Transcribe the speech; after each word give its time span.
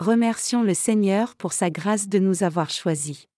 Remercions 0.00 0.64
le 0.64 0.74
Seigneur 0.74 1.36
pour 1.36 1.52
sa 1.52 1.70
grâce 1.70 2.08
de 2.08 2.18
nous 2.18 2.42
avoir 2.42 2.68
choisis. 2.68 3.28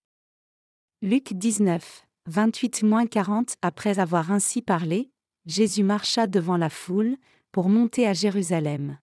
Luc 1.03 1.35
19, 1.35 2.07
28-40 2.31 3.57
Après 3.61 3.99
avoir 3.99 4.33
ainsi 4.33 4.63
parlé, 4.63 5.11
Jésus 5.45 5.83
marcha 5.83 6.27
devant 6.27 6.57
la 6.57 6.71
foule, 6.71 7.19
pour 7.53 7.69
monter 7.69 8.07
à 8.07 8.15
Jérusalem. 8.15 8.99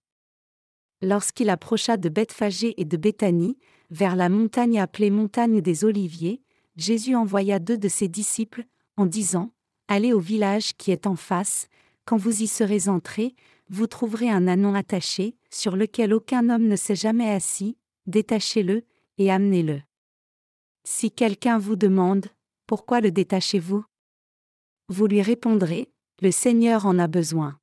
Lorsqu'il 1.00 1.48
approcha 1.48 1.96
de 1.96 2.08
Bethphagée 2.08 2.74
et 2.80 2.84
de 2.84 2.96
Béthanie, 2.96 3.56
vers 3.88 4.16
la 4.16 4.28
montagne 4.28 4.80
appelée 4.80 5.10
montagne 5.10 5.60
des 5.60 5.84
Oliviers, 5.84 6.42
Jésus 6.76 7.14
envoya 7.14 7.60
deux 7.60 7.78
de 7.78 7.88
ses 7.88 8.08
disciples, 8.08 8.64
en 8.96 9.06
disant, 9.06 9.52
Allez 9.86 10.12
au 10.12 10.18
village 10.20 10.72
qui 10.76 10.90
est 10.90 11.06
en 11.06 11.14
face, 11.14 11.68
quand 12.04 12.16
vous 12.16 12.42
y 12.42 12.48
serez 12.48 12.88
entrés, 12.88 13.36
vous 13.68 13.86
trouverez 13.86 14.28
un 14.28 14.48
anon 14.48 14.74
attaché, 14.74 15.36
sur 15.54 15.76
lequel 15.76 16.12
aucun 16.12 16.50
homme 16.50 16.66
ne 16.66 16.76
s'est 16.76 16.96
jamais 16.96 17.30
assis, 17.30 17.78
détachez-le, 18.06 18.84
et 19.18 19.30
amenez-le. 19.30 19.80
Si 20.82 21.12
quelqu'un 21.12 21.58
vous 21.58 21.76
demande, 21.76 22.26
Pourquoi 22.66 23.00
le 23.00 23.10
détachez-vous? 23.10 23.84
Vous 24.88 25.06
lui 25.06 25.22
répondrez, 25.22 25.92
Le 26.20 26.30
Seigneur 26.30 26.86
en 26.86 26.98
a 26.98 27.06
besoin. 27.06 27.58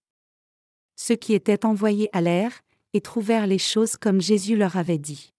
Ceux 0.95 1.15
qui 1.15 1.33
étaient 1.33 1.65
envoyés 1.65 2.09
allèrent, 2.13 2.61
et 2.93 3.01
trouvèrent 3.01 3.47
les 3.47 3.57
choses 3.57 3.97
comme 3.97 4.21
Jésus 4.21 4.55
leur 4.55 4.77
avait 4.77 4.97
dit. 4.97 5.33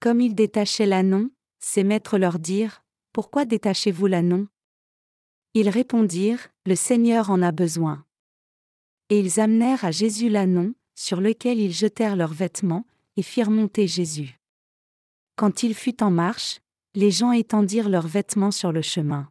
Comme 0.00 0.20
ils 0.20 0.34
détachaient 0.34 0.86
l'anon, 0.86 1.30
ses 1.60 1.84
maîtres 1.84 2.18
leur 2.18 2.38
dirent, 2.38 2.82
Pourquoi 3.12 3.44
détachez-vous 3.44 4.06
l'anon 4.06 4.48
Ils 5.54 5.68
répondirent, 5.68 6.48
Le 6.66 6.74
Seigneur 6.74 7.30
en 7.30 7.42
a 7.42 7.52
besoin. 7.52 8.04
Et 9.08 9.20
ils 9.20 9.40
amenèrent 9.40 9.84
à 9.84 9.90
Jésus 9.90 10.28
l'anon, 10.28 10.74
sur 10.94 11.20
lequel 11.20 11.58
ils 11.58 11.72
jetèrent 11.72 12.16
leurs 12.16 12.32
vêtements, 12.32 12.86
et 13.16 13.22
firent 13.22 13.50
monter 13.50 13.86
Jésus. 13.86 14.38
Quand 15.36 15.62
il 15.62 15.74
fut 15.74 16.02
en 16.02 16.10
marche, 16.10 16.60
les 16.94 17.10
gens 17.10 17.32
étendirent 17.32 17.88
leurs 17.88 18.06
vêtements 18.06 18.50
sur 18.50 18.72
le 18.72 18.82
chemin. 18.82 19.28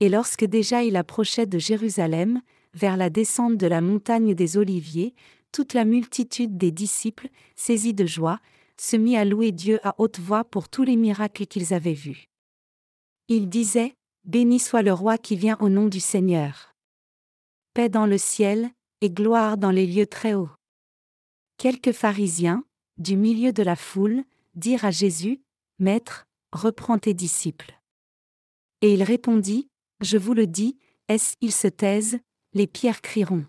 Et 0.00 0.08
lorsque 0.08 0.44
déjà 0.44 0.82
il 0.82 0.96
approchait 0.96 1.46
de 1.46 1.58
Jérusalem, 1.58 2.40
vers 2.74 2.96
la 2.96 3.10
descente 3.10 3.56
de 3.56 3.66
la 3.66 3.80
montagne 3.80 4.34
des 4.34 4.56
Oliviers, 4.56 5.14
toute 5.52 5.72
la 5.72 5.84
multitude 5.84 6.58
des 6.58 6.72
disciples, 6.72 7.28
saisis 7.54 7.94
de 7.94 8.06
joie, 8.06 8.40
se 8.76 8.96
mit 8.96 9.16
à 9.16 9.24
louer 9.24 9.52
Dieu 9.52 9.78
à 9.84 9.94
haute 9.98 10.18
voix 10.18 10.44
pour 10.44 10.68
tous 10.68 10.82
les 10.82 10.96
miracles 10.96 11.46
qu'ils 11.46 11.72
avaient 11.72 11.92
vus. 11.92 12.26
Ils 13.28 13.48
disaient, 13.48 13.94
Béni 14.24 14.58
soit 14.58 14.82
le 14.82 14.92
roi 14.92 15.18
qui 15.18 15.36
vient 15.36 15.56
au 15.60 15.68
nom 15.68 15.86
du 15.86 16.00
Seigneur. 16.00 16.74
Paix 17.72 17.88
dans 17.88 18.06
le 18.06 18.18
ciel, 18.18 18.70
et 19.04 19.10
gloire 19.10 19.58
dans 19.58 19.70
les 19.70 19.86
lieux 19.86 20.06
très 20.06 20.32
hauts. 20.32 20.48
Quelques 21.58 21.92
pharisiens, 21.92 22.64
du 22.96 23.18
milieu 23.18 23.52
de 23.52 23.62
la 23.62 23.76
foule, 23.76 24.24
dirent 24.54 24.86
à 24.86 24.90
Jésus, 24.90 25.42
Maître, 25.78 26.26
reprends 26.52 26.98
tes 26.98 27.12
disciples. 27.12 27.78
Et 28.80 28.94
il 28.94 29.02
répondit, 29.02 29.68
Je 30.00 30.16
vous 30.16 30.32
le 30.32 30.46
dis, 30.46 30.78
est-ce 31.08 31.36
ils 31.42 31.52
se 31.52 31.68
taisent, 31.68 32.18
les 32.54 32.66
pierres 32.66 33.02
crieront. 33.02 33.44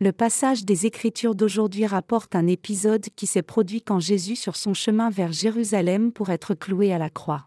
Le 0.00 0.10
passage 0.10 0.64
des 0.64 0.86
Écritures 0.86 1.36
d'aujourd'hui 1.36 1.86
rapporte 1.86 2.34
un 2.34 2.48
épisode 2.48 3.06
qui 3.14 3.28
s'est 3.28 3.42
produit 3.42 3.80
quand 3.80 4.00
Jésus 4.00 4.34
sur 4.34 4.56
son 4.56 4.74
chemin 4.74 5.08
vers 5.08 5.30
Jérusalem 5.30 6.12
pour 6.12 6.30
être 6.30 6.56
cloué 6.56 6.92
à 6.92 6.98
la 6.98 7.10
croix. 7.10 7.46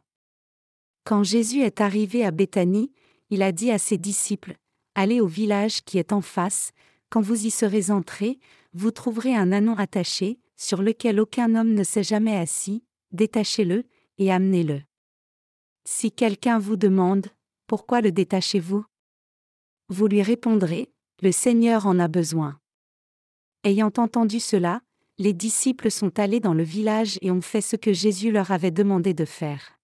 Quand 1.03 1.23
Jésus 1.23 1.59
est 1.59 1.81
arrivé 1.81 2.23
à 2.23 2.31
Béthanie, 2.31 2.93
il 3.29 3.41
a 3.41 3.51
dit 3.51 3.69
à 3.69 3.79
ses 3.79 3.97
disciples, 3.97 4.55
Allez 4.95 5.19
au 5.21 5.27
village 5.27 5.83
qui 5.83 5.97
est 5.97 6.13
en 6.13 6.21
face, 6.21 6.71
quand 7.09 7.21
vous 7.21 7.45
y 7.45 7.51
serez 7.51 7.91
entrés, 7.91 8.39
vous 8.73 8.91
trouverez 8.91 9.35
un 9.35 9.51
anon 9.51 9.75
attaché, 9.75 10.39
sur 10.55 10.81
lequel 10.81 11.19
aucun 11.19 11.55
homme 11.55 11.73
ne 11.73 11.83
s'est 11.83 12.03
jamais 12.03 12.37
assis, 12.37 12.83
détachez-le, 13.11 13.83
et 14.17 14.31
amenez-le. 14.31 14.81
Si 15.85 16.11
quelqu'un 16.11 16.59
vous 16.59 16.77
demande, 16.77 17.27
Pourquoi 17.67 18.01
le 18.01 18.11
détachez-vous? 18.11 18.85
Vous 19.89 20.07
lui 20.07 20.21
répondrez, 20.21 20.91
le 21.21 21.31
Seigneur 21.31 21.87
en 21.87 21.99
a 21.99 22.07
besoin. 22.07 22.59
Ayant 23.63 23.91
entendu 23.97 24.39
cela, 24.39 24.81
les 25.17 25.33
disciples 25.33 25.89
sont 25.89 26.19
allés 26.19 26.39
dans 26.39 26.53
le 26.53 26.63
village 26.63 27.17
et 27.21 27.31
ont 27.31 27.41
fait 27.41 27.61
ce 27.61 27.75
que 27.75 27.93
Jésus 27.93 28.31
leur 28.31 28.51
avait 28.51 28.71
demandé 28.71 29.13
de 29.13 29.25
faire. 29.25 29.74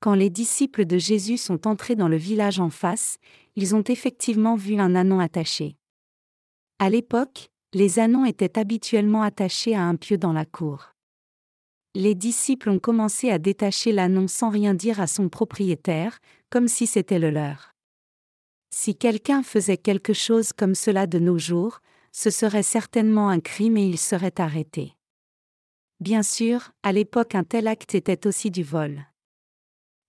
Quand 0.00 0.14
les 0.14 0.30
disciples 0.30 0.86
de 0.86 0.96
Jésus 0.96 1.36
sont 1.36 1.66
entrés 1.66 1.94
dans 1.94 2.08
le 2.08 2.16
village 2.16 2.58
en 2.58 2.70
face, 2.70 3.18
ils 3.54 3.74
ont 3.74 3.84
effectivement 3.86 4.56
vu 4.56 4.78
un 4.80 4.94
anon 4.94 5.20
attaché. 5.20 5.76
À 6.78 6.88
l'époque, 6.88 7.50
les 7.74 7.98
anons 7.98 8.24
étaient 8.24 8.58
habituellement 8.58 9.22
attachés 9.22 9.74
à 9.74 9.82
un 9.82 9.96
pieu 9.96 10.16
dans 10.16 10.32
la 10.32 10.46
cour. 10.46 10.94
Les 11.94 12.14
disciples 12.14 12.70
ont 12.70 12.78
commencé 12.78 13.30
à 13.30 13.38
détacher 13.38 13.92
l'anon 13.92 14.26
sans 14.26 14.48
rien 14.48 14.72
dire 14.72 15.00
à 15.00 15.06
son 15.06 15.28
propriétaire, 15.28 16.18
comme 16.48 16.68
si 16.68 16.86
c'était 16.86 17.18
le 17.18 17.30
leur. 17.30 17.74
Si 18.72 18.96
quelqu'un 18.96 19.42
faisait 19.42 19.76
quelque 19.76 20.14
chose 20.14 20.52
comme 20.54 20.74
cela 20.74 21.06
de 21.06 21.18
nos 21.18 21.38
jours, 21.38 21.80
ce 22.12 22.30
serait 22.30 22.62
certainement 22.62 23.28
un 23.28 23.40
crime 23.40 23.76
et 23.76 23.84
il 23.84 23.98
serait 23.98 24.40
arrêté. 24.40 24.94
Bien 25.98 26.22
sûr, 26.22 26.70
à 26.82 26.92
l'époque 26.92 27.34
un 27.34 27.44
tel 27.44 27.68
acte 27.68 27.94
était 27.94 28.26
aussi 28.26 28.50
du 28.50 28.62
vol. 28.62 29.04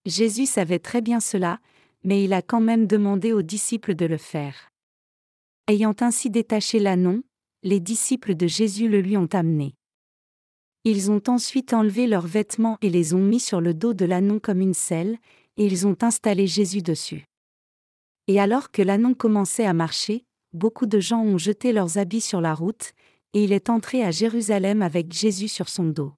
Jésus 0.05 0.45
savait 0.45 0.79
très 0.79 1.01
bien 1.01 1.19
cela, 1.19 1.59
mais 2.03 2.23
il 2.23 2.33
a 2.33 2.41
quand 2.41 2.61
même 2.61 2.87
demandé 2.87 3.33
aux 3.33 3.41
disciples 3.41 3.95
de 3.95 4.05
le 4.05 4.17
faire. 4.17 4.71
Ayant 5.67 5.95
ainsi 5.99 6.29
détaché 6.29 6.79
l'annon, 6.79 7.21
les 7.63 7.79
disciples 7.79 8.35
de 8.35 8.47
Jésus 8.47 8.89
le 8.89 9.01
lui 9.01 9.17
ont 9.17 9.29
amené. 9.31 9.75
Ils 10.83 11.11
ont 11.11 11.21
ensuite 11.27 11.73
enlevé 11.73 12.07
leurs 12.07 12.25
vêtements 12.25 12.79
et 12.81 12.89
les 12.89 13.13
ont 13.13 13.21
mis 13.23 13.39
sur 13.39 13.61
le 13.61 13.75
dos 13.75 13.93
de 13.93 14.05
l'annon 14.05 14.39
comme 14.39 14.61
une 14.61 14.73
selle, 14.73 15.17
et 15.57 15.65
ils 15.65 15.85
ont 15.85 15.97
installé 16.01 16.47
Jésus 16.47 16.81
dessus. 16.81 17.25
Et 18.27 18.39
alors 18.39 18.71
que 18.71 18.81
l'annon 18.81 19.13
commençait 19.13 19.65
à 19.65 19.73
marcher, 19.73 20.25
beaucoup 20.53 20.87
de 20.87 20.99
gens 20.99 21.21
ont 21.21 21.37
jeté 21.37 21.71
leurs 21.73 21.99
habits 21.99 22.21
sur 22.21 22.41
la 22.41 22.55
route, 22.55 22.93
et 23.33 23.43
il 23.43 23.53
est 23.53 23.69
entré 23.69 24.03
à 24.03 24.09
Jérusalem 24.09 24.81
avec 24.81 25.13
Jésus 25.13 25.47
sur 25.47 25.69
son 25.69 25.85
dos. 25.85 26.13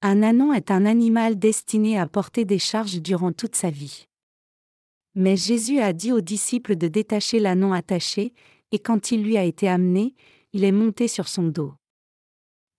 Un 0.00 0.22
anon 0.22 0.52
est 0.52 0.70
un 0.70 0.86
animal 0.86 1.40
destiné 1.40 1.98
à 1.98 2.06
porter 2.06 2.44
des 2.44 2.60
charges 2.60 3.02
durant 3.02 3.32
toute 3.32 3.56
sa 3.56 3.70
vie. 3.70 4.06
Mais 5.16 5.36
Jésus 5.36 5.80
a 5.80 5.92
dit 5.92 6.12
aux 6.12 6.20
disciples 6.20 6.76
de 6.76 6.86
détacher 6.86 7.40
l'anon 7.40 7.72
attaché, 7.72 8.32
et 8.70 8.78
quand 8.78 9.10
il 9.10 9.24
lui 9.24 9.36
a 9.36 9.42
été 9.42 9.68
amené, 9.68 10.14
il 10.52 10.62
est 10.62 10.72
monté 10.72 11.08
sur 11.08 11.26
son 11.26 11.48
dos. 11.48 11.74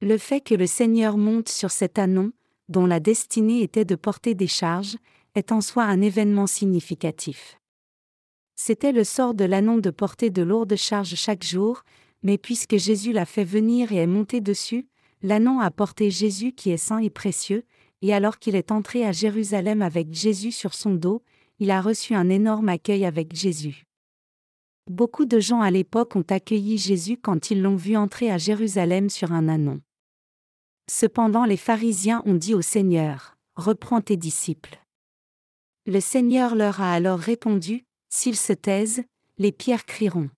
Le 0.02 0.18
fait 0.18 0.40
que 0.40 0.56
le 0.56 0.66
Seigneur 0.66 1.18
monte 1.18 1.50
sur 1.50 1.72
cet 1.72 2.00
anon, 2.00 2.31
dont 2.69 2.85
la 2.85 3.02
destinée 3.02 3.63
était 3.63 3.84
de 3.84 3.96
porter 3.96 4.34
des 4.34 4.47
charges, 4.47 4.96
est 5.35 5.52
en 5.52 5.59
soi 5.59 5.84
un 5.84 6.02
événement 6.02 6.47
significatif. 6.47 7.59
C'était 8.56 8.94
le 8.94 9.03
sort 9.03 9.34
de 9.34 9.44
l'anon 9.44 9.78
de 9.78 9.90
porter 9.90 10.29
de 10.29 10.41
lourdes 10.41 10.78
charges 10.78 11.16
chaque 11.16 11.44
jour, 11.44 11.84
mais 12.24 12.38
puisque 12.38 12.78
Jésus 12.78 13.12
l'a 13.12 13.25
fait 13.25 13.44
venir 13.44 13.91
et 13.91 13.97
est 13.97 14.08
monté 14.08 14.40
dessus, 14.40 14.88
l'anon 15.22 15.59
a 15.59 15.72
porté 15.72 16.09
Jésus 16.09 16.53
qui 16.53 16.69
est 16.69 16.78
saint 16.78 17.00
et 17.00 17.09
précieux, 17.09 17.63
et 18.02 18.13
alors 18.13 18.40
qu'il 18.40 18.56
est 18.56 18.72
entré 18.72 19.06
à 19.06 19.12
Jérusalem 19.12 19.81
avec 19.81 20.13
Jésus 20.13 20.52
sur 20.52 20.74
son 20.74 20.94
dos, 20.94 21.22
il 21.59 21.72
a 21.72 21.81
reçu 21.81 22.16
un 22.16 22.30
énorme 22.30 22.69
accueil 22.69 23.06
avec 23.06 23.35
Jésus. 23.35 23.84
Beaucoup 24.90 25.25
de 25.25 25.40
gens 25.40 25.62
à 25.62 25.69
l'époque 25.69 26.16
ont 26.16 26.25
accueilli 26.29 26.78
Jésus 26.78 27.18
quand 27.18 27.52
ils 27.52 27.62
l'ont 27.62 27.75
vu 27.75 27.96
entrer 27.96 28.31
à 28.31 28.38
Jérusalem 28.38 29.09
sur 29.09 29.31
un 29.31 29.47
anon. 29.47 29.81
Cependant 30.90 31.46
les 31.46 31.58
pharisiens 31.58 32.24
ont 32.25 32.34
dit 32.34 32.56
au 32.56 32.62
Seigneur, 32.62 33.35
Reprends 33.56 34.02
tes 34.02 34.18
disciples. 34.18 34.79
Le 35.85 36.00
Seigneur 36.00 36.56
leur 36.56 36.81
a 36.81 36.94
alors 36.94 37.19
répondu, 37.19 37.84
S'ils 38.09 38.38
se 38.38 38.53
taisent, 38.53 39.03
les 39.38 39.52
pierres 39.52 39.85
crieront. 39.85 40.29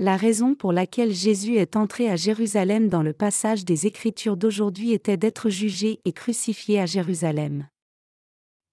La 0.00 0.16
raison 0.16 0.54
pour 0.54 0.72
laquelle 0.72 1.12
Jésus 1.12 1.56
est 1.56 1.74
entré 1.74 2.08
à 2.08 2.14
Jérusalem 2.14 2.88
dans 2.88 3.02
le 3.02 3.12
passage 3.12 3.64
des 3.64 3.86
Écritures 3.86 4.36
d'aujourd'hui 4.36 4.92
était 4.92 5.16
d'être 5.16 5.50
jugé 5.50 5.98
et 6.04 6.12
crucifié 6.12 6.78
à 6.78 6.86
Jérusalem. 6.86 7.66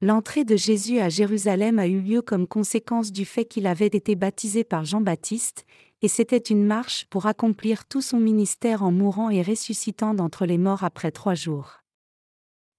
L'entrée 0.02 0.44
de 0.44 0.56
Jésus 0.56 1.00
à 1.00 1.10
Jérusalem 1.10 1.80
a 1.80 1.88
eu 1.88 2.00
lieu 2.00 2.22
comme 2.22 2.46
conséquence 2.46 3.12
du 3.12 3.26
fait 3.26 3.46
qu'il 3.46 3.66
avait 3.66 3.88
été 3.88 4.16
baptisé 4.16 4.64
par 4.64 4.86
Jean-Baptiste, 4.86 5.66
et 6.04 6.08
c'était 6.08 6.38
une 6.38 6.64
marche 6.64 7.06
pour 7.10 7.26
accomplir 7.26 7.86
tout 7.86 8.04
son 8.04 8.20
ministère 8.20 8.84
en 8.84 8.92
mourant 8.92 9.32
et 9.32 9.42
ressuscitant 9.42 10.14
d'entre 10.14 10.46
les 10.46 10.60
morts 10.60 10.84
après 10.84 11.10
trois 11.10 11.34
jours. 11.34 11.80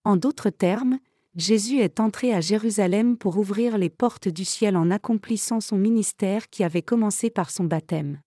En 0.05 0.17
d'autres 0.17 0.51
termes, 0.51 1.01
Jésus 1.35 1.81
est 1.81 1.99
entré 1.99 2.33
à 2.33 2.41
Jérusalem 2.41 3.17
pour 3.17 3.39
ouvrir 3.39 3.77
les 3.77 3.91
portes 3.91 4.29
du 4.29 4.45
ciel 4.45 4.77
en 4.77 4.93
accomplissant 4.93 5.61
son 5.61 5.79
ministère 5.79 6.49
qui 6.49 6.63
avait 6.63 6.83
commencé 6.83 7.29
par 7.29 7.51
son 7.51 7.65
baptême. 7.65 8.21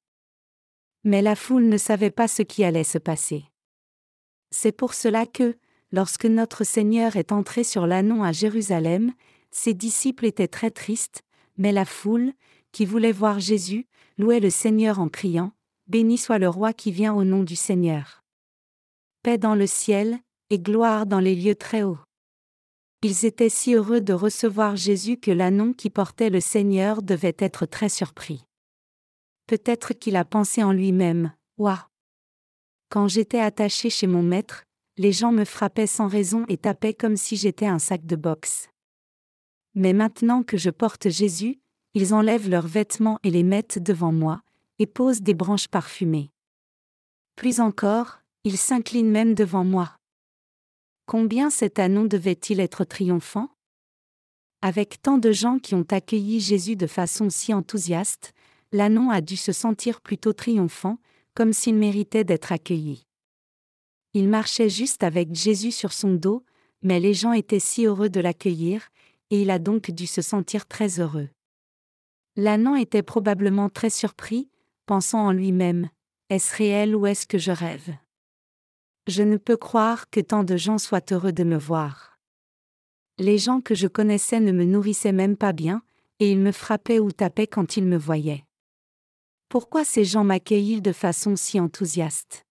Mais 1.10 1.24
la 1.24 1.36
foule 1.36 1.68
ne 1.68 1.78
savait 1.78 2.12
pas 2.12 2.28
ce 2.28 2.44
qui 2.44 2.64
allait 2.64 2.84
se 2.84 3.00
passer. 3.00 3.46
C'est 4.52 4.72
pour 4.72 4.94
cela 4.94 5.26
que, 5.26 5.58
lorsque 5.92 6.26
notre 6.26 6.64
Seigneur 6.64 7.16
est 7.16 7.32
entré 7.32 7.64
sur 7.64 7.88
l'annon 7.88 8.24
à 8.24 8.32
Jérusalem, 8.32 9.14
ses 9.50 9.74
disciples 9.74 10.28
étaient 10.28 10.48
très 10.48 10.70
tristes, 10.70 11.24
mais 11.58 11.72
la 11.72 11.86
foule, 11.86 12.32
qui 12.72 12.86
voulait 12.86 13.12
voir 13.12 13.40
Jésus, 13.40 13.88
louait 14.20 14.40
le 14.40 14.52
Seigneur 14.52 15.00
en 15.00 15.10
criant, 15.10 15.52
Béni 15.88 16.20
soit 16.20 16.38
le 16.38 16.48
roi 16.48 16.74
qui 16.74 16.92
vient 16.92 17.16
au 17.16 17.24
nom 17.24 17.42
du 17.42 17.56
Seigneur. 17.56 18.22
paix 19.24 19.40
dans 19.40 19.56
le 19.56 19.66
ciel, 19.66 20.20
et 20.52 20.60
gloire 20.60 21.08
dans 21.08 21.20
les 21.20 21.34
lieux 21.36 21.56
très 21.56 21.82
hauts. 21.82 21.98
Ils 23.02 23.26
étaient 23.26 23.50
si 23.50 23.74
heureux 23.74 24.02
de 24.02 24.14
recevoir 24.14 24.76
Jésus 24.76 25.18
que 25.18 25.32
l'annon 25.32 25.74
qui 25.74 25.90
portait 25.90 26.30
le 26.30 26.40
Seigneur 26.40 27.02
devait 27.02 27.38
être 27.40 27.66
très 27.66 27.90
surpris. 27.90 28.44
Peut-être 29.50 29.94
qu'il 29.94 30.16
a 30.16 30.26
pensé 30.26 30.62
en 30.62 30.72
lui-même, 30.72 31.34
Ouah! 31.58 31.90
Quand 32.90 33.08
j'étais 33.08 33.40
attaché 33.40 33.90
chez 33.90 34.06
mon 34.06 34.22
maître, 34.22 34.64
les 34.96 35.12
gens 35.12 35.32
me 35.32 35.44
frappaient 35.44 35.88
sans 35.88 36.08
raison 36.08 36.46
et 36.50 36.58
tapaient 36.58 36.94
comme 36.94 37.18
si 37.18 37.36
j'étais 37.36 37.66
un 37.66 37.80
sac 37.80 38.06
de 38.06 38.16
boxe. 38.16 38.70
Mais 39.74 39.94
maintenant 39.94 40.44
que 40.44 40.56
je 40.56 40.70
porte 40.70 41.10
Jésus, 41.10 41.60
ils 41.96 42.14
enlèvent 42.14 42.48
leurs 42.48 42.68
vêtements 42.68 43.18
et 43.24 43.32
les 43.32 43.42
mettent 43.42 43.80
devant 43.80 44.12
moi, 44.12 44.44
et 44.78 44.86
posent 44.86 45.24
des 45.24 45.34
branches 45.34 45.68
parfumées. 45.68 46.30
Plus 47.36 47.60
encore, 47.60 48.20
ils 48.44 48.60
s'inclinent 48.60 49.10
même 49.10 49.34
devant 49.34 49.64
moi. 49.64 49.98
Combien 51.08 51.50
cet 51.50 51.80
annon 51.80 52.06
devait-il 52.06 52.60
être 52.60 52.84
triomphant? 52.84 53.50
Avec 54.62 55.02
tant 55.02 55.18
de 55.18 55.32
gens 55.32 55.58
qui 55.58 55.74
ont 55.74 55.88
accueilli 55.90 56.40
Jésus 56.40 56.76
de 56.76 56.86
façon 56.86 57.32
si 57.32 57.52
enthousiaste, 57.52 58.36
l'annon 58.72 59.10
a 59.10 59.22
dû 59.22 59.36
se 59.36 59.52
sentir 59.52 60.02
plutôt 60.02 60.34
triomphant, 60.34 60.98
comme 61.34 61.54
s'il 61.54 61.76
méritait 61.76 62.24
d'être 62.24 62.52
accueilli. 62.52 63.06
Il 64.14 64.28
marchait 64.28 64.70
juste 64.70 65.04
avec 65.04 65.34
Jésus 65.34 65.72
sur 65.72 65.94
son 65.94 66.14
dos, 66.14 66.44
mais 66.82 67.00
les 67.00 67.14
gens 67.14 67.34
étaient 67.34 67.60
si 67.60 67.86
heureux 67.86 68.10
de 68.10 68.20
l'accueillir, 68.20 68.90
et 69.30 69.42
il 69.42 69.52
a 69.52 69.60
donc 69.60 69.92
dû 69.92 70.08
se 70.08 70.22
sentir 70.22 70.66
très 70.66 71.00
heureux. 71.00 71.30
L'annon 72.36 72.76
était 72.76 73.04
probablement 73.04 73.70
très 73.70 73.90
surpris, 73.90 74.50
pensant 74.86 75.20
en 75.20 75.32
lui-même 75.32 75.90
Est-ce 76.30 76.56
réel 76.56 76.96
ou 76.96 77.06
est-ce 77.06 77.28
que 77.28 77.38
je 77.38 77.52
rêve? 77.52 77.94
Je 79.08 79.24
ne 79.24 79.38
peux 79.38 79.58
croire 79.58 80.10
que 80.10 80.20
tant 80.20 80.44
de 80.44 80.58
gens 80.58 80.78
soient 80.78 81.06
heureux 81.12 81.32
de 81.32 81.44
me 81.44 81.58
voir. 81.58 82.20
Les 83.18 83.38
gens 83.38 83.60
que 83.60 83.76
je 83.76 83.88
connaissais 83.88 84.40
ne 84.40 84.52
me 84.52 84.64
nourrissaient 84.64 85.12
même 85.12 85.36
pas 85.36 85.54
bien, 85.54 85.82
et 86.20 86.32
ils 86.32 86.40
me 86.40 86.52
frappaient 86.52 87.00
ou 87.00 87.12
tapaient 87.12 87.48
quand 87.48 87.78
ils 87.78 87.86
me 87.86 87.98
voyaient. 87.98 88.46
Pourquoi 89.50 89.84
ces 89.84 90.06
gens 90.06 90.24
m'accueillent 90.24 90.80
de 90.80 90.92
façon 90.92 91.36
si 91.36 91.60
enthousiaste? 91.60 92.46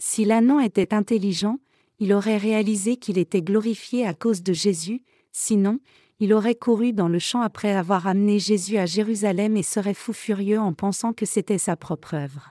Si 0.00 0.24
l'annon 0.24 0.58
était 0.58 0.92
intelligent, 0.94 1.60
il 2.00 2.12
aurait 2.12 2.38
réalisé 2.38 2.96
qu'il 2.96 3.18
était 3.18 3.40
glorifié 3.40 4.04
à 4.04 4.12
cause 4.12 4.42
de 4.42 4.52
Jésus, 4.52 5.04
sinon, 5.30 5.78
il 6.18 6.34
aurait 6.34 6.56
couru 6.56 6.92
dans 6.92 7.06
le 7.06 7.20
champ 7.20 7.40
après 7.40 7.70
avoir 7.70 8.08
amené 8.08 8.40
Jésus 8.40 8.78
à 8.78 8.86
Jérusalem 8.86 9.56
et 9.56 9.62
serait 9.62 9.94
fou 9.94 10.12
furieux 10.12 10.58
en 10.58 10.72
pensant 10.72 11.12
que 11.12 11.24
c'était 11.24 11.56
sa 11.56 11.76
propre 11.76 12.14
œuvre. 12.14 12.50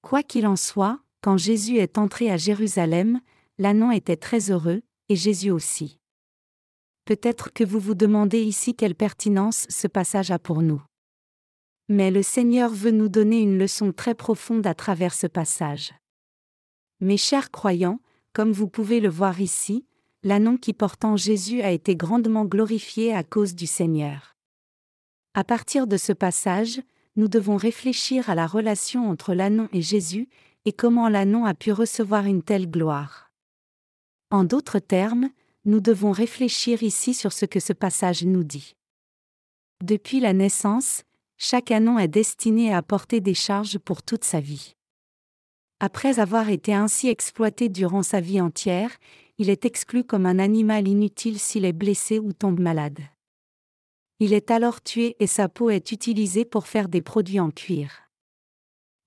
Quoi 0.00 0.22
qu'il 0.22 0.46
en 0.46 0.56
soit, 0.56 1.00
quand 1.20 1.36
Jésus 1.36 1.76
est 1.76 1.98
entré 1.98 2.30
à 2.30 2.38
Jérusalem, 2.38 3.20
l'annon 3.58 3.90
était 3.90 4.16
très 4.16 4.50
heureux, 4.50 4.80
et 5.10 5.16
Jésus 5.16 5.50
aussi. 5.50 6.00
Peut-être 7.04 7.52
que 7.52 7.64
vous 7.64 7.78
vous 7.78 7.94
demandez 7.94 8.40
ici 8.40 8.74
quelle 8.74 8.94
pertinence 8.94 9.66
ce 9.68 9.86
passage 9.86 10.30
a 10.30 10.38
pour 10.38 10.62
nous. 10.62 10.82
Mais 11.88 12.10
le 12.10 12.22
Seigneur 12.22 12.70
veut 12.70 12.90
nous 12.90 13.08
donner 13.08 13.40
une 13.40 13.58
leçon 13.58 13.92
très 13.92 14.14
profonde 14.14 14.66
à 14.66 14.74
travers 14.74 15.14
ce 15.14 15.26
passage. 15.26 15.94
Mes 17.00 17.16
chers 17.16 17.50
croyants, 17.50 18.00
comme 18.32 18.52
vous 18.52 18.68
pouvez 18.68 19.00
le 19.00 19.08
voir 19.08 19.40
ici, 19.40 19.86
l'annon 20.22 20.56
qui 20.56 20.72
portant 20.72 21.16
Jésus 21.16 21.62
a 21.62 21.70
été 21.70 21.96
grandement 21.96 22.44
glorifié 22.44 23.14
à 23.14 23.24
cause 23.24 23.54
du 23.54 23.66
Seigneur. 23.66 24.36
À 25.34 25.44
partir 25.44 25.86
de 25.86 25.96
ce 25.96 26.12
passage, 26.12 26.80
nous 27.16 27.28
devons 27.28 27.56
réfléchir 27.56 28.28
à 28.28 28.34
la 28.34 28.46
relation 28.46 29.08
entre 29.08 29.34
l'annon 29.34 29.68
et 29.72 29.82
Jésus, 29.82 30.28
et 30.64 30.72
comment 30.72 31.08
l'annon 31.08 31.44
a 31.44 31.54
pu 31.54 31.72
recevoir 31.72 32.26
une 32.26 32.42
telle 32.42 32.70
gloire. 32.70 33.30
En 34.30 34.44
d'autres 34.44 34.80
termes, 34.80 35.30
nous 35.64 35.80
devons 35.80 36.12
réfléchir 36.12 36.82
ici 36.82 37.14
sur 37.14 37.32
ce 37.32 37.46
que 37.46 37.60
ce 37.60 37.72
passage 37.72 38.24
nous 38.24 38.44
dit. 38.44 38.74
Depuis 39.82 40.20
la 40.20 40.32
naissance, 40.32 41.04
chaque 41.38 41.70
anon 41.70 41.98
est 42.00 42.08
destiné 42.08 42.74
à 42.74 42.82
porter 42.82 43.20
des 43.20 43.34
charges 43.34 43.78
pour 43.78 44.02
toute 44.02 44.24
sa 44.24 44.40
vie. 44.40 44.74
Après 45.80 46.18
avoir 46.18 46.48
été 46.50 46.74
ainsi 46.74 47.08
exploité 47.08 47.68
durant 47.68 48.02
sa 48.02 48.20
vie 48.20 48.40
entière, 48.40 48.90
il 49.38 49.48
est 49.48 49.64
exclu 49.64 50.02
comme 50.02 50.26
un 50.26 50.40
animal 50.40 50.88
inutile 50.88 51.38
s'il 51.38 51.64
est 51.64 51.72
blessé 51.72 52.18
ou 52.18 52.32
tombe 52.32 52.58
malade. 52.58 52.98
Il 54.18 54.32
est 54.32 54.50
alors 54.50 54.82
tué 54.82 55.14
et 55.20 55.28
sa 55.28 55.48
peau 55.48 55.70
est 55.70 55.92
utilisée 55.92 56.44
pour 56.44 56.66
faire 56.66 56.88
des 56.88 57.02
produits 57.02 57.38
en 57.38 57.52
cuir. 57.52 58.02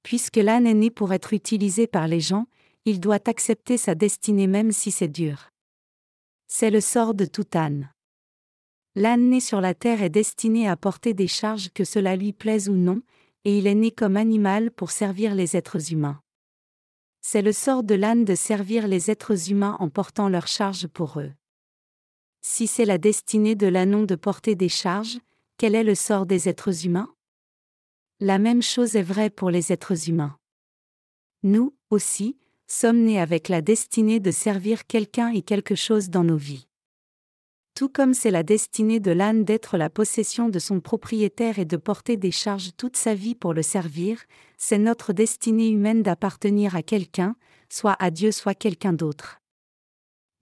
Puisque 0.02 0.38
l'âne 0.38 0.66
est 0.66 0.74
né 0.74 0.90
pour 0.90 1.12
être 1.12 1.34
utilisé 1.34 1.86
par 1.86 2.08
les 2.08 2.22
gens, 2.22 2.46
il 2.86 3.02
doit 3.02 3.28
accepter 3.28 3.78
sa 3.78 3.94
destinée 3.94 4.48
même 4.48 4.72
si 4.72 4.90
c'est 4.90 5.10
dur. 5.10 5.50
C'est 6.48 6.72
le 6.72 6.80
sort 6.80 7.14
de 7.14 7.26
tout 7.26 7.46
âne. 7.54 7.92
L'âne 8.96 9.30
né 9.30 9.40
sur 9.40 9.62
la 9.62 9.74
terre 9.74 10.04
est 10.04 10.10
destiné 10.10 10.68
à 10.68 10.76
porter 10.76 11.14
des 11.14 11.28
charges 11.28 11.70
que 11.74 11.86
cela 11.86 12.16
lui 12.16 12.34
plaise 12.34 12.68
ou 12.68 12.74
non, 12.74 13.02
et 13.46 13.58
il 13.58 13.66
est 13.66 13.76
né 13.76 13.92
comme 13.92 14.18
animal 14.18 14.70
pour 14.72 14.92
servir 14.92 15.34
les 15.34 15.56
êtres 15.56 15.94
humains. 15.94 16.22
C'est 17.22 17.42
le 17.42 17.54
sort 17.54 17.84
de 17.84 17.96
l'âne 17.96 18.26
de 18.26 18.36
servir 18.36 18.88
les 18.88 19.10
êtres 19.10 19.50
humains 19.50 19.78
en 19.80 19.90
portant 19.90 20.28
leurs 20.28 20.48
charges 20.48 20.88
pour 20.88 21.20
eux. 21.20 21.32
Si 22.42 22.68
c'est 22.68 22.86
la 22.86 22.98
destinée 22.98 23.56
de 23.56 23.68
l'ânon 23.68 24.04
de 24.04 24.16
porter 24.16 24.56
des 24.56 24.70
charges, 24.70 25.20
quel 25.58 25.76
est 25.76 25.84
le 25.84 25.96
sort 25.96 26.26
des 26.26 26.50
êtres 26.50 26.86
humains? 26.86 27.14
La 28.20 28.40
même 28.40 28.62
chose 28.62 28.96
est 28.96 29.04
vraie 29.04 29.30
pour 29.30 29.52
les 29.52 29.72
êtres 29.72 30.10
humains. 30.10 30.38
Nous, 31.44 31.76
aussi, 31.90 32.38
sommes 32.68 33.04
nés 33.04 33.20
avec 33.20 33.48
la 33.48 33.62
destinée 33.62 34.20
de 34.20 34.32
servir 34.32 34.86
quelqu'un 34.86 35.30
et 35.30 35.44
quelque 35.44 35.76
chose 35.76 36.10
dans 36.10 36.24
nos 36.24 36.38
vies. 36.38 36.68
Tout 37.76 37.90
comme 37.90 38.14
c'est 38.14 38.32
la 38.32 38.44
destinée 38.44 39.00
de 39.00 39.12
l'âne 39.12 39.44
d'être 39.44 39.78
la 39.78 39.90
possession 39.90 40.50
de 40.50 40.60
son 40.60 40.82
propriétaire 40.82 41.58
et 41.58 41.66
de 41.66 41.78
porter 41.78 42.18
des 42.18 42.32
charges 42.32 42.72
toute 42.78 42.98
sa 42.98 43.16
vie 43.16 43.36
pour 43.36 43.54
le 43.54 43.62
servir, 43.62 44.22
c'est 44.58 44.78
notre 44.78 45.14
destinée 45.14 45.70
humaine 45.70 46.04
d'appartenir 46.04 46.76
à 46.76 46.84
quelqu'un, 46.84 47.36
soit 47.70 47.96
à 48.00 48.12
Dieu 48.12 48.32
soit 48.32 48.56
quelqu'un 48.56 48.94
d'autre. 48.94 49.42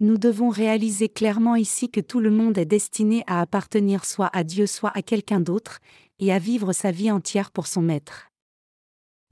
Nous 0.01 0.17
devons 0.17 0.49
réaliser 0.49 1.09
clairement 1.09 1.55
ici 1.55 1.91
que 1.91 1.99
tout 1.99 2.21
le 2.21 2.31
monde 2.31 2.57
est 2.57 2.65
destiné 2.65 3.23
à 3.27 3.41
appartenir 3.41 4.05
soit 4.05 4.29
à 4.33 4.43
Dieu 4.43 4.65
soit 4.65 4.91
à 4.95 5.01
quelqu'un 5.01 5.41
d'autre, 5.41 5.79
et 6.19 6.31
à 6.31 6.39
vivre 6.39 6.73
sa 6.73 6.91
vie 6.91 7.11
entière 7.11 7.51
pour 7.51 7.67
son 7.67 7.81
maître. 7.81 8.29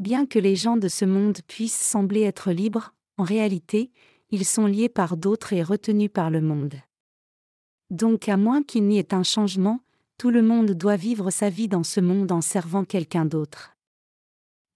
Bien 0.02 0.26
que 0.26 0.40
les 0.40 0.56
gens 0.56 0.78
de 0.78 0.88
ce 0.88 1.06
monde 1.06 1.40
puissent 1.48 1.80
sembler 1.80 2.22
être 2.22 2.52
libres, 2.52 2.94
en 3.18 3.24
réalité, 3.24 3.92
ils 4.30 4.46
sont 4.46 4.66
liés 4.66 4.90
par 4.90 5.18
d'autres 5.18 5.54
et 5.54 5.64
retenus 5.64 6.12
par 6.14 6.30
le 6.30 6.42
monde. 6.42 6.76
Donc 7.90 8.28
à 8.28 8.38
moins 8.38 8.64
qu'il 8.64 8.86
n'y 8.86 9.00
ait 9.00 9.14
un 9.14 9.24
changement, 9.24 9.82
tout 10.18 10.30
le 10.30 10.42
monde 10.42 10.72
doit 10.72 10.96
vivre 10.96 11.30
sa 11.30 11.50
vie 11.50 11.68
dans 11.68 11.84
ce 11.84 12.00
monde 12.00 12.32
en 12.32 12.42
servant 12.42 12.84
quelqu'un 12.84 13.26
d'autre. 13.26 13.76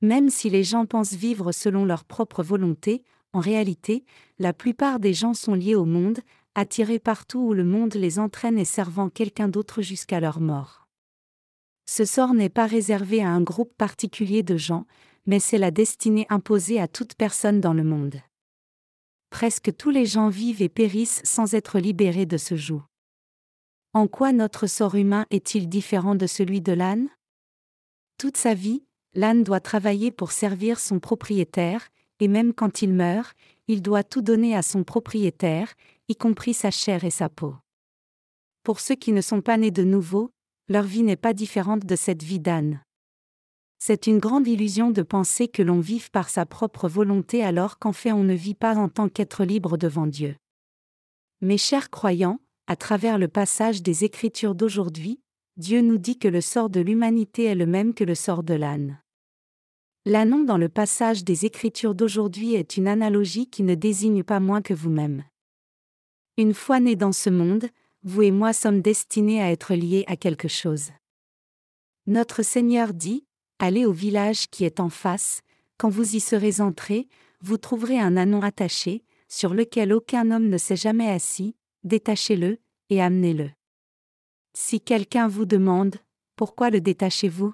Même 0.01 0.29
si 0.29 0.49
les 0.49 0.63
gens 0.63 0.85
pensent 0.85 1.13
vivre 1.13 1.51
selon 1.51 1.85
leur 1.85 2.05
propre 2.05 2.43
volonté, 2.43 3.03
en 3.33 3.39
réalité, 3.39 4.03
la 4.39 4.53
plupart 4.53 4.99
des 4.99 5.13
gens 5.13 5.33
sont 5.33 5.53
liés 5.53 5.75
au 5.75 5.85
monde, 5.85 6.19
attirés 6.55 6.99
partout 6.99 7.39
où 7.39 7.53
le 7.53 7.63
monde 7.63 7.93
les 7.95 8.19
entraîne 8.19 8.57
et 8.57 8.65
servant 8.65 9.09
quelqu'un 9.09 9.47
d'autre 9.47 9.81
jusqu'à 9.81 10.19
leur 10.19 10.39
mort. 10.39 10.87
Ce 11.85 12.05
sort 12.05 12.33
n'est 12.33 12.49
pas 12.49 12.65
réservé 12.65 13.21
à 13.21 13.29
un 13.29 13.41
groupe 13.41 13.73
particulier 13.77 14.43
de 14.43 14.57
gens, 14.57 14.85
mais 15.25 15.39
c'est 15.39 15.57
la 15.57 15.71
destinée 15.71 16.25
imposée 16.29 16.79
à 16.79 16.87
toute 16.87 17.15
personne 17.15 17.61
dans 17.61 17.73
le 17.73 17.83
monde. 17.83 18.15
Presque 19.29 19.75
tous 19.75 19.89
les 19.89 20.05
gens 20.05 20.29
vivent 20.29 20.61
et 20.61 20.69
périssent 20.69 21.21
sans 21.23 21.53
être 21.53 21.79
libérés 21.79 22.25
de 22.25 22.37
ce 22.37 22.55
joug. 22.55 22.81
En 23.93 24.07
quoi 24.07 24.31
notre 24.31 24.67
sort 24.67 24.95
humain 24.95 25.25
est-il 25.31 25.67
différent 25.67 26.15
de 26.15 26.25
celui 26.25 26.61
de 26.61 26.71
l'âne? 26.71 27.09
Toute 28.17 28.37
sa 28.37 28.53
vie, 28.53 28.85
l'âne 29.13 29.43
doit 29.43 29.59
travailler 29.59 30.11
pour 30.11 30.31
servir 30.31 30.79
son 30.79 31.01
propriétaire, 31.01 31.89
et 32.21 32.29
même 32.29 32.53
quand 32.53 32.81
il 32.81 32.93
meurt, 32.93 33.35
il 33.67 33.81
doit 33.81 34.05
tout 34.05 34.21
donner 34.21 34.55
à 34.55 34.61
son 34.61 34.85
propriétaire, 34.85 35.73
y 36.07 36.15
compris 36.15 36.53
sa 36.53 36.71
chair 36.71 37.03
et 37.03 37.09
sa 37.09 37.27
peau. 37.27 37.55
Pour 38.63 38.79
ceux 38.79 38.95
qui 38.95 39.11
ne 39.11 39.19
sont 39.19 39.41
pas 39.41 39.57
nés 39.57 39.71
de 39.71 39.83
nouveau, 39.83 40.31
leur 40.69 40.83
vie 40.83 41.03
n'est 41.03 41.17
pas 41.17 41.33
différente 41.33 41.85
de 41.85 41.95
cette 41.97 42.23
vie 42.23 42.39
d'âne. 42.39 42.81
C'est 43.77 44.07
une 44.07 44.19
grande 44.19 44.47
illusion 44.47 44.91
de 44.91 45.01
penser 45.01 45.49
que 45.49 45.63
l'on 45.63 45.81
vive 45.81 46.11
par 46.11 46.29
sa 46.29 46.45
propre 46.45 46.87
volonté 46.87 47.43
alors 47.43 47.77
qu'en 47.77 47.91
fait 47.91 48.13
on 48.13 48.23
ne 48.23 48.35
vit 48.35 48.53
pas 48.53 48.77
en 48.77 48.87
tant 48.87 49.09
qu'être 49.09 49.43
libre 49.43 49.75
devant 49.75 50.07
Dieu. 50.07 50.37
Mes 51.41 51.57
chers 51.57 51.89
croyants, 51.89 52.39
à 52.67 52.75
travers 52.75 53.17
le 53.17 53.27
passage 53.27 53.81
des 53.81 54.03
Écritures 54.03 54.55
d'aujourd'hui, 54.55 55.19
Dieu 55.57 55.81
nous 55.81 55.97
dit 55.97 56.17
que 56.17 56.27
le 56.27 56.41
sort 56.41 56.69
de 56.69 56.79
l'humanité 56.79 57.43
est 57.43 57.55
le 57.55 57.65
même 57.65 57.93
que 57.93 58.03
le 58.03 58.15
sort 58.15 58.43
de 58.43 58.53
l'âne. 58.53 59.01
L'ânon 60.05 60.43
dans 60.43 60.57
le 60.57 60.69
passage 60.69 61.23
des 61.23 61.45
Écritures 61.45 61.93
d'aujourd'hui 61.93 62.55
est 62.55 62.77
une 62.77 62.87
analogie 62.87 63.47
qui 63.47 63.61
ne 63.63 63.75
désigne 63.75 64.23
pas 64.23 64.39
moins 64.39 64.61
que 64.61 64.73
vous-même. 64.73 65.23
Une 66.37 66.53
fois 66.53 66.79
né 66.79 66.95
dans 66.95 67.11
ce 67.11 67.29
monde, 67.29 67.67
vous 68.03 68.23
et 68.23 68.31
moi 68.31 68.53
sommes 68.53 68.81
destinés 68.81 69.41
à 69.41 69.51
être 69.51 69.75
liés 69.75 70.05
à 70.07 70.15
quelque 70.15 70.47
chose. 70.47 70.89
Notre 72.07 72.41
Seigneur 72.41 72.93
dit, 72.93 73.25
Allez 73.59 73.85
au 73.85 73.91
village 73.91 74.47
qui 74.49 74.65
est 74.65 74.79
en 74.79 74.89
face, 74.89 75.41
quand 75.77 75.89
vous 75.89 76.15
y 76.15 76.19
serez 76.19 76.61
entrés, 76.61 77.07
vous 77.41 77.57
trouverez 77.57 77.99
un 77.99 78.17
anon 78.17 78.41
attaché, 78.41 79.03
sur 79.27 79.53
lequel 79.53 79.93
aucun 79.93 80.31
homme 80.31 80.49
ne 80.49 80.57
s'est 80.57 80.75
jamais 80.75 81.09
assis, 81.09 81.55
détachez-le, 81.83 82.59
et 82.89 83.01
amenez-le. 83.01 83.51
Si 84.53 84.81
quelqu'un 84.81 85.27
vous 85.27 85.45
demande, 85.45 85.95
Pourquoi 86.35 86.69
le 86.69 86.81
détachez-vous? 86.81 87.53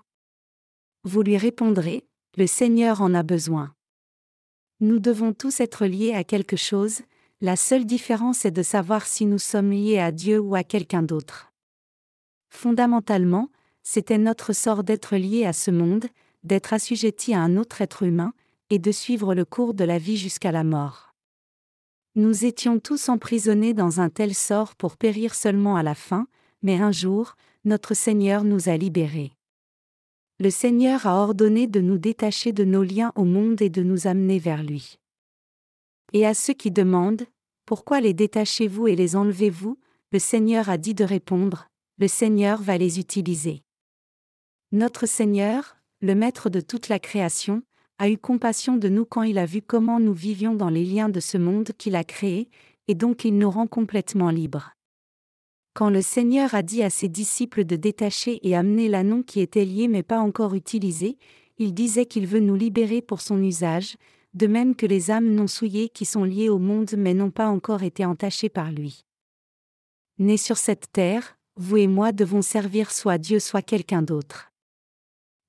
Vous 1.03 1.21
lui 1.21 1.37
répondrez, 1.37 2.07
Le 2.37 2.47
Seigneur 2.47 3.01
en 3.01 3.13
a 3.13 3.23
besoin. 3.23 3.73
Nous 4.79 4.99
devons 4.99 5.33
tous 5.33 5.59
être 5.59 5.85
liés 5.85 6.13
à 6.13 6.23
quelque 6.23 6.55
chose, 6.55 7.01
la 7.41 7.55
seule 7.55 7.85
différence 7.85 8.45
est 8.45 8.51
de 8.51 8.63
savoir 8.63 9.05
si 9.05 9.25
nous 9.25 9.37
sommes 9.37 9.71
liés 9.71 9.99
à 9.99 10.11
Dieu 10.11 10.39
ou 10.39 10.55
à 10.55 10.63
quelqu'un 10.63 11.03
d'autre. 11.03 11.51
Fondamentalement, 12.49 13.49
c'était 13.83 14.17
notre 14.17 14.53
sort 14.53 14.83
d'être 14.83 15.15
liés 15.15 15.45
à 15.45 15.53
ce 15.53 15.71
monde, 15.71 16.05
d'être 16.43 16.73
assujettis 16.73 17.33
à 17.33 17.41
un 17.41 17.57
autre 17.57 17.81
être 17.81 18.03
humain, 18.03 18.33
et 18.69 18.79
de 18.79 18.91
suivre 18.91 19.33
le 19.33 19.45
cours 19.45 19.73
de 19.73 19.83
la 19.83 19.97
vie 19.97 20.17
jusqu'à 20.17 20.51
la 20.51 20.63
mort. 20.63 21.06
Nous 22.17 22.45
étions 22.45 22.79
tous 22.79 23.09
emprisonnés 23.09 23.75
dans 23.75 24.01
un 24.01 24.09
tel 24.09 24.33
sort 24.33 24.73
pour 24.73 24.97
périr 24.97 25.35
seulement 25.35 25.75
à 25.75 25.83
la 25.83 25.93
fin, 25.93 26.27
mais 26.63 26.81
un 26.81 26.91
jour, 26.91 27.35
notre 27.63 27.93
Seigneur 27.93 28.43
nous 28.43 28.69
a 28.69 28.75
libérés. 28.75 29.33
Le 30.39 30.49
Seigneur 30.49 31.05
a 31.05 31.21
ordonné 31.21 31.67
de 31.67 31.79
nous 31.79 31.99
détacher 31.99 32.53
de 32.53 32.63
nos 32.63 32.81
liens 32.81 33.11
au 33.15 33.23
monde 33.23 33.61
et 33.61 33.69
de 33.69 33.83
nous 33.83 34.07
amener 34.07 34.39
vers 34.39 34.63
lui. 34.63 34.97
Et 36.11 36.25
à 36.25 36.33
ceux 36.33 36.55
qui 36.55 36.71
demandent, 36.71 37.27
Pourquoi 37.67 38.01
les 38.01 38.15
détachez-vous 38.15 38.87
et 38.87 38.95
les 38.95 39.15
enlevez-vous? 39.15 39.77
le 40.11 40.17
Seigneur 40.17 40.69
a 40.69 40.79
dit 40.79 40.95
de 40.95 41.03
répondre, 41.03 41.67
Le 41.99 42.07
Seigneur 42.07 42.63
va 42.63 42.79
les 42.79 42.97
utiliser. 42.97 43.61
Notre 44.71 45.05
Seigneur, 45.05 45.77
le 46.01 46.15
Maître 46.15 46.49
de 46.49 46.61
toute 46.61 46.89
la 46.89 46.97
création, 46.97 47.61
a 47.99 48.09
eu 48.09 48.17
compassion 48.17 48.77
de 48.77 48.89
nous 48.89 49.05
quand 49.05 49.23
il 49.23 49.37
a 49.37 49.45
vu 49.45 49.61
comment 49.61 49.99
nous 49.99 50.13
vivions 50.13 50.53
dans 50.53 50.69
les 50.69 50.85
liens 50.85 51.09
de 51.09 51.19
ce 51.19 51.37
monde 51.37 51.71
qu'il 51.77 51.95
a 51.95 52.03
créé, 52.03 52.49
et 52.87 52.95
donc 52.95 53.25
il 53.25 53.37
nous 53.37 53.49
rend 53.49 53.67
complètement 53.67 54.29
libres. 54.29 54.73
Quand 55.73 55.89
le 55.89 56.01
Seigneur 56.01 56.55
a 56.55 56.63
dit 56.63 56.81
à 56.83 56.89
ses 56.89 57.07
disciples 57.07 57.63
de 57.63 57.75
détacher 57.75 58.39
et 58.47 58.55
amener 58.55 58.87
l'annon 58.89 59.21
qui 59.23 59.41
était 59.41 59.65
lié 59.65 59.87
mais 59.87 60.03
pas 60.03 60.19
encore 60.19 60.55
utilisé, 60.55 61.17
il 61.57 61.73
disait 61.73 62.05
qu'il 62.05 62.27
veut 62.27 62.39
nous 62.39 62.55
libérer 62.55 63.01
pour 63.01 63.21
son 63.21 63.41
usage, 63.41 63.97
de 64.33 64.47
même 64.47 64.75
que 64.75 64.85
les 64.85 65.11
âmes 65.11 65.29
non 65.29 65.47
souillées 65.47 65.89
qui 65.89 66.05
sont 66.05 66.23
liées 66.23 66.49
au 66.49 66.59
monde 66.59 66.93
mais 66.97 67.13
n'ont 67.13 67.31
pas 67.31 67.47
encore 67.47 67.83
été 67.83 68.05
entachées 68.05 68.49
par 68.49 68.71
lui. 68.71 69.05
Nés 70.19 70.37
sur 70.37 70.57
cette 70.57 70.91
terre, 70.91 71.37
vous 71.55 71.77
et 71.77 71.87
moi 71.87 72.11
devons 72.11 72.41
servir 72.41 72.91
soit 72.91 73.17
Dieu 73.17 73.39
soit 73.39 73.61
quelqu'un 73.61 74.01
d'autre. 74.01 74.51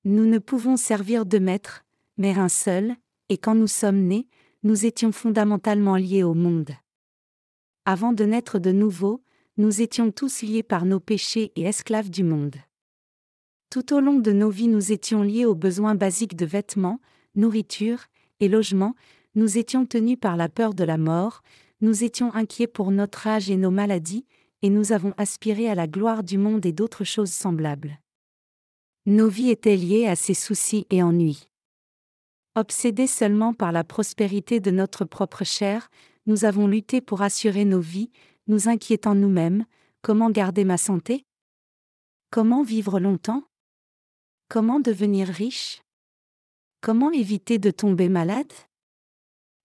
Nous 0.03 0.25
ne 0.25 0.39
pouvons 0.39 0.77
servir 0.77 1.25
deux 1.25 1.39
maîtres, 1.39 1.83
mais 2.19 2.37
un 2.37 2.49
seul, 2.49 2.95
et 3.29 3.37
quand 3.37 3.55
nous 3.55 3.67
sommes 3.67 4.01
nés, 4.01 4.27
nous 4.61 4.85
étions 4.85 5.11
fondamentalement 5.11 5.95
liés 5.95 6.21
au 6.21 6.33
monde. 6.35 6.71
Avant 7.85 8.13
de 8.13 8.25
naître 8.25 8.59
de 8.59 8.71
nouveau, 8.71 9.23
nous 9.57 9.81
étions 9.81 10.11
tous 10.11 10.41
liés 10.41 10.61
par 10.61 10.85
nos 10.85 10.99
péchés 10.99 11.51
et 11.55 11.63
esclaves 11.63 12.09
du 12.09 12.23
monde. 12.23 12.57
Tout 13.69 13.93
au 13.93 14.01
long 14.01 14.19
de 14.19 14.31
nos 14.31 14.49
vies 14.49 14.67
nous 14.67 14.91
étions 14.91 15.23
liés 15.23 15.45
aux 15.45 15.55
besoins 15.55 15.95
basiques 15.95 16.35
de 16.35 16.45
vêtements, 16.45 16.99
nourriture 17.35 18.05
et 18.39 18.49
logement, 18.49 18.95
nous 19.35 19.57
étions 19.57 19.85
tenus 19.85 20.17
par 20.19 20.35
la 20.37 20.49
peur 20.49 20.73
de 20.73 20.83
la 20.83 20.97
mort, 20.97 21.41
nous 21.81 22.03
étions 22.03 22.33
inquiets 22.35 22.67
pour 22.67 22.91
notre 22.91 23.27
âge 23.27 23.49
et 23.49 23.57
nos 23.57 23.71
maladies, 23.71 24.25
et 24.61 24.69
nous 24.69 24.91
avons 24.91 25.13
aspiré 25.17 25.69
à 25.69 25.75
la 25.75 25.87
gloire 25.87 26.23
du 26.23 26.37
monde 26.37 26.65
et 26.65 26.73
d'autres 26.73 27.05
choses 27.05 27.31
semblables. 27.31 27.99
Nos 29.05 29.29
vies 29.29 29.51
étaient 29.51 29.77
liées 29.77 30.07
à 30.07 30.17
ces 30.17 30.33
soucis 30.33 30.85
et 30.89 31.01
ennuis. 31.01 31.48
Obsédés 32.59 33.07
seulement 33.07 33.53
par 33.53 33.71
la 33.71 33.85
prospérité 33.85 34.59
de 34.59 34.69
notre 34.69 35.05
propre 35.05 35.45
chair, 35.45 35.89
nous 36.25 36.43
avons 36.43 36.67
lutté 36.67 36.99
pour 36.99 37.21
assurer 37.21 37.63
nos 37.63 37.79
vies, 37.79 38.11
nous 38.47 38.67
inquiétant 38.67 39.15
nous-mêmes, 39.15 39.65
comment 40.01 40.29
garder 40.29 40.65
ma 40.65 40.77
santé? 40.77 41.25
Comment 42.31 42.61
vivre 42.61 42.99
longtemps? 42.99 43.45
Comment 44.49 44.81
devenir 44.81 45.29
riche? 45.29 45.81
Comment 46.81 47.11
éviter 47.11 47.59
de 47.59 47.71
tomber 47.71 48.09
malade? 48.09 48.51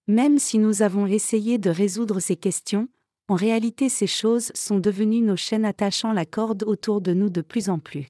Même 0.06 0.38
si 0.38 0.60
nous 0.60 0.82
avons 0.82 1.08
essayé 1.08 1.58
de 1.58 1.70
résoudre 1.70 2.20
ces 2.20 2.36
questions, 2.36 2.88
en 3.26 3.34
réalité 3.34 3.88
ces 3.88 4.06
choses 4.06 4.52
sont 4.54 4.78
devenues 4.78 5.22
nos 5.22 5.34
chaînes 5.34 5.64
attachant 5.64 6.12
la 6.12 6.26
corde 6.26 6.62
autour 6.62 7.00
de 7.00 7.12
nous 7.12 7.28
de 7.28 7.40
plus 7.40 7.68
en 7.70 7.80
plus. 7.80 8.06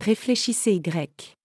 Réfléchissez 0.00 0.72
Y. 0.72 1.36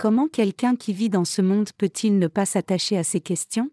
Comment 0.00 0.28
quelqu'un 0.28 0.76
qui 0.76 0.92
vit 0.92 1.08
dans 1.08 1.24
ce 1.24 1.42
monde 1.42 1.70
peut-il 1.76 2.20
ne 2.20 2.28
pas 2.28 2.46
s'attacher 2.46 2.96
à 2.96 3.02
ces 3.02 3.20
questions? 3.20 3.68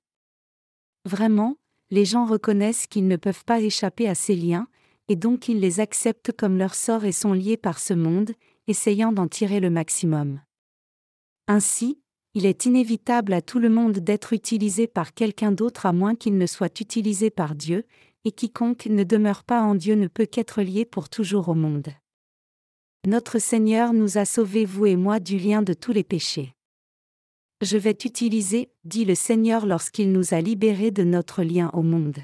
Vraiment, 1.06 1.56
les 1.92 2.04
gens 2.04 2.26
reconnaissent 2.26 2.88
qu'ils 2.88 3.08
ne 3.08 3.16
peuvent 3.16 3.46
pas 3.46 3.62
échapper 3.62 4.10
à 4.10 4.16
ces 4.16 4.36
liens, 4.36 4.68
et 5.08 5.16
donc 5.16 5.50
ils 5.50 5.60
les 5.60 5.80
acceptent 5.80 6.32
comme 6.32 6.58
leur 6.58 6.74
sort 6.74 7.06
et 7.06 7.12
sont 7.12 7.34
liés 7.34 7.58
par 7.58 7.78
ce 7.78 7.94
monde, 7.94 8.32
essayant 8.66 9.12
d'en 9.12 9.28
tirer 9.28 9.60
le 9.60 9.70
maximum. 9.70 10.42
Ainsi, 11.48 12.00
il 12.34 12.48
est 12.48 12.66
inévitable 12.66 13.32
à 13.32 13.44
tout 13.44 13.60
le 13.60 13.70
monde 13.70 14.00
d'être 14.00 14.34
utilisé 14.34 14.88
par 14.88 15.14
quelqu'un 15.14 15.52
d'autre 15.52 15.86
à 15.86 15.94
moins 15.94 16.16
qu'il 16.16 16.40
ne 16.40 16.48
soit 16.48 16.82
utilisé 16.82 17.30
par 17.30 17.54
Dieu, 17.54 17.86
et 18.24 18.32
quiconque 18.32 18.88
ne 18.88 19.04
demeure 19.04 19.44
pas 19.44 19.62
en 19.62 19.76
Dieu 19.76 19.94
ne 19.94 20.08
peut 20.08 20.26
qu'être 20.26 20.64
lié 20.64 20.86
pour 20.86 21.08
toujours 21.08 21.50
au 21.50 21.54
monde. 21.54 21.90
Notre 23.06 23.38
Seigneur 23.38 23.94
nous 23.94 24.18
a 24.18 24.26
sauvés, 24.26 24.66
vous 24.66 24.88
et 24.88 24.96
moi, 24.96 25.20
du 25.20 25.38
lien 25.38 25.62
de 25.62 25.74
tous 25.74 25.92
les 25.92 26.04
péchés. 26.04 26.56
Je 27.62 27.78
vais 27.78 27.94
t'utiliser, 27.94 28.72
dit 28.84 29.06
le 29.06 29.14
Seigneur 29.14 29.68
lorsqu'il 29.68 30.12
nous 30.12 30.34
a 30.34 30.42
libérés 30.42 30.90
de 30.90 31.04
notre 31.04 31.44
lien 31.44 31.70
au 31.74 31.84
monde. 31.84 32.18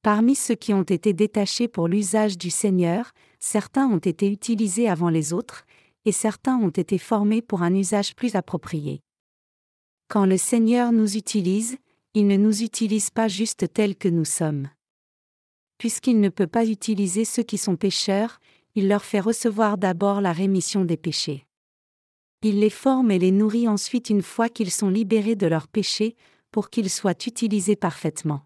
Parmi 0.00 0.34
ceux 0.34 0.54
qui 0.54 0.72
ont 0.72 0.82
été 0.82 1.12
détachés 1.12 1.68
pour 1.68 1.88
l'usage 1.88 2.38
du 2.38 2.48
Seigneur, 2.48 3.12
certains 3.38 3.86
ont 3.86 3.98
été 3.98 4.30
utilisés 4.32 4.88
avant 4.88 5.10
les 5.10 5.34
autres, 5.34 5.66
et 6.06 6.12
certains 6.12 6.56
ont 6.56 6.70
été 6.70 6.96
formés 6.96 7.42
pour 7.42 7.60
un 7.60 7.74
usage 7.74 8.14
plus 8.14 8.34
approprié. 8.34 9.02
Quand 10.08 10.24
le 10.24 10.38
Seigneur 10.38 10.90
nous 10.90 11.18
utilise, 11.18 11.76
il 12.14 12.26
ne 12.28 12.38
nous 12.38 12.62
utilise 12.62 13.10
pas 13.10 13.28
juste 13.28 13.70
tels 13.74 13.96
que 13.96 14.08
nous 14.08 14.24
sommes. 14.24 14.70
Puisqu'il 15.76 16.20
ne 16.20 16.30
peut 16.30 16.46
pas 16.46 16.64
utiliser 16.64 17.26
ceux 17.26 17.42
qui 17.42 17.58
sont 17.58 17.76
pécheurs, 17.76 18.40
il 18.76 18.88
leur 18.88 19.04
fait 19.04 19.20
recevoir 19.20 19.78
d'abord 19.78 20.20
la 20.20 20.32
rémission 20.32 20.84
des 20.84 20.98
péchés. 20.98 21.46
Il 22.42 22.60
les 22.60 22.70
forme 22.70 23.10
et 23.10 23.18
les 23.18 23.32
nourrit 23.32 23.66
ensuite 23.66 24.10
une 24.10 24.22
fois 24.22 24.50
qu'ils 24.50 24.70
sont 24.70 24.90
libérés 24.90 25.34
de 25.34 25.46
leurs 25.46 25.66
péchés, 25.66 26.14
pour 26.52 26.70
qu'ils 26.70 26.90
soient 26.90 27.26
utilisés 27.26 27.74
parfaitement. 27.74 28.42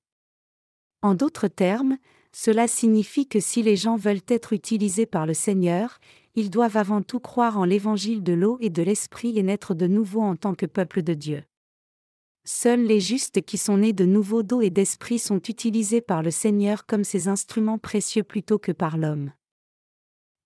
En 1.02 1.14
d'autres 1.14 1.48
termes, 1.48 1.98
cela 2.32 2.68
signifie 2.68 3.26
que 3.26 3.40
si 3.40 3.62
les 3.62 3.76
gens 3.76 3.96
veulent 3.96 4.22
être 4.28 4.52
utilisés 4.52 5.06
par 5.06 5.26
le 5.26 5.34
Seigneur, 5.34 5.98
ils 6.36 6.50
doivent 6.50 6.76
avant 6.76 7.02
tout 7.02 7.20
croire 7.20 7.58
en 7.58 7.64
l'évangile 7.64 8.22
de 8.22 8.32
l'eau 8.32 8.56
et 8.60 8.70
de 8.70 8.82
l'esprit 8.82 9.36
et 9.36 9.42
naître 9.42 9.74
de 9.74 9.86
nouveau 9.86 10.22
en 10.22 10.36
tant 10.36 10.54
que 10.54 10.66
peuple 10.66 11.02
de 11.02 11.14
Dieu. 11.14 11.42
Seuls 12.44 12.84
les 12.84 13.00
justes 13.00 13.42
qui 13.42 13.58
sont 13.58 13.78
nés 13.78 13.92
de 13.92 14.04
nouveau 14.04 14.42
d'eau 14.42 14.60
et 14.60 14.70
d'esprit 14.70 15.18
sont 15.18 15.40
utilisés 15.40 16.00
par 16.00 16.22
le 16.22 16.30
Seigneur 16.30 16.86
comme 16.86 17.04
ses 17.04 17.26
instruments 17.28 17.78
précieux 17.78 18.22
plutôt 18.22 18.58
que 18.58 18.72
par 18.72 18.96
l'homme. 18.96 19.32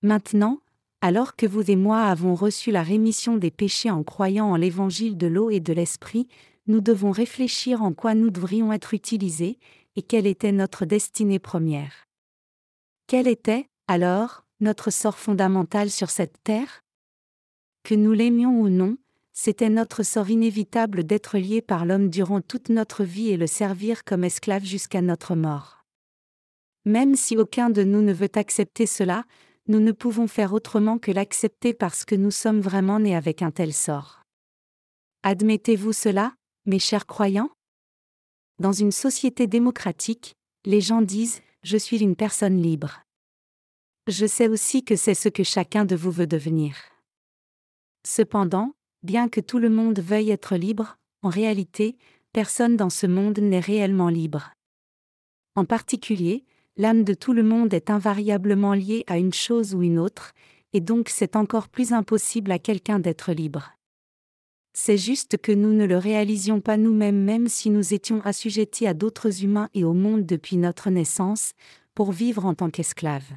Maintenant, 0.04 0.60
alors 1.00 1.34
que 1.34 1.46
vous 1.46 1.70
et 1.70 1.76
moi 1.76 2.02
avons 2.02 2.34
reçu 2.34 2.70
la 2.70 2.82
rémission 2.82 3.38
des 3.38 3.50
péchés 3.50 3.90
en 3.90 4.02
croyant 4.02 4.50
en 4.50 4.56
l'évangile 4.56 5.16
de 5.16 5.26
l'eau 5.26 5.48
et 5.48 5.60
de 5.60 5.72
l'esprit, 5.72 6.28
nous 6.66 6.82
devons 6.82 7.10
réfléchir 7.10 7.82
en 7.82 7.94
quoi 7.94 8.14
nous 8.14 8.28
devrions 8.28 8.70
être 8.70 8.92
utilisés, 8.92 9.58
et 9.96 10.02
quelle 10.02 10.26
était 10.26 10.52
notre 10.52 10.84
destinée 10.84 11.38
première. 11.38 12.06
Quel 13.06 13.26
était, 13.26 13.66
alors, 13.88 14.44
notre 14.60 14.90
sort 14.90 15.16
fondamental 15.16 15.88
sur 15.88 16.10
cette 16.10 16.36
terre? 16.44 16.82
Que 17.82 17.94
nous 17.94 18.12
l'aimions 18.12 18.60
ou 18.60 18.68
non, 18.68 18.98
c'était 19.32 19.70
notre 19.70 20.02
sort 20.02 20.28
inévitable 20.28 21.04
d'être 21.04 21.38
lié 21.38 21.62
par 21.62 21.86
l'homme 21.86 22.10
durant 22.10 22.42
toute 22.42 22.68
notre 22.68 23.04
vie 23.04 23.30
et 23.30 23.38
le 23.38 23.46
servir 23.46 24.04
comme 24.04 24.24
esclave 24.24 24.64
jusqu'à 24.64 25.00
notre 25.00 25.34
mort. 25.34 25.86
Même 26.84 27.16
si 27.16 27.38
aucun 27.38 27.70
de 27.70 27.84
nous 27.84 28.02
ne 28.02 28.12
veut 28.12 28.32
accepter 28.34 28.84
cela, 28.84 29.24
nous 29.66 29.80
ne 29.80 29.92
pouvons 29.92 30.26
faire 30.26 30.52
autrement 30.52 30.98
que 30.98 31.10
l'accepter 31.10 31.72
parce 31.72 32.04
que 32.04 32.14
nous 32.14 32.30
sommes 32.30 32.60
vraiment 32.60 33.00
nés 33.00 33.16
avec 33.16 33.42
un 33.42 33.50
tel 33.50 33.72
sort. 33.72 34.22
Admettez-vous 35.22 35.92
cela, 35.92 36.34
mes 36.66 36.78
chers 36.78 37.06
croyants? 37.06 37.50
Dans 38.58 38.72
une 38.72 38.92
société 38.92 39.46
démocratique, 39.46 40.34
les 40.64 40.80
gens 40.80 41.02
disent⁇ 41.02 41.38
Je 41.62 41.76
suis 41.76 41.98
une 41.98 42.16
personne 42.16 42.60
libre⁇ 42.60 43.02
Je 44.12 44.26
sais 44.26 44.48
aussi 44.48 44.84
que 44.84 44.96
c'est 44.96 45.14
ce 45.14 45.30
que 45.30 45.44
chacun 45.44 45.84
de 45.86 45.96
vous 45.96 46.10
veut 46.10 46.26
devenir. 46.26 46.76
Cependant, 48.06 48.74
bien 49.02 49.28
que 49.30 49.40
tout 49.40 49.58
le 49.58 49.70
monde 49.70 49.98
veuille 49.98 50.30
être 50.30 50.56
libre, 50.56 50.98
en 51.22 51.30
réalité, 51.30 51.96
personne 52.32 52.76
dans 52.76 52.90
ce 52.90 53.06
monde 53.06 53.38
n'est 53.38 53.60
réellement 53.60 54.08
libre. 54.08 54.52
En 55.56 55.64
particulier, 55.64 56.44
l'âme 56.76 57.04
de 57.04 57.14
tout 57.14 57.32
le 57.32 57.42
monde 57.42 57.72
est 57.72 57.90
invariablement 57.90 58.74
liée 58.74 59.04
à 59.06 59.18
une 59.18 59.32
chose 59.32 59.74
ou 59.74 59.82
une 59.82 59.98
autre, 59.98 60.32
et 60.72 60.80
donc 60.80 61.08
c'est 61.08 61.36
encore 61.36 61.68
plus 61.68 61.92
impossible 61.92 62.50
à 62.50 62.58
quelqu'un 62.58 62.98
d'être 62.98 63.32
libre. 63.32 63.72
C'est 64.76 64.98
juste 64.98 65.36
que 65.38 65.52
nous 65.52 65.72
ne 65.72 65.86
le 65.86 65.96
réalisions 65.96 66.60
pas 66.60 66.76
nous-mêmes 66.76 67.22
même 67.22 67.46
si 67.48 67.70
nous 67.70 67.94
étions 67.94 68.20
assujettis 68.22 68.88
à 68.88 68.94
d'autres 68.94 69.44
humains 69.44 69.68
et 69.72 69.84
au 69.84 69.92
monde 69.92 70.26
depuis 70.26 70.56
notre 70.56 70.90
naissance, 70.90 71.52
pour 71.94 72.10
vivre 72.10 72.44
en 72.44 72.54
tant 72.54 72.70
qu'esclaves. 72.70 73.32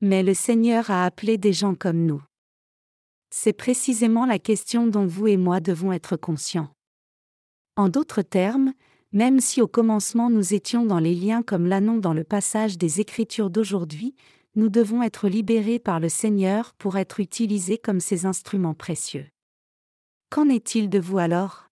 Mais 0.00 0.22
le 0.22 0.34
Seigneur 0.34 0.90
a 0.90 1.04
appelé 1.04 1.36
des 1.36 1.52
gens 1.52 1.74
comme 1.74 2.06
nous. 2.06 2.22
C'est 3.30 3.52
précisément 3.52 4.24
la 4.24 4.38
question 4.38 4.86
dont 4.86 5.06
vous 5.06 5.26
et 5.26 5.36
moi 5.36 5.60
devons 5.60 5.92
être 5.92 6.16
conscients. 6.16 6.70
En 7.76 7.88
d'autres 7.88 8.22
termes, 8.22 8.72
même 9.12 9.40
si 9.40 9.60
au 9.60 9.66
commencement 9.66 10.30
nous 10.30 10.54
étions 10.54 10.86
dans 10.86 11.00
les 11.00 11.14
liens 11.14 11.42
comme 11.42 11.66
l'annon 11.66 11.98
dans 11.98 12.14
le 12.14 12.24
passage 12.24 12.78
des 12.78 13.00
Écritures 13.00 13.50
d'aujourd'hui, 13.50 14.14
nous 14.54 14.68
devons 14.68 15.02
être 15.02 15.28
libérés 15.28 15.78
par 15.78 16.00
le 16.00 16.08
Seigneur 16.08 16.74
pour 16.74 16.96
être 16.96 17.20
utilisés 17.20 17.78
comme 17.78 18.00
ses 18.00 18.26
instruments 18.26 18.74
précieux. 18.74 19.26
Qu'en 20.30 20.48
est-il 20.48 20.88
de 20.88 21.00
vous 21.00 21.18
alors? 21.18 21.68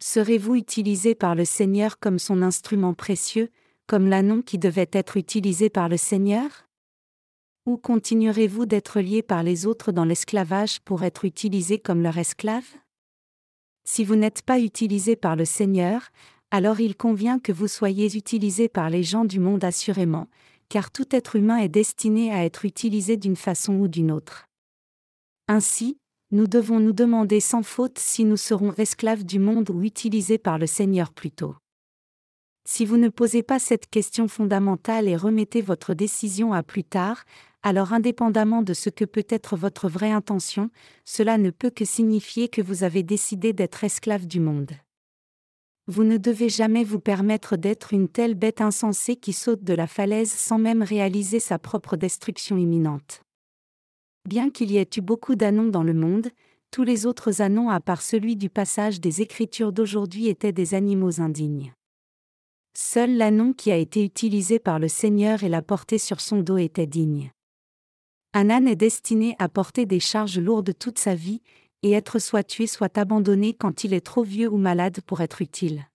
Serez-vous 0.00 0.56
utilisé 0.56 1.14
par 1.14 1.36
le 1.36 1.44
Seigneur 1.44 2.00
comme 2.00 2.18
son 2.18 2.42
instrument 2.42 2.94
précieux, 2.94 3.50
comme 3.86 4.08
l'annon 4.08 4.42
qui 4.42 4.58
devait 4.58 4.90
être 4.92 5.16
utilisé 5.16 5.70
par 5.70 5.88
le 5.88 5.96
Seigneur? 5.96 6.66
Ou 7.66 7.76
continuerez-vous 7.76 8.66
d'être 8.66 9.00
lié 9.00 9.22
par 9.22 9.44
les 9.44 9.66
autres 9.66 9.92
dans 9.92 10.04
l'esclavage 10.04 10.80
pour 10.80 11.04
être 11.04 11.24
utilisé 11.24 11.78
comme 11.78 12.02
leur 12.02 12.18
esclave 12.18 12.66
Si 13.84 14.04
vous 14.04 14.16
n'êtes 14.16 14.42
pas 14.42 14.60
utilisé 14.60 15.16
par 15.16 15.36
le 15.36 15.44
Seigneur, 15.44 16.10
alors 16.50 16.80
il 16.80 16.96
convient 16.96 17.38
que 17.38 17.52
vous 17.52 17.68
soyez 17.68 18.16
utilisé 18.16 18.68
par 18.68 18.90
les 18.90 19.02
gens 19.02 19.24
du 19.24 19.40
monde 19.40 19.64
assurément, 19.64 20.28
car 20.68 20.90
tout 20.90 21.14
être 21.14 21.36
humain 21.36 21.58
est 21.58 21.68
destiné 21.68 22.32
à 22.32 22.44
être 22.44 22.64
utilisé 22.64 23.16
d'une 23.16 23.36
façon 23.36 23.74
ou 23.74 23.88
d'une 23.88 24.12
autre. 24.12 24.46
Ainsi, 25.48 25.98
nous 26.30 26.46
devons 26.46 26.80
nous 26.80 26.92
demander 26.92 27.40
sans 27.40 27.62
faute 27.62 27.98
si 27.98 28.24
nous 28.24 28.36
serons 28.36 28.72
esclaves 28.74 29.24
du 29.24 29.38
monde 29.38 29.68
ou 29.70 29.82
utilisés 29.82 30.38
par 30.38 30.58
le 30.58 30.66
Seigneur 30.66 31.12
plutôt. 31.12 31.54
Si 32.64 32.84
vous 32.84 32.96
ne 32.96 33.08
posez 33.08 33.42
pas 33.42 33.58
cette 33.58 33.90
question 33.90 34.28
fondamentale 34.28 35.08
et 35.08 35.16
remettez 35.16 35.62
votre 35.62 35.94
décision 35.94 36.52
à 36.52 36.62
plus 36.62 36.84
tard, 36.84 37.24
alors 37.62 37.92
indépendamment 37.92 38.62
de 38.62 38.74
ce 38.74 38.90
que 38.90 39.04
peut 39.04 39.26
être 39.28 39.56
votre 39.56 39.88
vraie 39.88 40.10
intention, 40.10 40.70
cela 41.04 41.38
ne 41.38 41.50
peut 41.50 41.70
que 41.70 41.84
signifier 41.84 42.48
que 42.48 42.62
vous 42.62 42.82
avez 42.82 43.02
décidé 43.02 43.52
d'être 43.52 43.84
esclave 43.84 44.26
du 44.26 44.40
monde. 44.40 44.72
Vous 45.88 46.04
ne 46.04 46.16
devez 46.16 46.48
jamais 46.48 46.84
vous 46.84 47.00
permettre 47.00 47.56
d'être 47.56 47.92
une 47.92 48.08
telle 48.08 48.34
bête 48.34 48.60
insensée 48.60 49.16
qui 49.16 49.32
saute 49.32 49.64
de 49.64 49.74
la 49.74 49.86
falaise 49.86 50.30
sans 50.30 50.58
même 50.58 50.82
réaliser 50.82 51.40
sa 51.40 51.58
propre 51.58 51.96
destruction 51.96 52.56
imminente. 52.56 53.22
Bien 54.28 54.50
qu'il 54.50 54.70
y 54.70 54.76
ait 54.76 54.88
eu 54.96 55.00
beaucoup 55.00 55.34
d'annons 55.34 55.68
dans 55.68 55.82
le 55.82 55.94
monde, 55.94 56.28
tous 56.70 56.84
les 56.84 57.04
autres 57.06 57.42
annons 57.42 57.68
à 57.68 57.80
part 57.80 58.00
celui 58.00 58.36
du 58.36 58.48
passage 58.48 59.00
des 59.00 59.20
Écritures 59.20 59.72
d'aujourd'hui 59.72 60.28
étaient 60.28 60.52
des 60.52 60.74
animaux 60.74 61.20
indignes. 61.20 61.74
Seul 62.74 63.16
l'annon 63.16 63.52
qui 63.52 63.70
a 63.70 63.76
été 63.76 64.02
utilisé 64.04 64.58
par 64.58 64.78
le 64.78 64.88
Seigneur 64.88 65.42
et 65.42 65.48
l'a 65.48 65.60
porté 65.60 65.98
sur 65.98 66.20
son 66.20 66.40
dos 66.40 66.56
était 66.56 66.86
digne. 66.86 67.30
Un 68.34 68.48
âne 68.48 68.66
est 68.66 68.76
destiné 68.76 69.36
à 69.38 69.48
porter 69.48 69.84
des 69.84 70.00
charges 70.00 70.38
lourdes 70.38 70.72
toute 70.78 70.98
sa 70.98 71.14
vie, 71.14 71.42
et 71.82 71.92
être 71.92 72.18
soit 72.18 72.44
tué 72.44 72.66
soit 72.66 72.96
abandonné 72.96 73.54
quand 73.54 73.84
il 73.84 73.92
est 73.92 74.00
trop 74.00 74.22
vieux 74.22 74.48
ou 74.48 74.56
malade 74.56 75.00
pour 75.06 75.20
être 75.20 75.42
utile. 75.42 75.86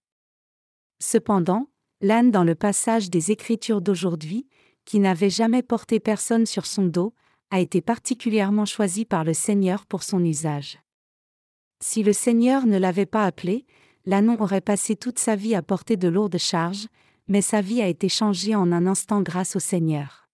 Cependant, 1.01 1.69
l'âne 2.01 2.29
dans 2.29 2.43
le 2.43 2.55
passage 2.55 3.09
des 3.09 3.31
Écritures 3.31 3.81
d'aujourd'hui, 3.81 4.47
qui 4.85 4.99
n'avait 4.99 5.29
jamais 5.29 5.63
porté 5.63 5.99
personne 5.99 6.45
sur 6.45 6.65
son 6.65 6.85
dos, 6.85 7.13
a 7.49 7.59
été 7.59 7.81
particulièrement 7.81 8.65
choisi 8.65 9.05
par 9.05 9.23
le 9.23 9.33
Seigneur 9.33 9.85
pour 9.85 10.03
son 10.03 10.23
usage. 10.23 10.79
Si 11.81 12.03
le 12.03 12.13
Seigneur 12.13 12.65
ne 12.65 12.77
l'avait 12.77 13.05
pas 13.05 13.25
appelé, 13.25 13.65
l'âne 14.05 14.29
aurait 14.39 14.61
passé 14.61 14.95
toute 14.95 15.19
sa 15.19 15.35
vie 15.35 15.55
à 15.55 15.61
porter 15.61 15.95
de 15.95 16.07
lourdes 16.07 16.37
charges, 16.37 16.87
mais 17.27 17.41
sa 17.41 17.61
vie 17.61 17.81
a 17.81 17.87
été 17.87 18.09
changée 18.09 18.55
en 18.55 18.71
un 18.71 18.85
instant 18.87 19.21
grâce 19.21 19.55
au 19.55 19.59
Seigneur. 19.59 20.26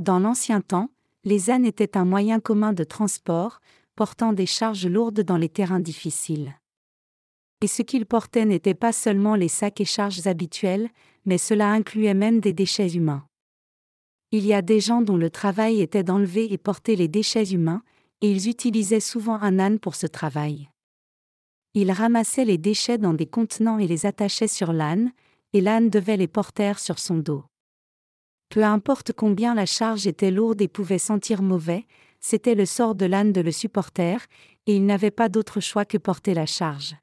Dans 0.00 0.18
l'ancien 0.18 0.62
temps, 0.62 0.88
les 1.24 1.50
ânes 1.50 1.66
étaient 1.66 1.98
un 1.98 2.06
moyen 2.06 2.40
commun 2.40 2.72
de 2.72 2.84
transport, 2.84 3.60
portant 3.96 4.32
des 4.32 4.46
charges 4.46 4.86
lourdes 4.86 5.20
dans 5.20 5.36
les 5.36 5.50
terrains 5.50 5.78
difficiles. 5.78 6.54
Et 7.60 7.66
ce 7.66 7.82
qu'ils 7.82 8.06
portaient 8.06 8.46
n'était 8.46 8.72
pas 8.72 8.92
seulement 8.92 9.34
les 9.34 9.48
sacs 9.48 9.78
et 9.78 9.84
charges 9.84 10.26
habituels, 10.26 10.88
mais 11.26 11.36
cela 11.36 11.70
incluait 11.70 12.14
même 12.14 12.40
des 12.40 12.54
déchets 12.54 12.94
humains. 12.94 13.26
Il 14.30 14.46
y 14.46 14.54
a 14.54 14.62
des 14.62 14.80
gens 14.80 15.02
dont 15.02 15.18
le 15.18 15.28
travail 15.28 15.82
était 15.82 16.02
d'enlever 16.02 16.50
et 16.50 16.56
porter 16.56 16.96
les 16.96 17.08
déchets 17.08 17.50
humains, 17.50 17.82
et 18.22 18.30
ils 18.30 18.48
utilisaient 18.48 19.00
souvent 19.00 19.38
un 19.42 19.58
âne 19.58 19.78
pour 19.78 19.96
ce 19.96 20.06
travail. 20.06 20.70
Ils 21.74 21.92
ramassaient 21.92 22.46
les 22.46 22.56
déchets 22.56 22.96
dans 22.96 23.12
des 23.12 23.26
contenants 23.26 23.78
et 23.78 23.86
les 23.86 24.06
attachaient 24.06 24.48
sur 24.48 24.72
l'âne, 24.72 25.12
et 25.52 25.60
l'âne 25.60 25.90
devait 25.90 26.16
les 26.16 26.26
porter 26.26 26.78
sur 26.78 26.98
son 26.98 27.18
dos. 27.18 27.44
Peu 28.50 28.64
importe 28.64 29.12
combien 29.12 29.54
la 29.54 29.64
charge 29.64 30.08
était 30.08 30.32
lourde 30.32 30.60
et 30.60 30.66
pouvait 30.66 30.98
sentir 30.98 31.40
mauvais, 31.40 31.86
c'était 32.18 32.56
le 32.56 32.66
sort 32.66 32.96
de 32.96 33.06
l'âne 33.06 33.32
de 33.32 33.40
le 33.40 33.52
supporter, 33.52 34.26
et 34.66 34.74
il 34.74 34.84
n'avait 34.84 35.12
pas 35.12 35.28
d'autre 35.28 35.60
choix 35.60 35.84
que 35.84 35.96
porter 35.96 36.34
la 36.34 36.46
charge. 36.46 36.96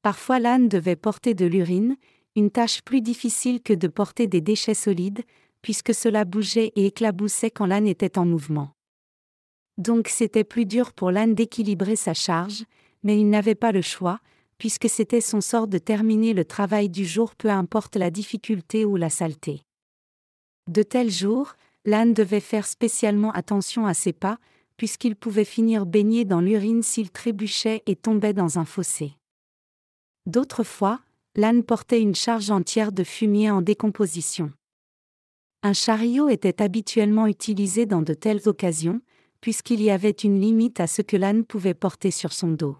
Parfois 0.00 0.38
l'âne 0.38 0.68
devait 0.68 0.96
porter 0.96 1.34
de 1.34 1.44
l'urine, 1.44 1.96
une 2.34 2.50
tâche 2.50 2.80
plus 2.82 3.02
difficile 3.02 3.62
que 3.62 3.74
de 3.74 3.88
porter 3.88 4.26
des 4.26 4.40
déchets 4.40 4.72
solides, 4.72 5.22
puisque 5.60 5.92
cela 5.94 6.24
bougeait 6.24 6.72
et 6.76 6.86
éclaboussait 6.86 7.50
quand 7.50 7.66
l'âne 7.66 7.86
était 7.86 8.18
en 8.18 8.24
mouvement. 8.24 8.70
Donc 9.76 10.08
c'était 10.08 10.44
plus 10.44 10.64
dur 10.64 10.94
pour 10.94 11.10
l'âne 11.10 11.34
d'équilibrer 11.34 11.94
sa 11.94 12.14
charge, 12.14 12.64
mais 13.02 13.20
il 13.20 13.28
n'avait 13.28 13.54
pas 13.54 13.70
le 13.70 13.82
choix, 13.82 14.18
puisque 14.56 14.88
c'était 14.88 15.20
son 15.20 15.42
sort 15.42 15.68
de 15.68 15.78
terminer 15.78 16.32
le 16.32 16.46
travail 16.46 16.88
du 16.88 17.04
jour 17.04 17.34
peu 17.34 17.50
importe 17.50 17.96
la 17.96 18.10
difficulté 18.10 18.86
ou 18.86 18.96
la 18.96 19.10
saleté. 19.10 19.62
De 20.68 20.82
tels 20.82 21.10
jours, 21.10 21.54
l'âne 21.86 22.12
devait 22.12 22.40
faire 22.40 22.66
spécialement 22.66 23.32
attention 23.32 23.86
à 23.86 23.94
ses 23.94 24.12
pas, 24.12 24.38
puisqu'il 24.76 25.16
pouvait 25.16 25.46
finir 25.46 25.86
baigné 25.86 26.26
dans 26.26 26.42
l'urine 26.42 26.82
s'il 26.82 27.10
trébuchait 27.10 27.82
et 27.86 27.96
tombait 27.96 28.34
dans 28.34 28.58
un 28.58 28.66
fossé. 28.66 29.12
D'autres 30.26 30.64
fois, 30.64 31.00
l'âne 31.34 31.64
portait 31.64 32.02
une 32.02 32.14
charge 32.14 32.50
entière 32.50 32.92
de 32.92 33.02
fumier 33.02 33.50
en 33.50 33.62
décomposition. 33.62 34.52
Un 35.62 35.72
chariot 35.72 36.28
était 36.28 36.62
habituellement 36.62 37.26
utilisé 37.26 37.86
dans 37.86 38.02
de 38.02 38.14
telles 38.14 38.46
occasions, 38.46 39.00
puisqu'il 39.40 39.82
y 39.82 39.90
avait 39.90 40.10
une 40.10 40.38
limite 40.38 40.80
à 40.80 40.86
ce 40.86 41.00
que 41.00 41.16
l'âne 41.16 41.44
pouvait 41.44 41.74
porter 41.74 42.10
sur 42.10 42.32
son 42.32 42.48
dos. 42.48 42.76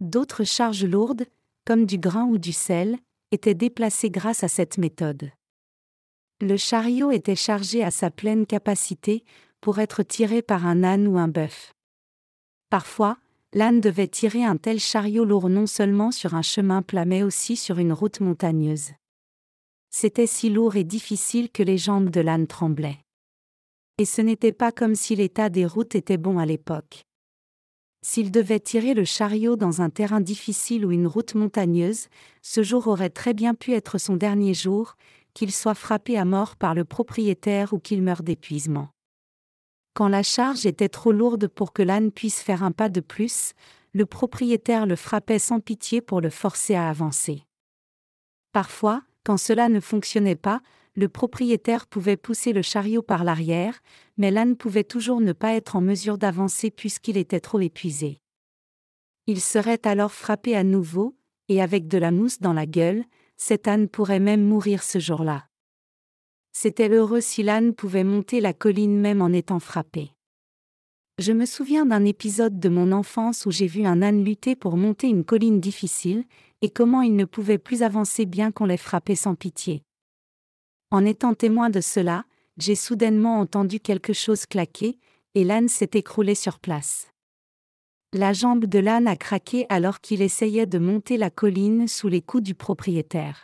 D'autres 0.00 0.44
charges 0.44 0.84
lourdes, 0.84 1.24
comme 1.64 1.86
du 1.86 1.96
grain 1.96 2.26
ou 2.26 2.36
du 2.36 2.52
sel, 2.52 2.98
étaient 3.30 3.54
déplacées 3.54 4.10
grâce 4.10 4.44
à 4.44 4.48
cette 4.48 4.76
méthode. 4.76 5.30
Le 6.40 6.56
chariot 6.56 7.12
était 7.12 7.36
chargé 7.36 7.84
à 7.84 7.92
sa 7.92 8.10
pleine 8.10 8.44
capacité 8.44 9.24
pour 9.60 9.78
être 9.78 10.02
tiré 10.02 10.42
par 10.42 10.66
un 10.66 10.82
âne 10.82 11.06
ou 11.06 11.16
un 11.16 11.28
bœuf. 11.28 11.74
Parfois, 12.70 13.18
l'âne 13.52 13.80
devait 13.80 14.08
tirer 14.08 14.44
un 14.44 14.56
tel 14.56 14.80
chariot 14.80 15.24
lourd 15.24 15.48
non 15.48 15.68
seulement 15.68 16.10
sur 16.10 16.34
un 16.34 16.42
chemin 16.42 16.82
plat 16.82 17.04
mais 17.04 17.22
aussi 17.22 17.56
sur 17.56 17.78
une 17.78 17.92
route 17.92 18.20
montagneuse. 18.20 18.90
C'était 19.90 20.26
si 20.26 20.50
lourd 20.50 20.74
et 20.74 20.82
difficile 20.82 21.50
que 21.50 21.62
les 21.62 21.78
jambes 21.78 22.10
de 22.10 22.20
l'âne 22.20 22.48
tremblaient. 22.48 22.98
Et 23.98 24.04
ce 24.04 24.20
n'était 24.20 24.52
pas 24.52 24.72
comme 24.72 24.96
si 24.96 25.14
l'état 25.14 25.48
des 25.50 25.66
routes 25.66 25.94
était 25.94 26.16
bon 26.16 26.38
à 26.38 26.46
l'époque. 26.46 27.04
S'il 28.02 28.32
devait 28.32 28.60
tirer 28.60 28.92
le 28.92 29.04
chariot 29.04 29.54
dans 29.54 29.80
un 29.80 29.88
terrain 29.88 30.20
difficile 30.20 30.84
ou 30.84 30.90
une 30.90 31.06
route 31.06 31.36
montagneuse, 31.36 32.08
ce 32.42 32.64
jour 32.64 32.88
aurait 32.88 33.08
très 33.08 33.34
bien 33.34 33.54
pu 33.54 33.72
être 33.72 33.98
son 33.98 34.16
dernier 34.16 34.52
jour, 34.52 34.96
qu'il 35.34 35.52
soit 35.52 35.74
frappé 35.74 36.16
à 36.16 36.24
mort 36.24 36.56
par 36.56 36.74
le 36.74 36.84
propriétaire 36.84 37.72
ou 37.72 37.78
qu'il 37.78 38.02
meure 38.02 38.22
d'épuisement. 38.22 38.88
Quand 39.92 40.08
la 40.08 40.22
charge 40.22 40.66
était 40.66 40.88
trop 40.88 41.12
lourde 41.12 41.48
pour 41.48 41.72
que 41.72 41.82
l'âne 41.82 42.10
puisse 42.10 42.40
faire 42.40 42.62
un 42.62 42.72
pas 42.72 42.88
de 42.88 43.00
plus, 43.00 43.52
le 43.92 44.06
propriétaire 44.06 44.86
le 44.86 44.96
frappait 44.96 45.38
sans 45.38 45.60
pitié 45.60 46.00
pour 46.00 46.20
le 46.20 46.30
forcer 46.30 46.74
à 46.74 46.88
avancer. 46.88 47.44
Parfois, 48.52 49.02
quand 49.24 49.36
cela 49.36 49.68
ne 49.68 49.80
fonctionnait 49.80 50.36
pas, 50.36 50.60
le 50.96 51.08
propriétaire 51.08 51.86
pouvait 51.86 52.16
pousser 52.16 52.52
le 52.52 52.62
chariot 52.62 53.02
par 53.02 53.24
l'arrière, 53.24 53.80
mais 54.16 54.30
l'âne 54.30 54.56
pouvait 54.56 54.84
toujours 54.84 55.20
ne 55.20 55.32
pas 55.32 55.54
être 55.54 55.76
en 55.76 55.80
mesure 55.80 56.18
d'avancer 56.18 56.70
puisqu'il 56.70 57.16
était 57.16 57.40
trop 57.40 57.60
épuisé. 57.60 58.20
Il 59.26 59.40
serait 59.40 59.84
alors 59.84 60.12
frappé 60.12 60.54
à 60.54 60.62
nouveau, 60.62 61.16
et 61.48 61.62
avec 61.62 61.88
de 61.88 61.98
la 61.98 62.10
mousse 62.10 62.40
dans 62.40 62.52
la 62.52 62.66
gueule, 62.66 63.04
cet 63.36 63.68
âne 63.68 63.88
pourrait 63.88 64.20
même 64.20 64.44
mourir 64.44 64.82
ce 64.82 64.98
jour-là. 64.98 65.46
C'était 66.52 66.88
heureux 66.88 67.20
si 67.20 67.42
l'âne 67.42 67.74
pouvait 67.74 68.04
monter 68.04 68.40
la 68.40 68.52
colline 68.52 68.98
même 68.98 69.20
en 69.20 69.32
étant 69.32 69.58
frappé. 69.58 70.12
Je 71.18 71.32
me 71.32 71.46
souviens 71.46 71.86
d'un 71.86 72.04
épisode 72.04 72.58
de 72.58 72.68
mon 72.68 72.90
enfance 72.90 73.46
où 73.46 73.50
j'ai 73.50 73.66
vu 73.66 73.86
un 73.86 74.02
âne 74.02 74.24
lutter 74.24 74.56
pour 74.56 74.76
monter 74.76 75.08
une 75.08 75.24
colline 75.24 75.60
difficile, 75.60 76.24
et 76.62 76.70
comment 76.70 77.02
il 77.02 77.14
ne 77.14 77.24
pouvait 77.24 77.58
plus 77.58 77.82
avancer 77.82 78.24
bien 78.24 78.50
qu'on 78.50 78.66
l'ait 78.66 78.76
frappé 78.76 79.14
sans 79.14 79.34
pitié. 79.34 79.82
En 80.90 81.04
étant 81.04 81.34
témoin 81.34 81.70
de 81.70 81.80
cela, 81.80 82.24
j'ai 82.56 82.74
soudainement 82.74 83.38
entendu 83.40 83.80
quelque 83.80 84.12
chose 84.12 84.46
claquer, 84.46 84.98
et 85.34 85.44
l'âne 85.44 85.68
s'est 85.68 85.90
écroulé 85.94 86.34
sur 86.34 86.58
place. 86.58 87.13
La 88.16 88.32
jambe 88.32 88.66
de 88.66 88.78
l'âne 88.78 89.08
a 89.08 89.16
craqué 89.16 89.66
alors 89.70 90.00
qu'il 90.00 90.22
essayait 90.22 90.66
de 90.66 90.78
monter 90.78 91.16
la 91.16 91.30
colline 91.30 91.88
sous 91.88 92.06
les 92.06 92.22
coups 92.22 92.44
du 92.44 92.54
propriétaire. 92.54 93.42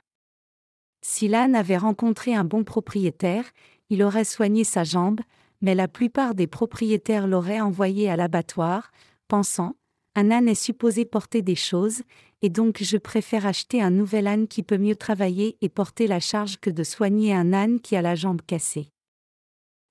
Si 1.03 1.27
l'âne 1.27 1.57
avait 1.57 1.77
rencontré 1.77 2.37
un 2.37 2.45
bon 2.45 2.63
propriétaire, 2.63 3.51
il 3.89 4.01
aurait 4.05 4.23
soigné 4.23 4.63
sa 4.63 4.85
jambe, 4.85 5.23
mais 5.61 5.75
la 5.75 5.89
plupart 5.89 6.37
des 6.37 6.47
propriétaires 6.47 7.27
l'auraient 7.27 7.61
envoyé 7.61 8.09
à 8.09 8.15
l'abattoir, 8.15 8.93
pensant 9.27 9.75
Un 10.15 10.31
âne 10.31 10.49
est 10.49 10.55
supposé 10.55 11.05
porter 11.05 11.43
des 11.43 11.57
choses, 11.57 12.03
et 12.41 12.49
donc 12.49 12.81
je 12.81 12.97
préfère 12.97 13.47
acheter 13.47 13.83
un 13.83 13.91
nouvel 13.91 14.29
âne 14.29 14.47
qui 14.47 14.63
peut 14.63 14.79
mieux 14.79 14.95
travailler 14.95 15.59
et 15.63 15.69
porter 15.69 16.07
la 16.07 16.21
charge 16.21 16.59
que 16.61 16.71
de 16.71 16.85
soigner 16.85 17.35
un 17.35 17.53
âne 17.53 17.81
qui 17.81 17.97
a 17.97 18.03
la 18.03 18.15
jambe 18.15 18.43
cassée. 18.47 18.87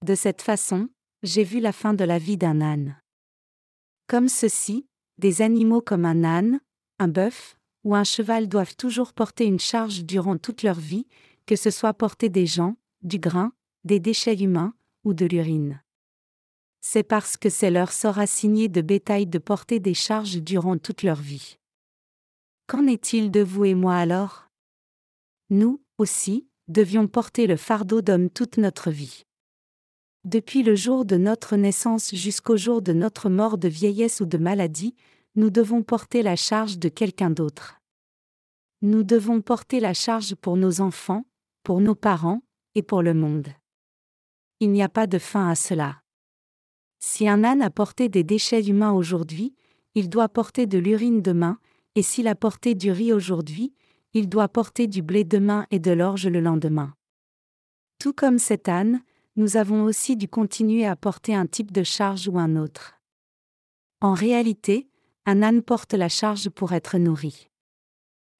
De 0.06 0.15
cette 0.15 0.42
façon, 0.42 0.88
j'ai 1.22 1.44
vu 1.44 1.60
la 1.60 1.74
fin 1.74 1.94
de 1.94 2.06
la 2.06 2.18
vie 2.18 2.38
d'un 2.38 2.62
âne. 2.62 2.96
Comme 4.10 4.28
ceci, 4.28 4.88
des 5.19 5.43
animaux 5.43 5.82
comme 5.82 6.04
un 6.04 6.24
âne, 6.24 6.62
un 6.98 7.08
bœuf 7.08 7.60
ou 7.84 7.95
un 7.95 8.04
cheval 8.04 8.48
doivent 8.48 8.76
toujours 8.76 9.13
porter 9.13 9.45
une 9.45 9.60
charge 9.60 10.04
durant 10.04 10.39
toute 10.39 10.63
leur 10.63 10.80
vie, 10.80 11.06
que 11.45 11.56
ce 11.56 11.69
soit 11.69 11.93
porter 11.93 12.28
des 12.28 12.48
gens, 12.48 12.76
du 13.04 13.19
grain, 13.19 13.54
des 13.84 14.00
déchets 14.00 14.41
humains 14.41 14.74
ou 15.04 15.13
de 15.13 15.28
l'urine. 15.28 15.84
C'est 16.82 17.04
parce 17.04 17.38
que 17.38 17.52
c'est 17.52 17.69
leur 17.69 17.91
sort 17.91 18.17
assigné 18.17 18.67
de 18.67 18.82
bétail 18.82 19.28
de 19.28 19.38
porter 19.38 19.80
des 19.80 19.93
charges 19.93 20.41
durant 20.41 20.80
toute 20.80 21.04
leur 21.04 21.22
vie. 21.22 21.60
Qu'en 22.65 22.88
est-il 22.88 23.30
de 23.30 23.41
vous 23.41 23.65
et 23.65 23.76
moi 23.76 23.95
alors? 23.95 24.50
Nous, 25.52 25.84
aussi, 26.00 26.48
devions 26.67 27.08
porter 27.08 27.45
le 27.45 27.58
fardeau 27.58 28.02
d'homme 28.02 28.32
toute 28.32 28.58
notre 28.58 28.89
vie. 28.89 29.28
Depuis 30.25 30.63
le 30.63 30.75
jour 30.75 31.05
de 31.05 31.15
notre 31.15 31.55
naissance 31.55 32.13
jusqu'au 32.13 32.58
jour 32.58 32.82
de 32.82 32.91
notre 32.91 33.29
mort 33.29 33.58
de 33.58 33.69
vieillesse 33.69 34.19
ou 34.19 34.25
de 34.25 34.38
maladie, 34.38 34.93
nous 35.36 35.49
devons 35.49 35.82
porter 35.82 36.21
la 36.21 36.36
charge 36.36 36.77
de 36.77 36.89
quelqu'un 36.89 37.29
d'autre. 37.29 37.79
Nous 38.82 39.03
devons 39.03 39.41
porter 39.41 39.79
la 39.79 39.93
charge 39.93 40.36
pour 40.36 40.58
nos 40.58 40.82
enfants, 40.82 41.25
pour 41.63 41.79
nos 41.79 41.95
parents, 41.95 42.41
et 42.75 42.84
pour 42.84 43.01
le 43.01 43.13
monde. 43.13 43.47
Il 44.60 44.71
n'y 44.71 44.84
a 44.84 44.89
pas 44.89 45.08
de 45.08 45.17
fin 45.17 45.49
à 45.49 45.55
cela. 45.55 46.01
Si 46.99 47.27
un 47.27 47.43
âne 47.45 47.62
a 47.62 47.69
porté 47.69 48.10
des 48.10 48.23
déchets 48.23 48.67
humains 48.67 48.91
aujourd'hui, 48.91 49.55
il 49.95 50.10
doit 50.10 50.29
porter 50.29 50.65
de 50.65 50.77
l'urine 50.77 51.21
demain, 51.21 51.60
et 51.95 52.03
s'il 52.03 52.27
a 52.27 52.36
porté 52.36 52.75
du 52.75 52.91
riz 52.91 53.13
aujourd'hui, 53.13 53.73
il 54.13 54.27
doit 54.27 54.49
porter 54.49 54.88
du 54.88 55.01
blé 55.01 55.23
demain 55.23 55.65
et 55.71 55.79
de 55.79 55.91
l'orge 55.91 56.27
le 56.27 56.41
lendemain. 56.41 56.93
Tout 57.99 58.13
comme 58.13 58.38
cet 58.38 58.67
âne, 58.67 59.01
nous 59.36 59.58
avons 59.58 59.84
aussi 59.84 60.15
dû 60.15 60.28
continuer 60.28 60.86
à 60.86 60.96
porter 60.96 61.36
un 61.36 61.46
type 61.46 61.72
de 61.72 61.84
charge 61.84 62.28
ou 62.28 62.38
un 62.38 62.56
autre. 62.56 63.00
En 64.02 64.13
réalité, 64.13 64.89
un 65.26 65.42
âne 65.42 65.62
porte 65.62 65.94
la 65.94 66.10
charge 66.10 66.50
pour 66.50 66.74
être 66.74 66.98
nourri. 66.98 67.50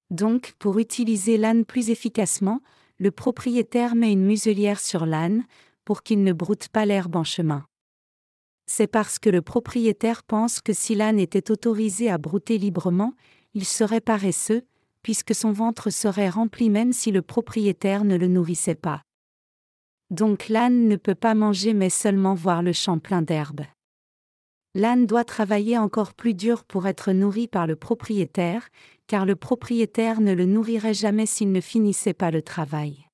Donc, 0.10 0.54
pour 0.60 0.80
utiliser 0.80 1.38
l'âne 1.38 1.66
plus 1.66 1.90
efficacement, 1.90 2.62
le 2.98 3.12
propriétaire 3.12 3.96
met 3.96 4.12
une 4.12 4.26
muselière 4.26 4.80
sur 4.80 5.06
l'âne, 5.06 5.46
pour 5.86 6.04
qu'il 6.04 6.24
ne 6.24 6.34
broute 6.34 6.68
pas 6.70 6.86
l'herbe 6.86 7.16
en 7.16 7.24
chemin 7.24 7.66
c'est 8.70 8.88
parce 8.88 9.18
que 9.18 9.32
le 9.32 9.42
propriétaire 9.42 10.22
pense 10.24 10.62
que 10.62 10.74
si 10.74 10.94
l'âne 10.94 11.20
était 11.20 11.50
autorisé 11.50 12.10
à 12.10 12.20
brouter 12.20 12.60
librement, 12.60 13.14
il 13.56 13.66
serait 13.66 14.00
paresseux, 14.00 14.62
puisque 15.02 15.34
son 15.34 15.52
ventre 15.52 15.90
serait 15.90 16.30
rempli 16.30 16.70
même 16.70 16.94
si 16.94 17.12
le 17.12 17.24
propriétaire 17.24 18.06
ne 18.06 18.16
le 18.16 18.28
nourrissait 18.28 18.76
pas. 18.76 19.02
Donc 20.10 20.50
l'âne 20.50 20.88
ne 20.88 20.96
peut 20.96 21.16
pas 21.16 21.36
manger 21.36 21.74
mais 21.74 21.90
seulement 21.90 22.34
voir 22.34 22.64
le 22.64 22.74
champ 22.74 23.00
plein 23.00 23.22
d'herbe. 23.22 23.62
L'âne 24.76 25.06
doit 25.06 25.24
travailler 25.24 25.78
encore 25.78 26.14
plus 26.14 26.34
dur 26.34 26.64
pour 26.64 26.88
être 26.88 27.12
nourri 27.12 27.48
par 27.48 27.68
le 27.68 27.76
propriétaire, 27.76 28.70
car 29.08 29.26
le 29.26 29.36
propriétaire 29.36 30.22
ne 30.22 30.34
le 30.34 30.46
nourrirait 30.46 30.94
jamais 30.94 31.26
s'il 31.26 31.52
ne 31.52 31.62
finissait 31.62 32.14
pas 32.14 32.30
le 32.30 32.42
travail. 32.42 33.08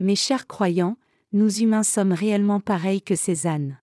Mes 0.00 0.16
chers 0.16 0.46
croyants, 0.46 0.96
nous 1.32 1.60
humains 1.60 1.82
sommes 1.82 2.12
réellement 2.12 2.60
pareils 2.60 3.02
que 3.02 3.14
ces 3.14 3.46
ânes. 3.46 3.78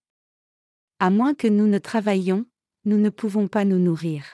À 1.00 1.10
moins 1.10 1.34
que 1.34 1.48
nous 1.48 1.68
ne 1.68 1.78
travaillions, 1.78 2.46
nous 2.86 2.98
ne 2.98 3.10
pouvons 3.10 3.48
pas 3.48 3.66
nous 3.66 3.80
nourrir. 3.80 4.26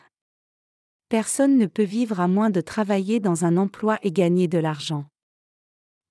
Personne 1.10 1.58
ne 1.58 1.66
peut 1.66 1.84
vivre 1.84 2.20
à 2.20 2.28
moins 2.28 2.50
de 2.50 2.62
travailler 2.62 3.20
dans 3.20 3.44
un 3.44 3.58
emploi 3.58 3.98
et 4.04 4.12
gagner 4.12 4.48
de 4.48 4.60
l'argent. 4.60 5.06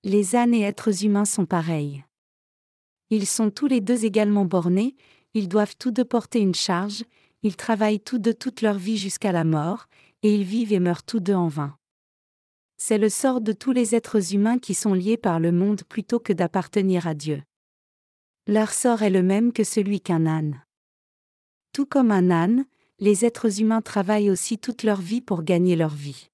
Les 0.05 0.37
ânes 0.37 0.53
et 0.53 0.61
êtres 0.61 1.03
humains 1.03 1.25
sont 1.25 1.45
pareils. 1.45 2.05
Ils 3.09 3.25
sont 3.27 3.51
tous 3.51 3.67
les 3.67 3.81
deux 3.81 4.05
également 4.05 4.45
bornés, 4.45 4.95
ils 5.33 5.49
doivent 5.49 5.75
tous 5.77 5.91
deux 5.91 6.05
porter 6.05 6.39
une 6.39 6.55
charge, 6.55 7.03
ils 7.43 7.57
travaillent 7.57 7.99
tous 7.99 8.17
deux 8.17 8.33
toute 8.33 8.61
leur 8.61 8.77
vie 8.77 8.97
jusqu'à 8.97 9.33
la 9.33 9.43
mort, 9.43 9.87
et 10.23 10.33
ils 10.33 10.45
vivent 10.45 10.71
et 10.71 10.79
meurent 10.79 11.03
tous 11.03 11.19
deux 11.19 11.33
en 11.33 11.49
vain. 11.49 11.75
C'est 12.77 12.97
le 12.97 13.09
sort 13.09 13.41
de 13.41 13.51
tous 13.51 13.73
les 13.73 13.93
êtres 13.93 14.33
humains 14.33 14.57
qui 14.57 14.73
sont 14.73 14.93
liés 14.93 15.17
par 15.17 15.37
le 15.41 15.51
monde 15.51 15.83
plutôt 15.83 16.19
que 16.21 16.31
d'appartenir 16.31 17.05
à 17.05 17.13
Dieu. 17.13 17.43
Leur 18.47 18.71
sort 18.71 19.03
est 19.03 19.09
le 19.09 19.21
même 19.21 19.51
que 19.51 19.65
celui 19.65 19.99
qu'un 19.99 20.25
âne. 20.25 20.63
Tout 21.73 21.85
comme 21.85 22.11
un 22.11 22.31
âne, 22.31 22.65
les 22.99 23.25
êtres 23.25 23.59
humains 23.59 23.81
travaillent 23.81 24.29
aussi 24.29 24.59
toute 24.59 24.83
leur 24.83 25.01
vie 25.01 25.21
pour 25.21 25.43
gagner 25.43 25.75
leur 25.75 25.93
vie. 25.93 26.29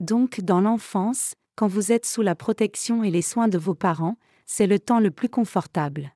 Donc, 0.00 0.40
dans 0.40 0.62
l'enfance, 0.62 1.34
quand 1.56 1.68
vous 1.68 1.92
êtes 1.92 2.06
sous 2.06 2.22
la 2.22 2.34
protection 2.34 3.04
et 3.04 3.10
les 3.10 3.22
soins 3.22 3.48
de 3.48 3.58
vos 3.58 3.74
parents, 3.74 4.16
c'est 4.46 4.66
le 4.66 4.78
temps 4.78 5.00
le 5.00 5.10
plus 5.10 5.28
confortable. 5.28 6.14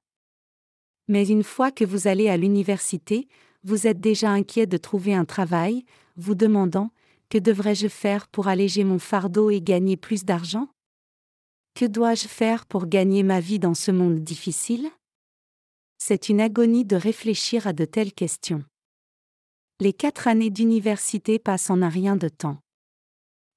Mais 1.08 1.26
une 1.26 1.42
fois 1.42 1.70
que 1.70 1.84
vous 1.84 2.06
allez 2.06 2.28
à 2.28 2.36
l'université, 2.36 3.28
vous 3.64 3.86
êtes 3.86 4.00
déjà 4.00 4.30
inquiet 4.30 4.66
de 4.66 4.76
trouver 4.76 5.14
un 5.14 5.24
travail, 5.24 5.84
vous 6.16 6.34
demandant 6.34 6.90
Que 7.30 7.38
devrais-je 7.38 7.88
faire 7.88 8.28
pour 8.28 8.48
alléger 8.48 8.84
mon 8.84 8.98
fardeau 8.98 9.50
et 9.50 9.60
gagner 9.60 9.96
plus 9.96 10.24
d'argent? 10.24 10.68
Que 11.74 11.84
dois-je 11.84 12.26
faire 12.26 12.66
pour 12.66 12.86
gagner 12.86 13.22
ma 13.22 13.40
vie 13.40 13.58
dans 13.58 13.74
ce 13.74 13.90
monde 13.90 14.18
difficile? 14.18 14.90
C'est 15.98 16.28
une 16.28 16.40
agonie 16.40 16.84
de 16.84 16.96
réfléchir 16.96 17.66
à 17.66 17.72
de 17.72 17.84
telles 17.84 18.12
questions. 18.12 18.64
Les 19.80 19.92
quatre 19.92 20.26
années 20.26 20.50
d'université 20.50 21.38
passent 21.38 21.70
en 21.70 21.82
un 21.82 21.88
rien 21.88 22.16
de 22.16 22.28
temps. 22.28 22.58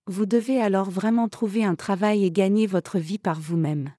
Vous 0.08 0.26
devez 0.26 0.60
alors 0.60 0.90
vraiment 0.90 1.30
trouver 1.30 1.64
un 1.64 1.76
travail 1.76 2.26
et 2.26 2.32
gagner 2.32 2.66
votre 2.66 2.98
vie 2.98 3.20
par 3.20 3.40
vous-même. 3.40 3.94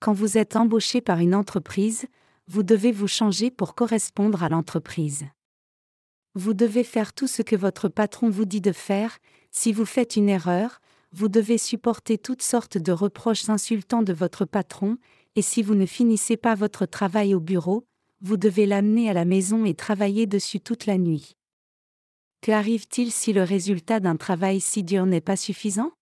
Quand 0.00 0.14
vous 0.14 0.38
êtes 0.38 0.56
embauché 0.56 1.00
par 1.00 1.18
une 1.18 1.34
entreprise, 1.34 2.06
vous 2.46 2.62
devez 2.62 2.90
vous 2.90 3.06
changer 3.06 3.50
pour 3.50 3.74
correspondre 3.74 4.42
à 4.42 4.48
l'entreprise. 4.48 5.26
Vous 6.34 6.54
devez 6.54 6.84
faire 6.84 7.12
tout 7.12 7.26
ce 7.26 7.42
que 7.42 7.54
votre 7.54 7.88
patron 7.88 8.30
vous 8.30 8.44
dit 8.44 8.60
de 8.60 8.72
faire, 8.72 9.18
si 9.50 9.72
vous 9.72 9.86
faites 9.86 10.16
une 10.16 10.28
erreur, 10.28 10.80
vous 11.12 11.28
devez 11.28 11.58
supporter 11.58 12.18
toutes 12.18 12.42
sortes 12.42 12.76
de 12.76 12.90
reproches 12.90 13.48
insultants 13.48 14.02
de 14.02 14.12
votre 14.12 14.46
patron, 14.46 14.96
et 15.36 15.42
si 15.42 15.62
vous 15.62 15.74
ne 15.74 15.86
finissez 15.86 16.36
pas 16.36 16.54
votre 16.54 16.86
travail 16.86 17.34
au 17.34 17.40
bureau, 17.40 17.84
vous 18.20 18.36
devez 18.36 18.66
l'amener 18.66 19.10
à 19.10 19.12
la 19.12 19.24
maison 19.24 19.64
et 19.64 19.74
travailler 19.74 20.26
dessus 20.26 20.60
toute 20.60 20.86
la 20.86 20.98
nuit. 20.98 21.36
Que 22.44 22.52
arrive-t-il 22.52 23.10
si 23.10 23.32
le 23.32 23.42
résultat 23.42 24.00
d'un 24.00 24.16
travail 24.16 24.60
si 24.60 24.82
dur 24.82 25.06
n'est 25.06 25.22
pas 25.22 25.34
suffisant? 25.34 25.92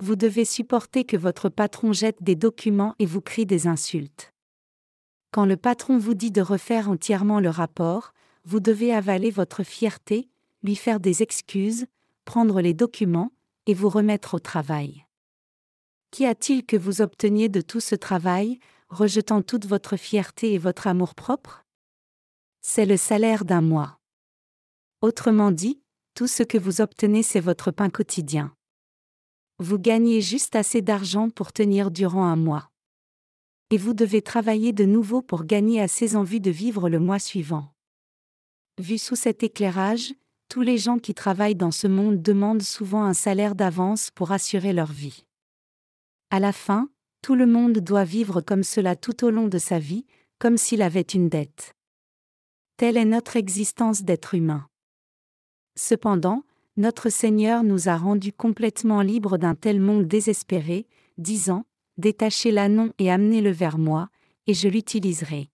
Vous 0.00 0.16
devez 0.16 0.44
supporter 0.44 1.04
que 1.04 1.16
votre 1.16 1.48
patron 1.50 1.92
jette 1.92 2.20
des 2.20 2.34
documents 2.34 2.96
et 2.98 3.06
vous 3.06 3.20
crie 3.20 3.46
des 3.46 3.68
insultes. 3.68 4.32
Quand 5.30 5.46
le 5.46 5.56
patron 5.56 5.98
vous 5.98 6.14
dit 6.14 6.32
de 6.32 6.40
refaire 6.40 6.90
entièrement 6.90 7.38
le 7.38 7.48
rapport, 7.48 8.12
vous 8.44 8.58
devez 8.58 8.92
avaler 8.92 9.30
votre 9.30 9.62
fierté, 9.62 10.28
lui 10.64 10.74
faire 10.74 10.98
des 10.98 11.22
excuses, 11.22 11.86
prendre 12.24 12.60
les 12.60 12.74
documents, 12.74 13.30
et 13.66 13.74
vous 13.74 13.88
remettre 13.88 14.34
au 14.34 14.40
travail. 14.40 15.06
Qu'y 16.10 16.26
a-t-il 16.26 16.66
que 16.66 16.76
vous 16.76 17.02
obteniez 17.02 17.48
de 17.48 17.60
tout 17.60 17.78
ce 17.78 17.94
travail, 17.94 18.58
rejetant 18.88 19.42
toute 19.42 19.66
votre 19.66 19.96
fierté 19.96 20.54
et 20.54 20.58
votre 20.58 20.88
amour-propre? 20.88 21.64
C'est 22.62 22.84
le 22.84 22.96
salaire 22.96 23.44
d'un 23.44 23.60
mois. 23.60 23.95
Autrement 25.02 25.50
dit, 25.50 25.82
tout 26.14 26.26
ce 26.26 26.42
que 26.42 26.56
vous 26.56 26.80
obtenez 26.80 27.22
c'est 27.22 27.40
votre 27.40 27.70
pain 27.70 27.90
quotidien. 27.90 28.54
Vous 29.58 29.78
gagnez 29.78 30.20
juste 30.20 30.56
assez 30.56 30.82
d'argent 30.82 31.30
pour 31.30 31.52
tenir 31.52 31.90
durant 31.90 32.24
un 32.24 32.36
mois. 32.36 32.70
Et 33.70 33.78
vous 33.78 33.94
devez 33.94 34.22
travailler 34.22 34.72
de 34.72 34.84
nouveau 34.84 35.22
pour 35.22 35.44
gagner 35.44 35.80
assez 35.80 36.16
en 36.16 36.22
vue 36.22 36.40
de 36.40 36.50
vivre 36.50 36.88
le 36.88 37.00
mois 37.00 37.18
suivant. 37.18 37.72
Vu 38.78 38.98
sous 38.98 39.16
cet 39.16 39.42
éclairage, 39.42 40.14
tous 40.48 40.62
les 40.62 40.78
gens 40.78 40.98
qui 40.98 41.14
travaillent 41.14 41.56
dans 41.56 41.70
ce 41.70 41.86
monde 41.86 42.22
demandent 42.22 42.62
souvent 42.62 43.04
un 43.04 43.14
salaire 43.14 43.54
d'avance 43.54 44.10
pour 44.10 44.32
assurer 44.32 44.72
leur 44.72 44.92
vie. 44.92 45.24
À 46.30 46.40
la 46.40 46.52
fin, 46.52 46.88
tout 47.22 47.34
le 47.34 47.46
monde 47.46 47.78
doit 47.78 48.04
vivre 48.04 48.40
comme 48.40 48.62
cela 48.62 48.94
tout 48.94 49.24
au 49.24 49.30
long 49.30 49.48
de 49.48 49.58
sa 49.58 49.78
vie, 49.78 50.06
comme 50.38 50.56
s'il 50.56 50.82
avait 50.82 51.00
une 51.00 51.28
dette. 51.28 51.74
Telle 52.76 52.96
est 52.96 53.04
notre 53.04 53.36
existence 53.36 54.02
d'être 54.02 54.34
humain. 54.34 54.66
Cependant, 55.76 56.42
notre 56.76 57.08
Seigneur 57.08 57.62
nous 57.62 57.88
a 57.88 57.96
rendus 57.96 58.32
complètement 58.32 59.02
libres 59.02 59.38
d'un 59.38 59.54
tel 59.54 59.80
monde 59.80 60.06
désespéré, 60.06 60.86
disant, 61.18 61.64
Détachez 61.98 62.50
l'anon 62.50 62.92
et 62.98 63.10
amenez-le 63.10 63.50
vers 63.50 63.78
moi, 63.78 64.08
et 64.46 64.54
je 64.54 64.68
l'utiliserai. 64.68 65.48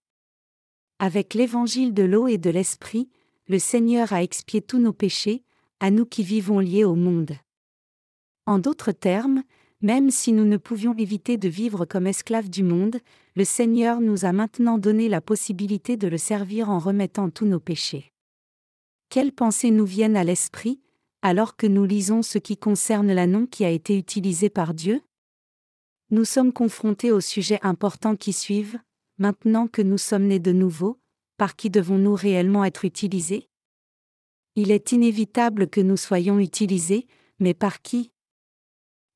Avec 0.98 1.34
l'évangile 1.34 1.94
de 1.94 2.02
l'eau 2.02 2.26
et 2.26 2.38
de 2.38 2.50
l'esprit, 2.50 3.08
le 3.48 3.58
Seigneur 3.58 4.12
a 4.12 4.22
expié 4.22 4.60
tous 4.60 4.78
nos 4.78 4.92
péchés, 4.92 5.44
à 5.80 5.90
nous 5.90 6.06
qui 6.06 6.22
vivons 6.22 6.58
liés 6.58 6.84
au 6.84 6.94
monde. 6.94 7.32
En 8.46 8.58
d'autres 8.58 8.92
termes, 8.92 9.42
même 9.80 10.10
si 10.10 10.32
nous 10.32 10.44
ne 10.44 10.56
pouvions 10.56 10.94
éviter 10.96 11.36
de 11.36 11.48
vivre 11.48 11.84
comme 11.84 12.06
esclaves 12.06 12.50
du 12.50 12.62
monde, 12.62 12.98
le 13.34 13.44
Seigneur 13.44 14.00
nous 14.00 14.24
a 14.24 14.32
maintenant 14.32 14.78
donné 14.78 15.08
la 15.08 15.20
possibilité 15.20 15.96
de 15.96 16.06
le 16.06 16.18
servir 16.18 16.70
en 16.70 16.78
remettant 16.78 17.30
tous 17.30 17.46
nos 17.46 17.60
péchés. 17.60 18.11
Quelles 19.12 19.34
pensées 19.34 19.70
nous 19.70 19.84
viennent 19.84 20.16
à 20.16 20.24
l'esprit, 20.24 20.80
alors 21.20 21.56
que 21.58 21.66
nous 21.66 21.84
lisons 21.84 22.22
ce 22.22 22.38
qui 22.38 22.56
concerne 22.56 23.12
l'annon 23.12 23.44
qui 23.46 23.62
a 23.62 23.68
été 23.68 23.98
utilisé 23.98 24.48
par 24.48 24.72
Dieu? 24.72 25.02
Nous 26.08 26.24
sommes 26.24 26.50
confrontés 26.50 27.12
aux 27.12 27.20
sujets 27.20 27.58
importants 27.60 28.16
qui 28.16 28.32
suivent, 28.32 28.78
maintenant 29.18 29.68
que 29.68 29.82
nous 29.82 29.98
sommes 29.98 30.28
nés 30.28 30.38
de 30.38 30.52
nouveau, 30.52 30.98
par 31.36 31.56
qui 31.56 31.68
devons-nous 31.68 32.14
réellement 32.14 32.64
être 32.64 32.86
utilisés? 32.86 33.50
Il 34.56 34.70
est 34.70 34.92
inévitable 34.92 35.68
que 35.68 35.82
nous 35.82 35.98
soyons 35.98 36.38
utilisés, 36.38 37.06
mais 37.38 37.52
par 37.52 37.82
qui? 37.82 38.12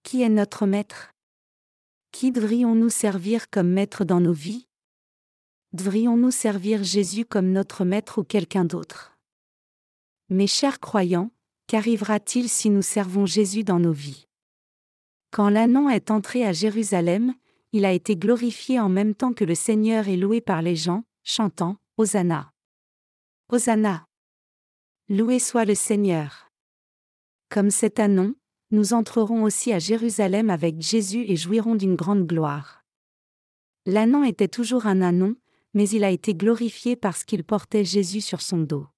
Qui 0.02 0.20
est 0.20 0.28
notre 0.28 0.66
maître? 0.66 1.14
Qui 2.12 2.32
devrions-nous 2.32 2.90
servir 2.90 3.48
comme 3.48 3.70
maître 3.70 4.04
dans 4.04 4.20
nos 4.20 4.34
vies? 4.34 4.68
Devrions-nous 5.72 6.32
servir 6.32 6.84
Jésus 6.84 7.24
comme 7.24 7.50
notre 7.50 7.86
maître 7.86 8.18
ou 8.18 8.24
quelqu'un 8.24 8.66
d'autre? 8.66 9.15
Mes 10.28 10.48
chers 10.48 10.80
croyants, 10.80 11.30
qu'arrivera-t-il 11.68 12.48
si 12.48 12.68
nous 12.68 12.82
servons 12.82 13.26
Jésus 13.26 13.62
dans 13.62 13.78
nos 13.78 13.92
vies? 13.92 14.26
Quand 15.30 15.50
l'annon 15.50 15.88
est 15.88 16.10
entré 16.10 16.44
à 16.44 16.52
Jérusalem, 16.52 17.32
il 17.72 17.84
a 17.84 17.92
été 17.92 18.16
glorifié 18.16 18.80
en 18.80 18.88
même 18.88 19.14
temps 19.14 19.32
que 19.32 19.44
le 19.44 19.54
Seigneur 19.54 20.08
est 20.08 20.16
loué 20.16 20.40
par 20.40 20.62
les 20.62 20.74
gens, 20.74 21.04
chantant 21.22 21.76
Hosanna. 21.96 22.52
Hosanna. 23.52 24.08
Loué 25.08 25.38
soit 25.38 25.64
le 25.64 25.76
Seigneur. 25.76 26.50
Comme 27.48 27.70
cet 27.70 28.00
anon, 28.00 28.34
nous 28.72 28.94
entrerons 28.94 29.44
aussi 29.44 29.72
à 29.72 29.78
Jérusalem 29.78 30.50
avec 30.50 30.80
Jésus 30.80 31.24
et 31.28 31.36
jouirons 31.36 31.76
d'une 31.76 31.94
grande 31.94 32.26
gloire. 32.26 32.84
L'anon 33.84 34.24
était 34.24 34.48
toujours 34.48 34.86
un 34.86 35.02
anon, 35.02 35.36
mais 35.72 35.88
il 35.88 36.02
a 36.02 36.10
été 36.10 36.34
glorifié 36.34 36.96
parce 36.96 37.22
qu'il 37.22 37.44
portait 37.44 37.84
Jésus 37.84 38.22
sur 38.22 38.40
son 38.40 38.58
dos. 38.58 38.88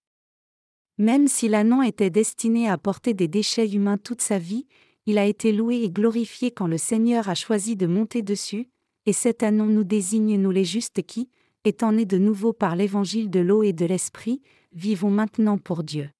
Même 0.98 1.28
si 1.28 1.48
l'anon 1.48 1.82
était 1.82 2.10
destiné 2.10 2.68
à 2.68 2.76
porter 2.76 3.14
des 3.14 3.28
déchets 3.28 3.70
humains 3.70 3.98
toute 3.98 4.20
sa 4.20 4.38
vie, 4.38 4.66
il 5.06 5.16
a 5.16 5.24
été 5.24 5.52
loué 5.52 5.76
et 5.76 5.90
glorifié 5.90 6.50
quand 6.50 6.66
le 6.66 6.76
Seigneur 6.76 7.28
a 7.28 7.34
choisi 7.34 7.76
de 7.76 7.86
monter 7.86 8.20
dessus, 8.22 8.68
et 9.06 9.12
cet 9.12 9.42
anon 9.42 9.66
nous 9.66 9.84
désigne 9.84 10.36
nous 10.36 10.50
les 10.50 10.64
justes 10.64 11.02
qui, 11.02 11.30
étant 11.64 11.92
nés 11.92 12.04
de 12.04 12.18
nouveau 12.18 12.52
par 12.52 12.76
l'évangile 12.76 13.30
de 13.30 13.40
l'eau 13.40 13.62
et 13.62 13.72
de 13.72 13.86
l'esprit, 13.86 14.42
vivons 14.72 15.10
maintenant 15.10 15.56
pour 15.56 15.84
Dieu. 15.84 16.10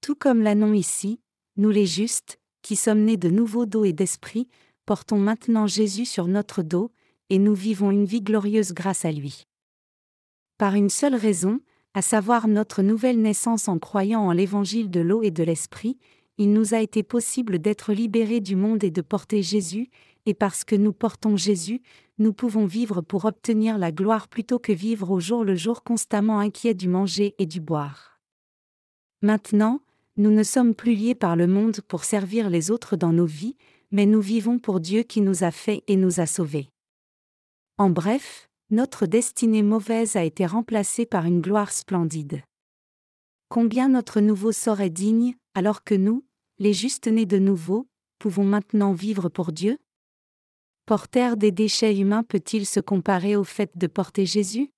Tout 0.00 0.14
comme 0.14 0.42
l'annon 0.42 0.72
ici, 0.72 1.20
nous 1.56 1.70
les 1.70 1.86
justes, 1.86 2.38
qui 2.62 2.76
sommes 2.76 3.04
nés 3.04 3.16
de 3.16 3.30
nouveau 3.30 3.66
d'eau 3.66 3.84
et 3.84 3.92
d'esprit, 3.92 4.48
portons 4.84 5.18
maintenant 5.18 5.66
Jésus 5.66 6.04
sur 6.04 6.26
notre 6.26 6.62
dos, 6.62 6.90
et 7.30 7.38
nous 7.38 7.54
vivons 7.54 7.90
une 7.90 8.04
vie 8.04 8.20
glorieuse 8.20 8.72
grâce 8.72 9.04
à 9.04 9.12
lui. 9.12 9.46
Par 10.58 10.74
une 10.74 10.90
seule 10.90 11.14
raison, 11.14 11.60
à 11.96 12.02
savoir 12.02 12.46
notre 12.46 12.82
nouvelle 12.82 13.22
naissance 13.22 13.68
en 13.68 13.78
croyant 13.78 14.20
en 14.20 14.32
l'évangile 14.32 14.90
de 14.90 15.00
l'eau 15.00 15.22
et 15.22 15.30
de 15.30 15.42
l'esprit, 15.42 15.96
il 16.36 16.52
nous 16.52 16.74
a 16.74 16.80
été 16.80 17.02
possible 17.02 17.58
d'être 17.58 17.94
libérés 17.94 18.40
du 18.40 18.54
monde 18.54 18.84
et 18.84 18.90
de 18.90 19.00
porter 19.00 19.42
Jésus, 19.42 19.88
et 20.26 20.34
parce 20.34 20.62
que 20.62 20.76
nous 20.76 20.92
portons 20.92 21.38
Jésus, 21.38 21.80
nous 22.18 22.34
pouvons 22.34 22.66
vivre 22.66 23.00
pour 23.00 23.24
obtenir 23.24 23.78
la 23.78 23.92
gloire 23.92 24.28
plutôt 24.28 24.58
que 24.58 24.72
vivre 24.72 25.10
au 25.10 25.20
jour 25.20 25.42
le 25.42 25.54
jour 25.54 25.82
constamment 25.84 26.38
inquiets 26.38 26.74
du 26.74 26.86
manger 26.86 27.34
et 27.38 27.46
du 27.46 27.62
boire. 27.62 28.20
Maintenant, 29.22 29.80
nous 30.18 30.30
ne 30.30 30.42
sommes 30.42 30.74
plus 30.74 30.94
liés 30.94 31.14
par 31.14 31.34
le 31.34 31.46
monde 31.46 31.80
pour 31.88 32.04
servir 32.04 32.50
les 32.50 32.70
autres 32.70 32.96
dans 32.96 33.14
nos 33.14 33.24
vies, 33.24 33.56
mais 33.90 34.04
nous 34.04 34.20
vivons 34.20 34.58
pour 34.58 34.80
Dieu 34.80 35.02
qui 35.02 35.22
nous 35.22 35.44
a 35.44 35.50
fait 35.50 35.82
et 35.86 35.96
nous 35.96 36.20
a 36.20 36.26
sauvés. 36.26 36.68
En 37.78 37.88
bref, 37.88 38.45
notre 38.70 39.06
destinée 39.06 39.62
mauvaise 39.62 40.16
a 40.16 40.24
été 40.24 40.44
remplacée 40.44 41.06
par 41.06 41.24
une 41.24 41.40
gloire 41.40 41.70
splendide. 41.70 42.42
Combien 43.48 43.88
notre 43.88 44.20
nouveau 44.20 44.50
sort 44.50 44.80
est 44.80 44.90
digne, 44.90 45.36
alors 45.54 45.84
que 45.84 45.94
nous, 45.94 46.24
les 46.58 46.72
justes 46.72 47.06
nés 47.06 47.26
de 47.26 47.38
nouveau, 47.38 47.86
pouvons 48.18 48.44
maintenant 48.44 48.92
vivre 48.92 49.28
pour 49.28 49.52
Dieu? 49.52 49.78
Porter 50.84 51.36
des 51.36 51.52
déchets 51.52 51.96
humains 51.96 52.24
peut-il 52.24 52.66
se 52.66 52.80
comparer 52.80 53.36
au 53.36 53.44
fait 53.44 53.70
de 53.76 53.86
porter 53.86 54.26
Jésus? 54.26 54.70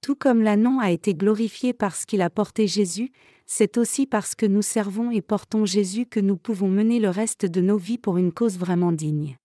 Tout 0.00 0.14
comme 0.14 0.42
l'annon 0.42 0.78
a 0.78 0.90
été 0.90 1.14
glorifié 1.14 1.72
parce 1.72 2.06
qu'il 2.06 2.22
a 2.22 2.30
porté 2.30 2.66
Jésus, 2.66 3.12
c'est 3.46 3.76
aussi 3.76 4.06
parce 4.06 4.34
que 4.34 4.46
nous 4.46 4.62
servons 4.62 5.10
et 5.10 5.20
portons 5.20 5.64
Jésus 5.64 6.06
que 6.06 6.20
nous 6.20 6.36
pouvons 6.36 6.68
mener 6.68 6.98
le 6.98 7.10
reste 7.10 7.44
de 7.44 7.60
nos 7.60 7.76
vies 7.76 7.98
pour 7.98 8.16
une 8.16 8.32
cause 8.32 8.58
vraiment 8.58 8.92
digne. 8.92 9.36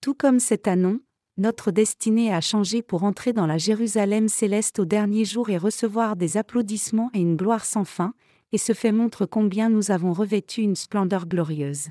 Tout 0.00 0.14
comme 0.14 0.40
cet 0.40 0.66
annon, 0.68 1.00
notre 1.36 1.70
destinée 1.70 2.32
a 2.32 2.40
changé 2.40 2.82
pour 2.82 3.04
entrer 3.04 3.32
dans 3.32 3.46
la 3.46 3.58
Jérusalem 3.58 4.28
céleste 4.28 4.78
au 4.78 4.84
dernier 4.84 5.24
jour 5.24 5.50
et 5.50 5.58
recevoir 5.58 6.16
des 6.16 6.36
applaudissements 6.36 7.10
et 7.14 7.20
une 7.20 7.36
gloire 7.36 7.64
sans 7.64 7.84
fin, 7.84 8.14
et 8.52 8.58
ce 8.58 8.72
fait 8.72 8.92
montre 8.92 9.26
combien 9.26 9.68
nous 9.68 9.90
avons 9.90 10.12
revêtu 10.12 10.60
une 10.60 10.76
splendeur 10.76 11.26
glorieuse 11.26 11.88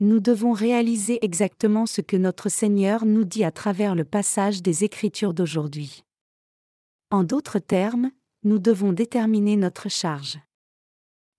nous 0.00 0.20
devons 0.20 0.52
réaliser 0.52 1.24
exactement 1.24 1.86
ce 1.86 2.00
que 2.00 2.16
notre 2.16 2.48
Seigneur 2.48 3.04
nous 3.04 3.24
dit 3.24 3.44
à 3.44 3.52
travers 3.52 3.94
le 3.94 4.04
passage 4.04 4.62
des 4.62 4.84
Écritures 4.84 5.34
d'aujourd'hui. 5.34 6.04
En 7.10 7.22
d'autres 7.22 7.60
termes, 7.60 8.10
nous 8.42 8.58
devons 8.58 8.92
déterminer 8.92 9.56
notre 9.56 9.88
charge. 9.88 10.38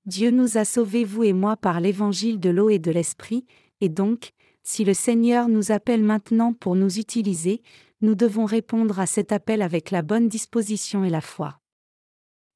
Dieu 0.05 0.31
nous 0.31 0.57
a 0.57 0.65
sauvés, 0.65 1.03
vous 1.03 1.23
et 1.23 1.33
moi, 1.33 1.57
par 1.57 1.79
l'évangile 1.79 2.39
de 2.39 2.49
l'eau 2.49 2.69
et 2.69 2.79
de 2.79 2.91
l'esprit, 2.91 3.45
et 3.81 3.89
donc, 3.89 4.31
si 4.65 4.83
le 4.83 4.95
Seigneur 4.95 5.47
nous 5.47 5.71
appelle 5.71 6.03
maintenant 6.03 6.51
pour 6.51 6.75
nous 6.75 6.99
utiliser, 6.99 7.61
nous 8.01 8.15
devons 8.15 8.45
répondre 8.45 8.99
à 8.99 9.05
cet 9.05 9.31
appel 9.31 9.61
avec 9.61 9.91
la 9.91 10.01
bonne 10.01 10.27
disposition 10.27 11.05
et 11.05 11.09
la 11.09 11.21
foi. 11.21 11.59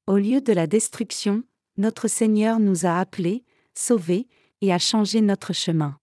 Au 0.08 0.16
lieu 0.16 0.40
de 0.40 0.52
la 0.52 0.66
destruction, 0.66 1.44
notre 1.76 2.08
Seigneur 2.08 2.58
nous 2.58 2.84
a 2.84 2.98
appelés, 2.98 3.44
sauvés, 3.74 4.26
et 4.60 4.72
à 4.72 4.78
changer 4.78 5.20
notre 5.20 5.52
chemin. 5.54 5.96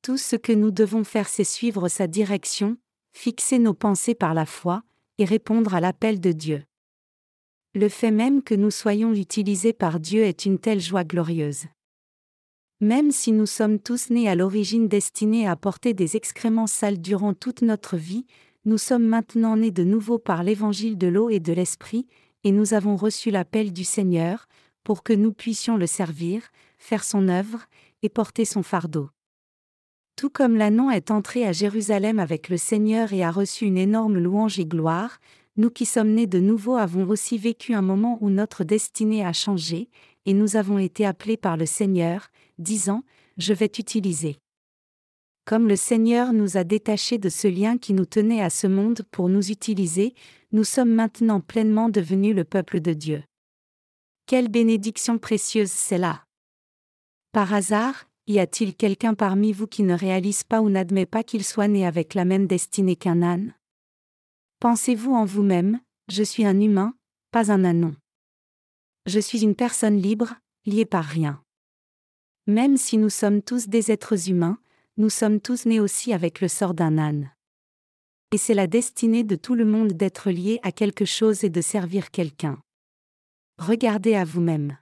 Tout 0.00 0.16
ce 0.16 0.36
que 0.36 0.52
nous 0.52 0.70
devons 0.70 1.04
faire, 1.04 1.28
c'est 1.28 1.44
suivre 1.44 1.88
sa 1.88 2.06
direction, 2.06 2.78
fixer 3.12 3.58
nos 3.58 3.74
pensées 3.74 4.14
par 4.14 4.32
la 4.32 4.46
foi, 4.46 4.82
et 5.18 5.24
répondre 5.24 5.74
à 5.74 5.80
l'appel 5.80 6.20
de 6.20 6.32
Dieu. 6.32 6.62
Le 7.74 7.88
fait 7.88 8.12
même 8.12 8.42
que 8.42 8.54
nous 8.54 8.70
soyons 8.70 9.12
utilisés 9.12 9.72
par 9.72 9.98
Dieu 9.98 10.22
est 10.22 10.46
une 10.46 10.58
telle 10.58 10.80
joie 10.80 11.04
glorieuse. 11.04 11.66
Même 12.82 13.10
si 13.10 13.32
nous 13.32 13.44
sommes 13.44 13.78
tous 13.78 14.08
nés 14.08 14.26
à 14.26 14.34
l'origine 14.34 14.88
destinés 14.88 15.46
à 15.46 15.54
porter 15.54 15.92
des 15.92 16.16
excréments 16.16 16.66
sales 16.66 16.98
durant 16.98 17.34
toute 17.34 17.60
notre 17.60 17.98
vie, 17.98 18.24
nous 18.64 18.78
sommes 18.78 19.04
maintenant 19.04 19.56
nés 19.58 19.70
de 19.70 19.84
nouveau 19.84 20.18
par 20.18 20.42
l'évangile 20.42 20.96
de 20.96 21.06
l'eau 21.06 21.28
et 21.28 21.40
de 21.40 21.52
l'esprit, 21.52 22.06
et 22.42 22.52
nous 22.52 22.72
avons 22.72 22.96
reçu 22.96 23.30
l'appel 23.30 23.74
du 23.74 23.84
Seigneur, 23.84 24.48
pour 24.82 25.02
que 25.02 25.12
nous 25.12 25.34
puissions 25.34 25.76
le 25.76 25.86
servir, 25.86 26.42
faire 26.78 27.04
son 27.04 27.28
œuvre, 27.28 27.66
et 28.02 28.08
porter 28.08 28.46
son 28.46 28.62
fardeau. 28.62 29.10
Tout 30.16 30.30
comme 30.30 30.56
l'annon 30.56 30.90
est 30.90 31.10
entré 31.10 31.46
à 31.46 31.52
Jérusalem 31.52 32.18
avec 32.18 32.48
le 32.48 32.56
Seigneur 32.56 33.12
et 33.12 33.22
a 33.22 33.30
reçu 33.30 33.66
une 33.66 33.76
énorme 33.76 34.18
louange 34.18 34.58
et 34.58 34.64
gloire, 34.64 35.18
nous 35.58 35.68
qui 35.68 35.84
sommes 35.84 36.14
nés 36.14 36.26
de 36.26 36.40
nouveau 36.40 36.76
avons 36.76 37.06
aussi 37.10 37.36
vécu 37.36 37.74
un 37.74 37.82
moment 37.82 38.16
où 38.22 38.30
notre 38.30 38.64
destinée 38.64 39.22
a 39.22 39.34
changé, 39.34 39.90
et 40.24 40.32
nous 40.32 40.56
avons 40.56 40.78
été 40.78 41.04
appelés 41.04 41.36
par 41.36 41.58
le 41.58 41.66
Seigneur, 41.66 42.28
disant, 42.60 43.02
Je 43.36 43.52
vais 43.52 43.68
t'utiliser. 43.68 44.38
Comme 45.44 45.66
le 45.66 45.76
Seigneur 45.76 46.32
nous 46.32 46.56
a 46.56 46.64
détachés 46.64 47.18
de 47.18 47.28
ce 47.28 47.48
lien 47.48 47.78
qui 47.78 47.92
nous 47.92 48.04
tenait 48.04 48.42
à 48.42 48.50
ce 48.50 48.66
monde 48.66 49.02
pour 49.10 49.28
nous 49.28 49.50
utiliser, 49.50 50.14
nous 50.52 50.64
sommes 50.64 50.92
maintenant 50.92 51.40
pleinement 51.40 51.88
devenus 51.88 52.36
le 52.36 52.44
peuple 52.44 52.80
de 52.80 52.92
Dieu. 52.92 53.22
Quelle 54.26 54.48
bénédiction 54.48 55.18
précieuse 55.18 55.72
c'est 55.72 55.98
là. 55.98 56.24
Par 57.32 57.52
hasard, 57.52 58.08
y 58.26 58.38
a-t-il 58.38 58.76
quelqu'un 58.76 59.14
parmi 59.14 59.52
vous 59.52 59.66
qui 59.66 59.82
ne 59.82 59.94
réalise 59.94 60.44
pas 60.44 60.60
ou 60.60 60.70
n'admet 60.70 61.06
pas 61.06 61.24
qu'il 61.24 61.44
soit 61.44 61.68
né 61.68 61.84
avec 61.84 62.14
la 62.14 62.24
même 62.24 62.46
destinée 62.46 62.94
qu'un 62.94 63.22
âne? 63.22 63.54
Pensez-vous 64.60 65.12
en 65.12 65.24
vous-même, 65.24 65.80
je 66.08 66.22
suis 66.22 66.44
un 66.44 66.60
humain, 66.60 66.94
pas 67.32 67.50
un 67.50 67.64
ânon. 67.64 67.96
Je 69.06 69.18
suis 69.18 69.42
une 69.42 69.56
personne 69.56 69.96
libre, 69.96 70.34
liée 70.66 70.84
par 70.84 71.04
rien. 71.04 71.42
Même 72.50 72.76
si 72.76 72.98
nous 72.98 73.10
sommes 73.10 73.42
tous 73.42 73.68
des 73.68 73.92
êtres 73.92 74.28
humains, 74.28 74.58
nous 74.96 75.08
sommes 75.08 75.40
tous 75.40 75.66
nés 75.66 75.78
aussi 75.78 76.12
avec 76.12 76.40
le 76.40 76.48
sort 76.48 76.74
d'un 76.74 76.98
âne. 76.98 77.30
Et 78.32 78.38
c'est 78.38 78.54
la 78.54 78.66
destinée 78.66 79.22
de 79.22 79.36
tout 79.36 79.54
le 79.54 79.64
monde 79.64 79.92
d'être 79.92 80.32
lié 80.32 80.58
à 80.64 80.72
quelque 80.72 81.04
chose 81.04 81.44
et 81.44 81.48
de 81.48 81.60
servir 81.60 82.10
quelqu'un. 82.10 82.58
Regardez 83.58 84.16
à 84.16 84.24
vous-même. 84.24 84.76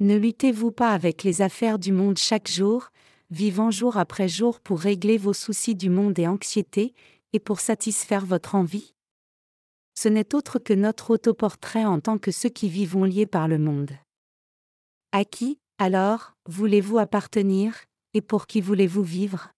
Ne 0.00 0.16
luttez-vous 0.16 0.72
pas 0.72 0.92
avec 0.92 1.22
les 1.22 1.42
affaires 1.42 1.78
du 1.78 1.92
monde 1.92 2.16
chaque 2.16 2.48
jour, 2.48 2.88
vivant 3.28 3.70
jour 3.70 3.98
après 3.98 4.26
jour 4.26 4.58
pour 4.58 4.80
régler 4.80 5.18
vos 5.18 5.34
soucis 5.34 5.74
du 5.74 5.90
monde 5.90 6.18
et 6.18 6.26
anxiété, 6.26 6.94
et 7.34 7.40
pour 7.40 7.60
satisfaire 7.60 8.24
votre 8.24 8.54
envie? 8.54 8.94
Ce 9.98 10.08
n'est 10.08 10.34
autre 10.34 10.58
que 10.58 10.72
notre 10.72 11.10
autoportrait 11.10 11.84
en 11.84 12.00
tant 12.00 12.16
que 12.16 12.30
ceux 12.30 12.48
qui 12.48 12.70
vivons 12.70 13.04
liés 13.04 13.26
par 13.26 13.48
le 13.48 13.58
monde. 13.58 13.90
À 15.12 15.26
qui, 15.26 15.58
alors, 15.78 16.36
voulez-vous 16.46 16.98
appartenir, 16.98 17.74
et 18.12 18.20
pour 18.20 18.46
qui 18.46 18.60
voulez-vous 18.60 19.02
vivre? 19.02 19.52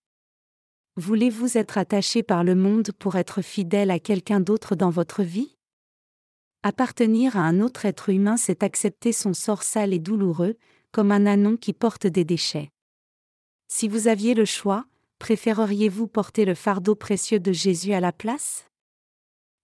Voulez-vous 0.96 1.58
être 1.58 1.76
attaché 1.76 2.22
par 2.22 2.42
le 2.42 2.54
monde 2.54 2.90
pour 2.98 3.16
être 3.16 3.42
fidèle 3.42 3.90
à 3.90 3.98
quelqu'un 3.98 4.40
d'autre 4.40 4.76
dans 4.76 4.88
votre 4.88 5.22
vie? 5.22 5.56
Appartenir 6.62 7.36
à 7.36 7.42
un 7.42 7.60
autre 7.60 7.84
être 7.84 8.08
humain, 8.08 8.38
c'est 8.38 8.62
accepter 8.62 9.12
son 9.12 9.34
sort 9.34 9.62
sale 9.62 9.92
et 9.92 9.98
douloureux, 9.98 10.56
comme 10.90 11.12
un 11.12 11.26
anon 11.26 11.58
qui 11.58 11.74
porte 11.74 12.06
des 12.06 12.24
déchets. 12.24 12.70
Si 13.68 13.86
vous 13.86 14.08
aviez 14.08 14.32
le 14.32 14.46
choix, 14.46 14.86
préféreriez-vous 15.18 16.06
porter 16.06 16.46
le 16.46 16.54
fardeau 16.54 16.94
précieux 16.94 17.40
de 17.40 17.52
Jésus 17.52 17.92
à 17.92 18.00
la 18.00 18.12
place? 18.12 18.64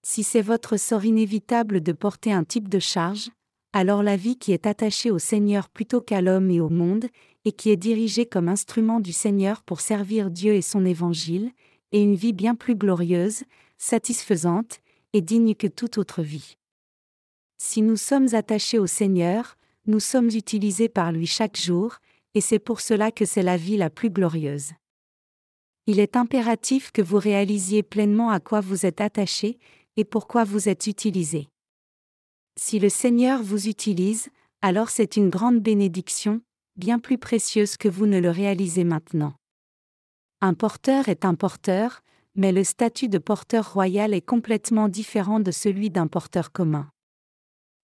Si 0.02 0.22
c'est 0.22 0.42
votre 0.42 0.76
sort 0.76 1.06
inévitable 1.06 1.80
de 1.80 1.92
porter 1.92 2.32
un 2.32 2.44
type 2.44 2.68
de 2.68 2.78
charge, 2.78 3.30
alors 3.72 4.02
la 4.02 4.16
vie 4.16 4.36
qui 4.36 4.52
est 4.52 4.66
attachée 4.66 5.10
au 5.10 5.18
Seigneur 5.18 5.68
plutôt 5.68 6.00
qu'à 6.00 6.20
l'homme 6.20 6.50
et 6.50 6.60
au 6.60 6.68
monde, 6.68 7.06
et 7.44 7.52
qui 7.52 7.70
est 7.70 7.76
dirigée 7.76 8.26
comme 8.26 8.48
instrument 8.48 9.00
du 9.00 9.12
Seigneur 9.12 9.62
pour 9.62 9.80
servir 9.80 10.30
Dieu 10.30 10.54
et 10.54 10.62
son 10.62 10.84
évangile, 10.84 11.52
est 11.92 12.02
une 12.02 12.14
vie 12.14 12.32
bien 12.32 12.54
plus 12.54 12.74
glorieuse, 12.74 13.42
satisfaisante, 13.78 14.80
et 15.14 15.20
digne 15.20 15.54
que 15.54 15.66
toute 15.66 15.98
autre 15.98 16.22
vie. 16.22 16.56
Si 17.58 17.82
nous 17.82 17.96
sommes 17.96 18.34
attachés 18.34 18.78
au 18.78 18.86
Seigneur, 18.86 19.56
nous 19.86 20.00
sommes 20.00 20.28
utilisés 20.28 20.88
par 20.88 21.12
lui 21.12 21.26
chaque 21.26 21.58
jour, 21.58 21.96
et 22.34 22.40
c'est 22.40 22.58
pour 22.58 22.80
cela 22.80 23.10
que 23.10 23.24
c'est 23.24 23.42
la 23.42 23.56
vie 23.56 23.76
la 23.76 23.90
plus 23.90 24.10
glorieuse. 24.10 24.70
Il 25.86 25.98
est 25.98 26.16
impératif 26.16 26.92
que 26.92 27.02
vous 27.02 27.18
réalisiez 27.18 27.82
pleinement 27.82 28.30
à 28.30 28.40
quoi 28.40 28.60
vous 28.60 28.86
êtes 28.86 29.00
attaché, 29.00 29.58
et 29.96 30.04
pourquoi 30.04 30.44
vous 30.44 30.68
êtes 30.68 30.86
utilisé. 30.86 31.48
Si 32.58 32.78
le 32.78 32.88
Seigneur 32.88 33.42
vous 33.42 33.68
utilise, 33.68 34.28
alors 34.60 34.90
c'est 34.90 35.16
une 35.16 35.30
grande 35.30 35.60
bénédiction, 35.60 36.42
bien 36.76 36.98
plus 36.98 37.18
précieuse 37.18 37.76
que 37.76 37.88
vous 37.88 38.06
ne 38.06 38.18
le 38.18 38.30
réalisez 38.30 38.84
maintenant. 38.84 39.34
Un 40.40 40.54
porteur 40.54 41.08
est 41.08 41.24
un 41.24 41.34
porteur, 41.34 42.02
mais 42.34 42.52
le 42.52 42.64
statut 42.64 43.08
de 43.08 43.18
porteur 43.18 43.72
royal 43.72 44.14
est 44.14 44.22
complètement 44.22 44.88
différent 44.88 45.40
de 45.40 45.50
celui 45.50 45.90
d'un 45.90 46.06
porteur 46.06 46.52
commun. 46.52 46.88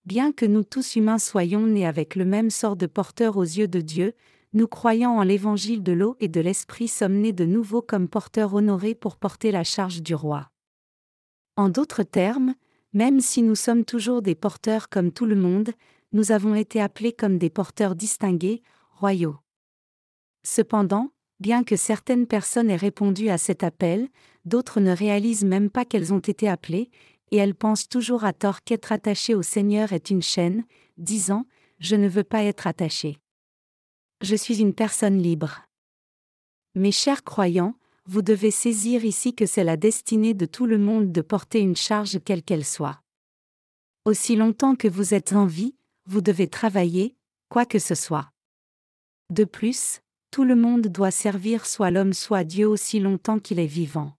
Bien 0.04 0.33
que 0.33 0.46
nous 0.46 0.64
tous 0.64 0.96
humains 0.96 1.18
soyons 1.18 1.66
nés 1.66 1.87
avec 1.87 2.14
le 2.14 2.24
même 2.24 2.50
sort 2.50 2.76
de 2.76 2.87
porteur 2.87 3.37
aux 3.37 3.42
yeux 3.42 3.68
de 3.68 3.81
Dieu, 3.81 4.14
nous 4.54 4.66
croyant 4.66 5.12
en 5.12 5.22
l'évangile 5.22 5.83
de 5.83 5.92
l'eau 5.92 6.16
et 6.20 6.28
de 6.28 6.40
l'esprit 6.40 6.88
sommes 6.88 7.18
nés 7.18 7.33
de 7.33 7.44
nouveau 7.44 7.83
comme 7.83 8.09
porteurs 8.09 8.54
honorés 8.54 8.94
pour 8.94 9.16
porter 9.16 9.50
la 9.50 9.64
charge 9.64 10.02
du 10.02 10.14
roi. 10.14 10.48
En 11.57 11.68
d'autres 11.68 12.02
termes, 12.02 12.54
même 12.92 13.20
si 13.20 13.42
nous 13.42 13.55
sommes 13.55 13.85
toujours 13.85 14.22
des 14.22 14.35
porteurs 14.35 14.88
comme 14.88 15.12
tout 15.12 15.27
le 15.27 15.37
monde, 15.37 15.70
nous 16.12 16.33
avons 16.33 16.55
été 16.55 16.81
appelés 16.81 17.12
comme 17.12 17.38
des 17.38 17.51
porteurs 17.51 17.94
distingués, 17.94 18.62
royaux. 18.92 19.37
Cependant, 20.42 21.11
bien 21.40 21.64
que 21.64 21.77
certaines 21.77 22.27
personnes 22.27 22.70
aient 22.70 22.77
répondu 22.77 23.29
à 23.29 23.38
cet 23.38 23.62
appel, 23.62 24.09
d'autres 24.44 24.81
ne 24.81 24.92
réalisent 24.92 25.44
même 25.44 25.70
pas 25.70 25.85
qu'elles 25.85 26.12
ont 26.12 26.18
été 26.18 26.48
appelées, 26.48 26.90
et 27.31 27.37
elles 27.37 27.55
pensent 27.55 27.88
toujours 27.88 28.24
à 28.24 28.33
tort 28.33 28.62
qu'être 28.62 28.92
attaché 28.92 29.35
au 29.35 29.42
Seigneur 29.42 29.92
est 29.92 30.11
une 30.11 30.22
chaîne, 30.22 30.64
disant 30.96 31.46
Je 31.79 31.96
ne 31.96 32.09
veux 32.09 32.24
pas 32.24 32.42
être 32.42 32.66
attaché. 32.66 33.18
Je 34.22 34.35
suis 34.35 34.61
une 34.61 34.74
personne 34.74 35.18
libre. 35.18 35.62
Mes 36.74 36.92
chers 36.92 37.22
croyants, 37.22 37.74
vous 38.08 38.22
devez 38.22 38.50
saisir 38.50 39.04
ici 39.04 39.34
que 39.34 39.44
c'est 39.44 39.64
la 39.64 39.76
destinée 39.76 40.32
de 40.32 40.46
tout 40.46 40.64
le 40.64 40.78
monde 40.78 41.12
de 41.12 41.20
porter 41.20 41.60
une 41.60 41.76
charge 41.76 42.18
quelle 42.24 42.42
qu'elle 42.42 42.64
soit. 42.64 43.02
Aussi 44.06 44.34
longtemps 44.34 44.76
que 44.76 44.88
vous 44.88 45.12
êtes 45.12 45.34
en 45.34 45.44
vie, 45.44 45.74
vous 46.06 46.22
devez 46.22 46.48
travailler, 46.48 47.14
quoi 47.50 47.66
que 47.66 47.78
ce 47.78 47.94
soit. 47.94 48.30
De 49.28 49.44
plus, 49.44 50.00
tout 50.30 50.44
le 50.44 50.56
monde 50.56 50.86
doit 50.86 51.10
servir 51.10 51.66
soit 51.66 51.90
l'homme 51.90 52.14
soit 52.14 52.44
Dieu 52.44 52.66
aussi 52.66 52.98
longtemps 52.98 53.38
qu'il 53.38 53.58
est 53.58 53.66
vivant. 53.66 54.14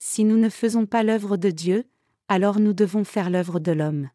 Si 0.00 0.24
nous 0.24 0.36
ne 0.36 0.48
faisons 0.48 0.84
pas 0.84 1.04
l'œuvre 1.04 1.36
de 1.36 1.50
Dieu, 1.50 1.84
alors 2.26 2.58
nous 2.58 2.72
devons 2.72 3.04
faire 3.04 3.30
l'œuvre 3.30 3.60
de 3.60 3.70
l'homme. 3.70 4.10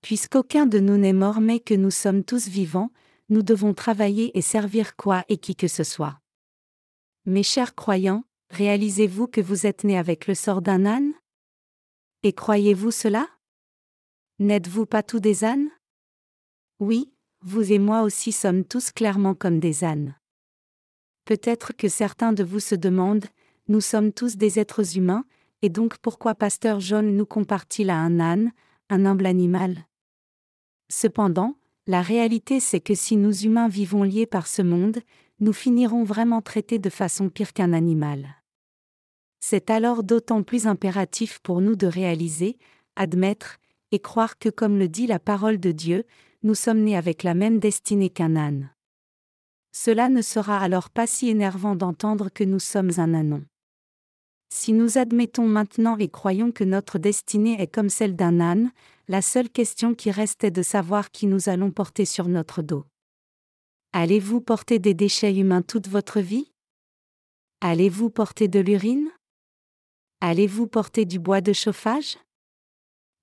Puisqu'aucun 0.00 0.66
de 0.66 0.78
nous 0.78 0.96
n'est 0.96 1.12
mort 1.12 1.40
mais 1.40 1.58
que 1.58 1.74
nous 1.74 1.90
sommes 1.90 2.22
tous 2.22 2.46
vivants, 2.46 2.92
nous 3.30 3.42
devons 3.42 3.74
travailler 3.74 4.36
et 4.38 4.42
servir 4.42 4.94
quoi 4.94 5.24
et 5.28 5.38
qui 5.38 5.56
que 5.56 5.66
ce 5.66 5.82
soit. 5.82 6.20
Mes 7.26 7.42
chers 7.42 7.74
croyants, 7.74 8.22
réalisez-vous 8.50 9.28
que 9.28 9.40
vous 9.40 9.64
êtes 9.64 9.82
nés 9.82 9.96
avec 9.96 10.26
le 10.26 10.34
sort 10.34 10.60
d'un 10.60 10.84
âne? 10.84 11.14
Et 12.22 12.34
croyez-vous 12.34 12.90
cela? 12.90 13.26
N'êtes-vous 14.40 14.84
pas 14.84 15.02
tous 15.02 15.20
des 15.20 15.42
ânes? 15.42 15.70
Oui, 16.80 17.14
vous 17.40 17.72
et 17.72 17.78
moi 17.78 18.02
aussi 18.02 18.30
sommes 18.30 18.62
tous 18.62 18.90
clairement 18.90 19.34
comme 19.34 19.58
des 19.58 19.84
ânes. 19.84 20.14
Peut-être 21.24 21.72
que 21.72 21.88
certains 21.88 22.34
de 22.34 22.44
vous 22.44 22.60
se 22.60 22.74
demandent, 22.74 23.28
nous 23.68 23.80
sommes 23.80 24.12
tous 24.12 24.36
des 24.36 24.58
êtres 24.58 24.98
humains, 24.98 25.24
et 25.62 25.70
donc 25.70 25.96
pourquoi 25.96 26.34
Pasteur 26.34 26.78
John 26.78 27.16
nous 27.16 27.24
compare-t-il 27.24 27.88
à 27.88 27.96
un 27.96 28.20
âne, 28.20 28.52
un 28.90 29.06
humble 29.06 29.24
animal 29.24 29.86
Cependant, 30.90 31.56
la 31.86 32.02
réalité 32.02 32.60
c'est 32.60 32.80
que 32.80 32.94
si 32.94 33.16
nous 33.16 33.44
humains 33.44 33.68
vivons 33.68 34.02
liés 34.02 34.26
par 34.26 34.46
ce 34.46 34.60
monde, 34.60 35.00
nous 35.40 35.52
finirons 35.52 36.04
vraiment 36.04 36.42
traités 36.42 36.78
de 36.78 36.90
façon 36.90 37.28
pire 37.28 37.52
qu'un 37.52 37.72
animal. 37.72 38.36
C'est 39.40 39.68
alors 39.70 40.02
d'autant 40.02 40.42
plus 40.42 40.66
impératif 40.66 41.38
pour 41.40 41.60
nous 41.60 41.76
de 41.76 41.86
réaliser, 41.86 42.56
admettre, 42.96 43.58
et 43.92 43.98
croire 43.98 44.38
que 44.38 44.48
comme 44.48 44.78
le 44.78 44.88
dit 44.88 45.06
la 45.06 45.18
parole 45.18 45.58
de 45.58 45.70
Dieu, 45.70 46.04
nous 46.42 46.54
sommes 46.54 46.80
nés 46.80 46.96
avec 46.96 47.22
la 47.22 47.34
même 47.34 47.58
destinée 47.58 48.10
qu'un 48.10 48.36
âne. 48.36 48.70
Cela 49.72 50.08
ne 50.08 50.22
sera 50.22 50.58
alors 50.58 50.88
pas 50.88 51.06
si 51.06 51.28
énervant 51.28 51.74
d'entendre 51.74 52.28
que 52.28 52.44
nous 52.44 52.60
sommes 52.60 52.92
un 52.98 53.12
anon. 53.12 53.44
Si 54.48 54.72
nous 54.72 54.98
admettons 54.98 55.46
maintenant 55.46 55.96
et 55.96 56.08
croyons 56.08 56.52
que 56.52 56.62
notre 56.62 56.98
destinée 56.98 57.60
est 57.60 57.66
comme 57.66 57.88
celle 57.88 58.14
d'un 58.14 58.40
âne, 58.40 58.70
la 59.08 59.20
seule 59.20 59.50
question 59.50 59.94
qui 59.94 60.10
reste 60.10 60.44
est 60.44 60.52
de 60.52 60.62
savoir 60.62 61.10
qui 61.10 61.26
nous 61.26 61.48
allons 61.48 61.72
porter 61.72 62.04
sur 62.04 62.28
notre 62.28 62.62
dos. 62.62 62.84
Allez-vous 63.96 64.40
porter 64.40 64.80
des 64.80 64.92
déchets 64.92 65.36
humains 65.36 65.62
toute 65.62 65.86
votre 65.86 66.18
vie? 66.18 66.50
Allez-vous 67.60 68.10
porter 68.10 68.48
de 68.48 68.58
l'urine? 68.58 69.08
Allez-vous 70.20 70.66
porter 70.66 71.04
du 71.04 71.20
bois 71.20 71.40
de 71.40 71.52
chauffage? 71.52 72.18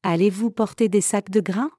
Allez-vous 0.02 0.50
porter 0.50 0.88
des 0.88 1.02
sacs 1.02 1.30
de 1.30 1.42
grains? 1.42 1.72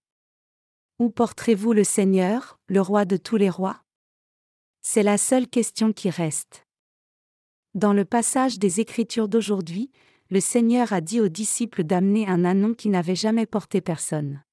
Où 0.98 1.08
porterez-vous 1.08 1.72
le 1.72 1.84
Seigneur, 1.84 2.60
le 2.66 2.82
roi 2.82 3.06
de 3.06 3.16
tous 3.16 3.38
les 3.38 3.48
rois? 3.48 3.82
C'est 4.82 5.02
la 5.02 5.16
seule 5.16 5.48
question 5.48 5.94
qui 5.94 6.10
reste. 6.10 6.66
Dans 7.72 7.94
le 7.94 8.04
passage 8.04 8.58
des 8.58 8.80
Écritures 8.80 9.28
d'aujourd'hui, 9.28 9.90
le 10.28 10.40
Seigneur 10.40 10.92
a 10.92 11.00
dit 11.00 11.22
aux 11.22 11.30
disciples 11.30 11.84
d'amener 11.84 12.28
un 12.28 12.44
anon 12.44 12.74
qui 12.74 12.90
n'avait 12.90 13.16
jamais 13.16 13.46
porté 13.46 13.80
personne. 13.80 14.44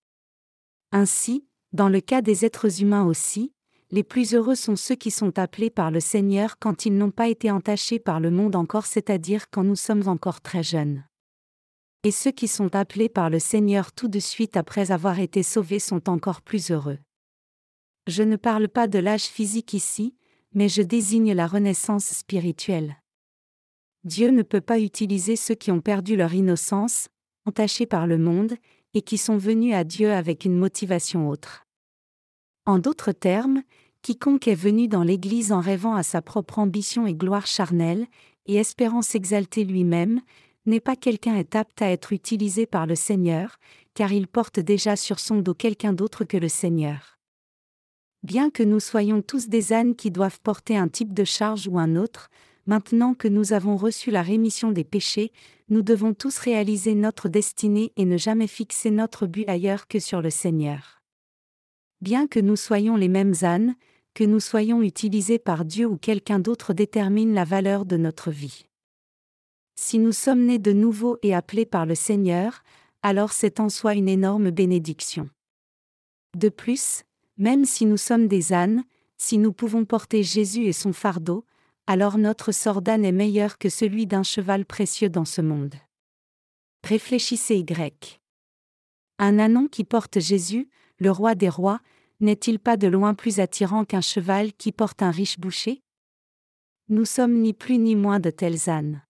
Ainsi, 0.93 1.45
dans 1.73 1.89
le 1.89 1.99
cas 1.99 2.21
des 2.21 2.45
êtres 2.45 2.81
humains 2.81 3.03
aussi, 3.03 3.51
les 3.91 4.03
plus 4.03 4.33
heureux 4.33 4.55
sont 4.55 4.75
ceux 4.75 4.95
qui 4.95 5.11
sont 5.11 5.37
appelés 5.39 5.69
par 5.69 5.91
le 5.91 5.99
Seigneur 5.99 6.57
quand 6.59 6.85
ils 6.85 6.97
n'ont 6.97 7.11
pas 7.11 7.27
été 7.27 7.51
entachés 7.51 7.99
par 7.99 8.19
le 8.19 8.31
monde 8.31 8.55
encore, 8.55 8.85
c'est-à-dire 8.85 9.49
quand 9.49 9.63
nous 9.63 9.75
sommes 9.75 10.07
encore 10.07 10.41
très 10.41 10.63
jeunes 10.63 11.03
et 12.03 12.11
ceux 12.11 12.31
qui 12.31 12.47
sont 12.47 12.75
appelés 12.75 13.09
par 13.09 13.29
le 13.29 13.39
Seigneur 13.39 13.91
tout 13.91 14.07
de 14.07 14.19
suite 14.19 14.55
après 14.55 14.91
avoir 14.91 15.19
été 15.19 15.43
sauvés 15.43 15.79
sont 15.79 16.09
encore 16.09 16.41
plus 16.41 16.71
heureux. 16.71 16.99
Je 18.07 18.23
ne 18.23 18.37
parle 18.37 18.69
pas 18.69 18.87
de 18.87 18.99
l'âge 18.99 19.25
physique 19.25 19.73
ici, 19.73 20.15
mais 20.53 20.69
je 20.69 20.81
désigne 20.81 21.33
la 21.33 21.45
renaissance 21.45 22.05
spirituelle. 22.05 22.97
Dieu 24.05 24.31
ne 24.31 24.43
peut 24.43 24.61
pas 24.61 24.79
utiliser 24.79 25.35
ceux 25.35 25.55
qui 25.55 25.71
ont 25.71 25.81
perdu 25.81 26.15
leur 26.15 26.33
innocence, 26.33 27.09
entachés 27.45 27.85
par 27.85 28.07
le 28.07 28.17
monde, 28.17 28.55
et 28.93 29.01
qui 29.01 29.17
sont 29.17 29.37
venus 29.37 29.75
à 29.75 29.83
Dieu 29.83 30.11
avec 30.11 30.45
une 30.45 30.57
motivation 30.57 31.29
autre. 31.29 31.65
En 32.65 32.79
d'autres 32.79 33.11
termes, 33.11 33.63
quiconque 34.01 34.47
est 34.47 34.55
venu 34.55 34.87
dans 34.87 35.03
l'Église 35.03 35.51
en 35.51 35.59
rêvant 35.59 35.95
à 35.95 36.03
sa 36.03 36.21
propre 36.21 36.59
ambition 36.59 37.05
et 37.07 37.13
gloire 37.13 37.47
charnelle, 37.47 38.07
et 38.45 38.55
espérant 38.55 39.01
s'exalter 39.01 39.63
lui-même, 39.63 40.21
n'est 40.65 40.79
pas 40.79 40.95
quelqu'un 40.95 41.35
est 41.35 41.55
apte 41.55 41.81
à 41.81 41.89
être 41.89 42.13
utilisé 42.13 42.65
par 42.65 42.85
le 42.85 42.95
Seigneur, 42.95 43.57
car 43.93 44.11
il 44.11 44.27
porte 44.27 44.59
déjà 44.59 44.95
sur 44.95 45.19
son 45.19 45.37
dos 45.37 45.53
quelqu'un 45.53 45.93
d'autre 45.93 46.23
que 46.23 46.37
le 46.37 46.49
Seigneur. 46.49 47.19
Bien 48.23 48.49
que 48.49 48.63
nous 48.63 48.79
soyons 48.79 49.21
tous 49.21 49.47
des 49.47 49.71
ânes 49.71 49.95
qui 49.95 50.11
doivent 50.11 50.41
porter 50.41 50.77
un 50.77 50.87
type 50.87 51.13
de 51.13 51.23
charge 51.23 51.67
ou 51.67 51.79
un 51.79 51.95
autre, 51.95 52.29
maintenant 52.65 53.13
que 53.13 53.27
nous 53.27 53.53
avons 53.53 53.77
reçu 53.77 54.11
la 54.11 54.21
rémission 54.21 54.71
des 54.71 54.83
péchés, 54.83 55.31
nous 55.69 55.81
devons 55.81 56.13
tous 56.13 56.37
réaliser 56.37 56.95
notre 56.95 57.29
destinée 57.29 57.93
et 57.95 58.05
ne 58.05 58.17
jamais 58.17 58.47
fixer 58.47 58.91
notre 58.91 59.25
but 59.25 59.47
ailleurs 59.47 59.87
que 59.87 59.99
sur 59.99 60.21
le 60.21 60.29
Seigneur. 60.29 60.98
Bien 62.01 62.27
que 62.27 62.39
nous 62.39 62.55
soyons 62.55 62.95
les 62.95 63.09
mêmes 63.09 63.33
ânes, 63.41 63.75
que 64.13 64.23
nous 64.23 64.39
soyons 64.39 64.81
utilisés 64.81 65.39
par 65.39 65.65
Dieu 65.65 65.85
ou 65.85 65.97
quelqu'un 65.97 66.39
d'autre 66.39 66.73
détermine 66.73 67.33
la 67.33 67.43
valeur 67.43 67.85
de 67.85 67.97
notre 67.97 68.31
vie. 68.31 68.65
Si 69.75 69.99
nous 69.99 70.11
sommes 70.11 70.45
nés 70.45 70.59
de 70.59 70.73
nouveau 70.73 71.17
et 71.23 71.33
appelés 71.33 71.65
par 71.65 71.85
le 71.85 71.95
Seigneur, 71.95 72.63
alors 73.01 73.31
c'est 73.31 73.59
en 73.59 73.69
soi 73.69 73.95
une 73.95 74.09
énorme 74.09 74.51
bénédiction. 74.51 75.29
De 76.37 76.49
plus, 76.49 77.03
même 77.37 77.65
si 77.65 77.85
nous 77.85 77.97
sommes 77.97 78.27
des 78.27 78.53
ânes, 78.53 78.83
si 79.17 79.37
nous 79.37 79.53
pouvons 79.53 79.85
porter 79.85 80.23
Jésus 80.23 80.65
et 80.65 80.73
son 80.73 80.93
fardeau, 80.93 81.45
alors 81.87 82.17
notre 82.17 82.51
sort 82.51 82.81
d'âne 82.81 83.05
est 83.05 83.11
meilleur 83.11 83.57
que 83.57 83.69
celui 83.69 84.05
d'un 84.05 84.23
cheval 84.23 84.65
précieux 84.65 85.09
dans 85.09 85.25
ce 85.25 85.41
monde. 85.41 85.75
Réfléchissez 86.83 87.57
Y. 87.57 88.19
Un 89.17 89.39
ânon 89.39 89.67
qui 89.67 89.83
porte 89.83 90.19
Jésus, 90.19 90.69
le 90.99 91.11
roi 91.11 91.35
des 91.35 91.49
rois, 91.49 91.79
n'est-il 92.19 92.59
pas 92.59 92.77
de 92.77 92.87
loin 92.87 93.13
plus 93.13 93.39
attirant 93.39 93.85
qu'un 93.85 94.01
cheval 94.01 94.53
qui 94.53 94.71
porte 94.71 95.01
un 95.01 95.11
riche 95.11 95.39
boucher? 95.39 95.81
Nous 96.89 97.05
sommes 97.05 97.39
ni 97.39 97.53
plus 97.53 97.77
ni 97.77 97.95
moins 97.95 98.19
de 98.19 98.29
tels 98.29 98.69
ânes. 98.69 99.01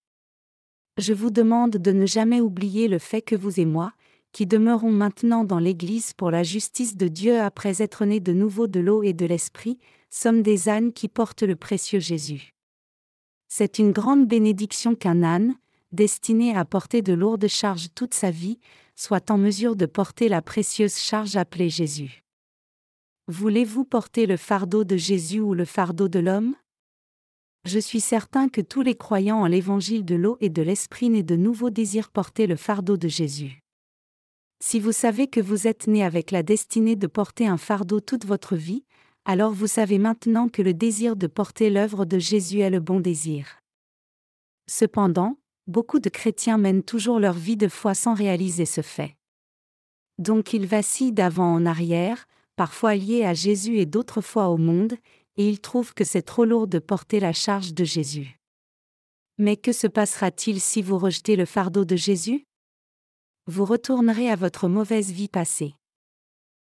Je 0.98 1.14
vous 1.14 1.32
demande 1.32 1.78
de 1.78 1.92
ne 1.92 2.06
jamais 2.06 2.42
oublier 2.42 2.88
le 2.88 3.00
fait 3.00 3.22
que 3.22 3.36
vous 3.36 3.60
et 3.60 3.66
moi, 3.66 3.94
qui 4.32 4.46
demeurons 4.46 4.92
maintenant 4.92 5.44
dans 5.44 5.60
l'Église 5.60 6.14
pour 6.14 6.30
la 6.30 6.44
justice 6.44 6.96
de 6.96 7.08
Dieu 7.08 7.40
après 7.40 7.82
être 7.82 8.06
nés 8.06 8.20
de 8.20 8.34
nouveau 8.34 8.68
de 8.68 8.80
l'eau 8.80 9.02
et 9.02 9.14
de 9.14 9.26
l'Esprit, 9.26 9.80
sommes 10.10 10.42
des 10.42 10.70
ânes 10.70 10.94
qui 10.94 11.08
portent 11.08 11.44
le 11.44 11.56
précieux 11.56 12.00
Jésus. 12.00 12.54
C'est 13.48 13.80
une 13.80 13.92
grande 13.92 14.28
bénédiction 14.28 14.94
qu'un 14.94 15.24
âne, 15.24 15.56
destiné 15.92 16.56
à 16.56 16.66
porter 16.66 17.02
de 17.02 17.14
lourdes 17.14 17.48
charges 17.48 17.90
toute 17.96 18.14
sa 18.14 18.30
vie, 18.30 18.60
soit 19.00 19.32
en 19.32 19.38
mesure 19.38 19.78
de 19.78 19.86
porter 19.86 20.28
la 20.28 20.42
précieuse 20.42 20.98
charge 20.98 21.38
appelée 21.38 21.70
Jésus. 21.70 22.22
Voulez-vous 23.30 23.86
porter 23.86 24.26
le 24.26 24.36
fardeau 24.36 24.84
de 24.84 24.98
Jésus 24.98 25.40
ou 25.40 25.54
le 25.54 25.64
fardeau 25.64 26.10
de 26.10 26.20
l'homme? 26.20 26.54
Je 27.64 27.80
suis 27.80 28.02
certain 28.02 28.50
que 28.50 28.60
tous 28.60 28.82
les 28.82 28.96
croyants 28.96 29.40
en 29.40 29.48
l'évangile 29.48 30.04
de 30.04 30.16
l'eau 30.16 30.38
et 30.42 30.50
de 30.50 30.62
l'esprit 30.62 31.10
nés 31.10 31.24
de 31.24 31.38
nouveau 31.38 31.70
désirent 31.70 32.10
porter 32.10 32.46
le 32.46 32.58
fardeau 32.58 32.98
de 32.98 33.08
Jésus. 33.08 33.62
Si 34.62 34.82
vous 34.82 34.92
savez 34.92 35.28
que 35.28 35.40
vous 35.40 35.66
êtes 35.66 35.88
né 35.88 36.04
avec 36.04 36.32
la 36.32 36.44
destinée 36.44 36.98
de 36.98 37.08
porter 37.08 37.48
un 37.48 37.58
fardeau 37.58 38.02
toute 38.02 38.26
votre 38.26 38.58
vie, 38.58 38.84
alors 39.24 39.54
vous 39.54 39.68
savez 39.68 39.98
maintenant 39.98 40.50
que 40.50 40.62
le 40.62 40.74
désir 40.74 41.16
de 41.16 41.28
porter 41.28 41.70
l'œuvre 41.70 42.04
de 42.04 42.20
Jésus 42.20 42.60
est 42.60 42.70
le 42.70 42.82
bon 42.82 43.00
désir. 43.00 43.62
Cependant, 44.68 45.39
beaucoup 45.70 46.00
de 46.00 46.10
chrétiens 46.10 46.58
mènent 46.58 46.84
toujours 46.84 47.20
leur 47.20 47.36
vie 47.36 47.56
de 47.56 47.68
foi 47.68 47.94
sans 47.94 48.16
réaliser 48.16 48.66
ce 48.66 48.82
fait. 48.82 49.16
Donc 50.18 50.52
ils 50.52 50.66
vacillent 50.66 51.14
d'avant 51.14 51.54
en 51.54 51.66
arrière, 51.66 52.28
parfois 52.56 52.96
liés 52.96 53.24
à 53.24 53.34
Jésus 53.34 53.78
et 53.78 53.86
d'autres 53.86 54.22
fois 54.22 54.50
au 54.50 54.58
monde, 54.58 54.96
et 55.38 55.48
ils 55.48 55.62
trouvent 55.62 55.94
que 55.94 56.04
c'est 56.04 56.24
trop 56.24 56.44
lourd 56.44 56.68
de 56.68 56.80
porter 56.80 57.20
la 57.20 57.34
charge 57.34 57.74
de 57.74 57.84
Jésus. 57.84 58.40
Mais 59.38 59.56
que 59.56 59.72
se 59.72 59.88
passera-t-il 59.88 60.60
si 60.60 60.82
vous 60.82 60.98
rejetez 60.98 61.36
le 61.38 61.46
fardeau 61.46 61.86
de 61.86 61.96
Jésus? 61.96 62.44
Vous 63.46 63.64
retournerez 63.64 64.30
à 64.30 64.36
votre 64.36 64.68
mauvaise 64.68 65.12
vie 65.12 65.30
passée. 65.30 65.76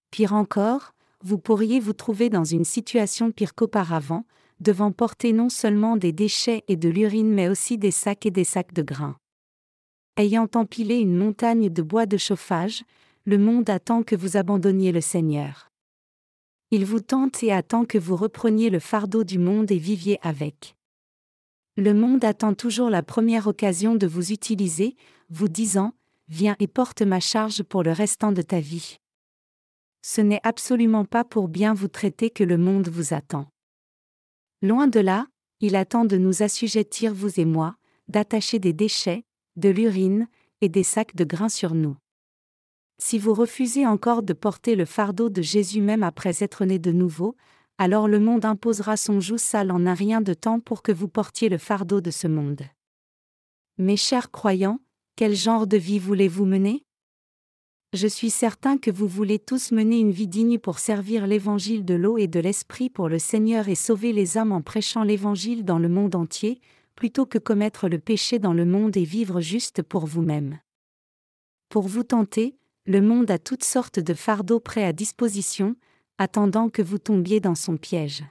Pire 0.09 0.33
encore, 0.33 0.93
vous 1.21 1.37
pourriez 1.37 1.79
vous 1.79 1.93
trouver 1.93 2.29
dans 2.29 2.45
une 2.45 2.65
situation 2.65 3.31
pire 3.31 3.53
qu'auparavant, 3.53 4.25
devant 4.60 4.91
porter 4.91 5.34
non 5.34 5.49
seulement 5.49 5.97
des 5.97 6.12
déchets 6.12 6.64
et 6.68 6.76
de 6.76 6.89
l'urine 6.89 7.34
mais 7.34 7.49
aussi 7.49 7.78
des 7.78 7.91
sacs 7.91 8.26
et 8.26 8.32
des 8.32 8.43
sacs 8.43 8.74
de 8.74 8.82
grains. 8.82 9.18
Ayant 10.18 10.47
empilé 10.56 10.97
une 10.97 11.18
montagne 11.18 11.70
de 11.70 11.82
bois 11.82 12.06
de 12.06 12.18
chauffage, 12.18 12.84
le 13.26 13.38
monde 13.38 13.70
attend 13.70 14.03
que 14.03 14.16
vous 14.16 14.38
abandonniez 14.38 14.91
le 14.91 15.01
Seigneur. 15.01 15.70
Il 16.72 16.86
vous 16.86 16.99
tente 16.99 17.43
et 17.43 17.51
attend 17.51 17.86
que 17.86 17.97
vous 17.97 18.16
repreniez 18.16 18.70
le 18.70 18.80
fardeau 18.80 19.24
du 19.24 19.39
monde 19.39 19.72
et 19.72 19.78
viviez 19.78 20.20
avec. 20.22 20.76
Le 21.78 21.93
monde 21.93 22.24
attend 22.24 22.53
toujours 22.53 22.89
la 22.89 23.03
première 23.03 23.47
occasion 23.47 23.95
de 23.95 24.08
vous 24.08 24.32
utiliser, 24.32 24.95
vous 25.30 25.49
disant 25.49 25.93
Viens 26.28 26.56
et 26.60 26.68
porte 26.68 27.01
ma 27.01 27.20
charge 27.20 27.62
pour 27.62 27.84
le 27.84 27.91
restant 27.91 28.32
de 28.32 28.41
ta 28.41 28.60
vie. 28.60 28.97
Ce 30.01 30.22
n'est 30.22 30.39
absolument 30.43 31.06
pas 31.06 31.24
pour 31.24 31.47
bien 31.47 31.74
vous 31.74 31.88
traiter 31.88 32.30
que 32.30 32.43
le 32.43 32.58
monde 32.58 32.88
vous 32.88 33.14
attend. 33.14 33.47
Loin 34.66 34.88
de 34.88 34.99
là, 34.99 35.28
il 35.59 35.76
attend 35.76 36.05
de 36.05 36.18
nous 36.18 36.41
assujettir, 36.41 37.13
vous 37.13 37.39
et 37.39 37.45
moi, 37.45 37.76
d'attacher 38.07 38.57
des 38.57 38.74
déchets, 38.74 39.24
de 39.57 39.70
l'urine, 39.70 40.28
et 40.59 40.70
des 40.70 40.82
sacs 40.82 41.16
de 41.16 41.24
grains 41.24 41.49
sur 41.49 41.76
nous. 41.76 41.95
Si 42.97 43.20
vous 43.20 43.36
refusez 43.36 43.86
encore 43.86 44.24
de 44.24 44.34
porter 44.34 44.76
le 44.76 44.86
fardeau 44.86 45.30
de 45.30 45.43
Jésus 45.43 45.82
même 45.82 46.01
après 46.01 46.43
être 46.43 46.66
né 46.66 46.80
de 46.80 46.91
nouveau, 46.91 47.36
alors 47.78 48.07
le 48.07 48.20
monde 48.20 48.43
imposera 48.43 48.97
son 48.97 49.20
joug 49.20 49.38
sale 49.38 49.70
en 49.70 49.86
un 49.86 49.93
rien 49.93 50.20
de 50.20 50.34
temps 50.34 50.59
pour 50.59 50.82
que 50.82 50.91
vous 50.91 51.09
portiez 51.09 51.47
le 51.47 51.59
fardeau 51.59 52.01
de 52.01 52.09
ce 52.09 52.26
monde. 52.26 52.63
Mes 53.78 53.97
chers 53.97 54.32
croyants, 54.32 54.80
quel 55.16 55.36
genre 55.36 55.68
de 55.68 55.78
vie 55.78 55.99
voulez-vous 55.99 56.45
mener? 56.45 56.84
Je 57.95 58.07
suis 58.07 58.29
certain 58.29 58.77
que 58.77 58.91
vous 58.91 59.07
voulez 59.07 59.39
tous 59.39 59.71
mener 59.71 59.99
une 59.99 60.11
vie 60.11 60.27
digne 60.27 60.59
pour 60.59 60.79
servir 60.79 61.27
l'évangile 61.27 61.85
de 61.85 61.93
l'eau 61.93 62.17
et 62.17 62.27
de 62.27 62.41
l'esprit 62.41 62.89
pour 62.89 63.07
le 63.07 63.19
Seigneur 63.19 63.69
et 63.69 63.75
sauver 63.75 64.11
les 64.11 64.37
âmes 64.37 64.51
en 64.51 64.61
prêchant 64.61 65.03
l'évangile 65.03 65.63
dans 65.63 65.79
le 65.79 65.87
monde 65.87 66.13
entier, 66.13 66.59
plutôt 66.95 67.25
que 67.25 67.37
commettre 67.37 67.87
le 67.87 67.97
péché 67.97 68.37
dans 68.37 68.51
le 68.51 68.65
monde 68.65 68.97
et 68.97 69.05
vivre 69.05 69.39
juste 69.39 69.81
pour 69.81 70.07
vous-même. 70.07 70.59
Pour 71.69 71.87
vous 71.87 72.03
tenter, 72.03 72.57
le 72.85 72.99
monde 72.99 73.31
a 73.31 73.39
toutes 73.39 73.63
sortes 73.63 74.01
de 74.01 74.13
fardeaux 74.13 74.59
prêts 74.59 74.83
à 74.83 74.91
disposition, 74.91 75.77
attendant 76.17 76.67
que 76.67 76.81
vous 76.81 76.97
tombiez 76.97 77.39
dans 77.39 77.55
son 77.55 77.77
piège. 77.77 78.25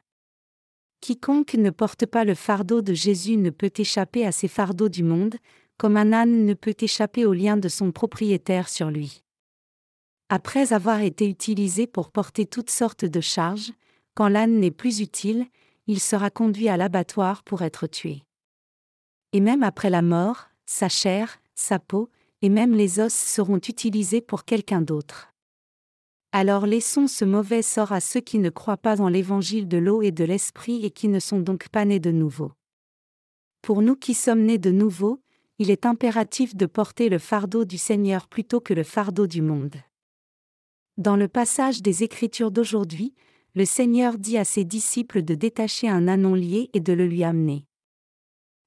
Quiconque 1.00 1.54
ne 1.54 1.70
porte 1.70 2.04
pas 2.04 2.26
le 2.26 2.34
fardeau 2.34 2.82
de 2.82 2.92
Jésus 2.92 3.38
ne 3.38 3.48
peut 3.48 3.72
échapper 3.78 4.26
à 4.26 4.32
ces 4.32 4.48
fardeaux 4.48 4.90
du 4.90 5.04
monde, 5.04 5.36
comme 5.78 5.96
un 5.96 6.12
âne 6.12 6.44
ne 6.44 6.52
peut 6.52 6.76
échapper 6.78 7.24
aux 7.24 7.32
liens 7.32 7.56
de 7.56 7.70
son 7.70 7.92
propriétaire 7.92 8.68
sur 8.68 8.90
lui. 8.90 9.24
Après 10.29 10.72
avoir 10.72 11.01
été 11.01 11.29
utilisé 11.29 11.87
pour 11.87 12.11
porter 12.11 12.47
toutes 12.47 12.70
sortes 12.70 13.05
de 13.05 13.20
charges, 13.20 13.72
quand 14.14 14.29
l'âne 14.29 14.59
n'est 14.59 14.70
plus 14.70 15.01
utile, 15.01 15.47
il 15.87 16.01
sera 16.01 16.31
conduit 16.31 16.68
à 16.68 16.77
l'abattoir 16.77 17.43
pour 17.43 17.62
être 17.62 17.87
tué. 17.87 18.22
Et 19.33 19.41
même 19.41 19.62
après 19.62 19.91
la 19.91 20.03
mort, 20.03 20.49
sa 20.64 20.89
chair, 20.89 21.39
sa 21.55 21.79
peau, 21.79 22.09
et 22.41 22.49
même 22.49 22.75
les 22.75 23.01
os 23.01 23.12
seront 23.12 23.59
utilisés 23.59 24.20
pour 24.20 24.45
quelqu'un 24.45 24.81
d'autre. 24.81 25.33
Alors 26.33 26.66
laissons 26.66 27.07
ce 27.07 27.25
mauvais 27.25 27.62
sort 27.62 27.93
à 27.93 28.01
ceux 28.01 28.20
qui 28.20 28.39
ne 28.39 28.51
croient 28.51 28.77
pas 28.77 29.01
en 29.01 29.09
l'évangile 29.09 29.68
de 29.68 29.79
l'eau 29.79 30.03
et 30.03 30.11
de 30.11 30.25
l'esprit 30.25 30.85
et 30.85 30.91
qui 30.91 31.09
ne 31.09 31.20
sont 31.20 31.39
donc 31.39 31.68
pas 31.68 31.85
nés 31.85 32.01
de 32.01 32.11
nouveau. 32.11 32.53
Pour 33.62 33.83
nous 33.83 33.97
qui 33.97 34.14
sommes 34.14 34.43
nés 34.43 34.59
de 34.59 34.70
nouveau, 34.70 35.22
il 35.59 35.70
est 35.70 35.87
impératif 35.87 36.57
de 36.57 36.66
porter 36.66 37.09
le 37.09 37.18
fardeau 37.18 37.64
du 37.64 37.79
Seigneur 37.79 38.27
plutôt 38.27 38.61
que 38.61 38.75
le 38.75 38.83
fardeau 38.83 39.27
du 39.27 39.43
monde. 39.43 39.77
Dans 40.97 41.16
le 41.16 41.26
passage 41.26 41.82
des 41.82 42.05
Écritures 42.05 42.53
d'aujourd'hui, 42.53 43.14
le 43.57 43.64
Seigneur 43.64 44.16
dit 44.16 44.38
à 44.38 44.45
ses 44.45 44.64
disciples 44.64 45.22
de 45.22 45.34
détacher 45.34 45.88
un 45.88 46.07
anon 46.07 46.34
lié 46.34 46.70
et 46.72 46.78
de 46.78 46.92
le 46.92 47.05
lui 47.07 47.24
amener. 47.24 47.64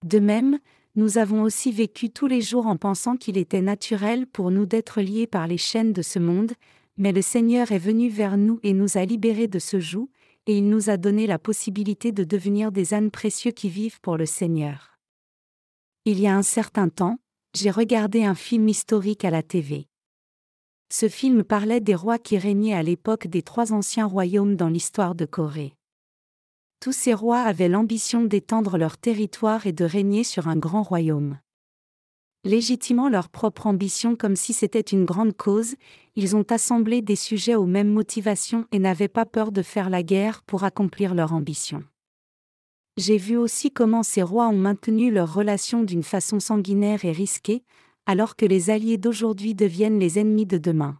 De 0.05 0.19
même, 0.19 0.59
nous 0.95 1.17
avons 1.17 1.43
aussi 1.43 1.71
vécu 1.71 2.09
tous 2.09 2.27
les 2.27 2.41
jours 2.41 2.67
en 2.67 2.75
pensant 2.75 3.15
qu'il 3.15 3.37
était 3.37 3.61
naturel 3.61 4.27
pour 4.27 4.51
nous 4.51 4.65
d'être 4.65 4.99
liés 4.99 5.25
par 5.25 5.47
les 5.47 5.57
chaînes 5.57 5.93
de 5.93 6.01
ce 6.01 6.19
monde, 6.19 6.51
mais 6.97 7.13
le 7.13 7.21
Seigneur 7.21 7.71
est 7.71 7.77
venu 7.77 8.09
vers 8.09 8.35
nous 8.35 8.59
et 8.61 8.73
nous 8.73 8.97
a 8.97 9.05
libérés 9.05 9.47
de 9.47 9.59
ce 9.59 9.79
joug, 9.79 10.09
et 10.47 10.57
il 10.57 10.67
nous 10.67 10.89
a 10.89 10.97
donné 10.97 11.27
la 11.27 11.39
possibilité 11.39 12.11
de 12.11 12.25
devenir 12.25 12.73
des 12.73 12.93
ânes 12.93 13.11
précieux 13.11 13.51
qui 13.51 13.69
vivent 13.69 14.01
pour 14.01 14.17
le 14.17 14.25
Seigneur. 14.25 14.97
Il 16.03 16.19
y 16.19 16.27
a 16.27 16.35
un 16.35 16.43
certain 16.43 16.89
temps, 16.89 17.19
j'ai 17.53 17.71
regardé 17.71 18.25
un 18.25 18.35
film 18.35 18.67
historique 18.67 19.23
à 19.23 19.29
la 19.29 19.43
TV. 19.43 19.87
Ce 20.89 21.09
film 21.09 21.43
parlait 21.43 21.81
des 21.81 21.95
rois 21.95 22.19
qui 22.19 22.37
régnaient 22.37 22.73
à 22.73 22.83
l'époque 22.83 23.27
des 23.27 23.41
trois 23.41 23.73
anciens 23.73 24.05
royaumes 24.05 24.55
dans 24.55 24.69
l'histoire 24.69 25.15
de 25.15 25.25
Corée 25.25 25.77
tous 26.79 26.91
ces 26.91 27.13
rois 27.13 27.41
avaient 27.41 27.69
l'ambition 27.69 28.23
d'étendre 28.23 28.77
leur 28.77 28.97
territoire 28.97 29.65
et 29.67 29.73
de 29.73 29.83
régner 29.83 30.23
sur 30.23 30.47
un 30.47 30.55
grand 30.55 30.83
royaume. 30.83 31.39
Légitimant 32.43 33.09
leur 33.09 33.29
propre 33.29 33.67
ambition 33.67 34.15
comme 34.15 34.35
si 34.35 34.53
c'était 34.53 34.79
une 34.79 35.03
grande 35.03 35.35
cause, 35.35 35.75
ils 36.15 36.35
ont 36.35 36.45
assemblé 36.49 37.01
des 37.01 37.15
sujets 37.15 37.55
aux 37.55 37.65
mêmes 37.65 37.91
motivations 37.91 38.65
et 38.71 38.79
n'avaient 38.79 39.07
pas 39.07 39.25
peur 39.25 39.51
de 39.51 39.63
faire 39.63 39.89
la 39.89 40.03
guerre 40.03 40.43
pour 40.43 40.63
accomplir 40.63 41.13
leur 41.15 41.33
ambition. 41.33 41.83
J'ai 42.95 43.17
vu 43.17 43.37
aussi 43.37 43.71
comment 43.71 44.03
ces 44.03 44.23
rois 44.23 44.47
ont 44.47 44.57
maintenu 44.57 45.11
leurs 45.11 45.33
relations 45.33 45.83
d'une 45.83 46.03
façon 46.03 46.39
sanguinaire 46.39 47.05
et 47.05 47.11
risquée, 47.11 47.63
alors 48.07 48.37
que 48.37 48.45
les 48.45 48.71
alliés 48.71 48.97
d'aujourd'hui 48.97 49.53
deviennent 49.53 49.99
les 49.99 50.17
ennemis 50.17 50.45
de 50.45 50.57
demain. 50.57 50.97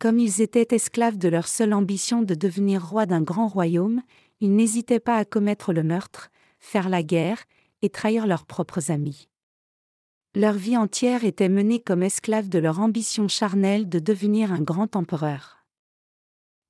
Comme 0.00 0.18
ils 0.18 0.42
étaient 0.42 0.74
esclaves 0.74 1.16
de 1.16 1.28
leur 1.28 1.46
seule 1.46 1.72
ambition 1.72 2.22
de 2.22 2.34
devenir 2.34 2.84
rois 2.84 3.06
d'un 3.06 3.22
grand 3.22 3.46
royaume, 3.46 4.02
ils 4.40 4.54
n'hésitaient 4.54 5.00
pas 5.00 5.16
à 5.16 5.24
commettre 5.24 5.72
le 5.72 5.84
meurtre, 5.84 6.30
faire 6.58 6.88
la 6.88 7.04
guerre, 7.04 7.38
et 7.82 7.88
trahir 7.88 8.26
leurs 8.26 8.46
propres 8.46 8.90
amis. 8.90 9.28
Leur 10.34 10.54
vie 10.54 10.76
entière 10.76 11.24
était 11.24 11.48
menée 11.48 11.78
comme 11.78 12.02
esclaves 12.02 12.48
de 12.48 12.58
leur 12.58 12.80
ambition 12.80 13.28
charnelle 13.28 13.88
de 13.88 13.98
devenir 14.00 14.52
un 14.52 14.60
grand 14.60 14.96
empereur. 14.96 15.64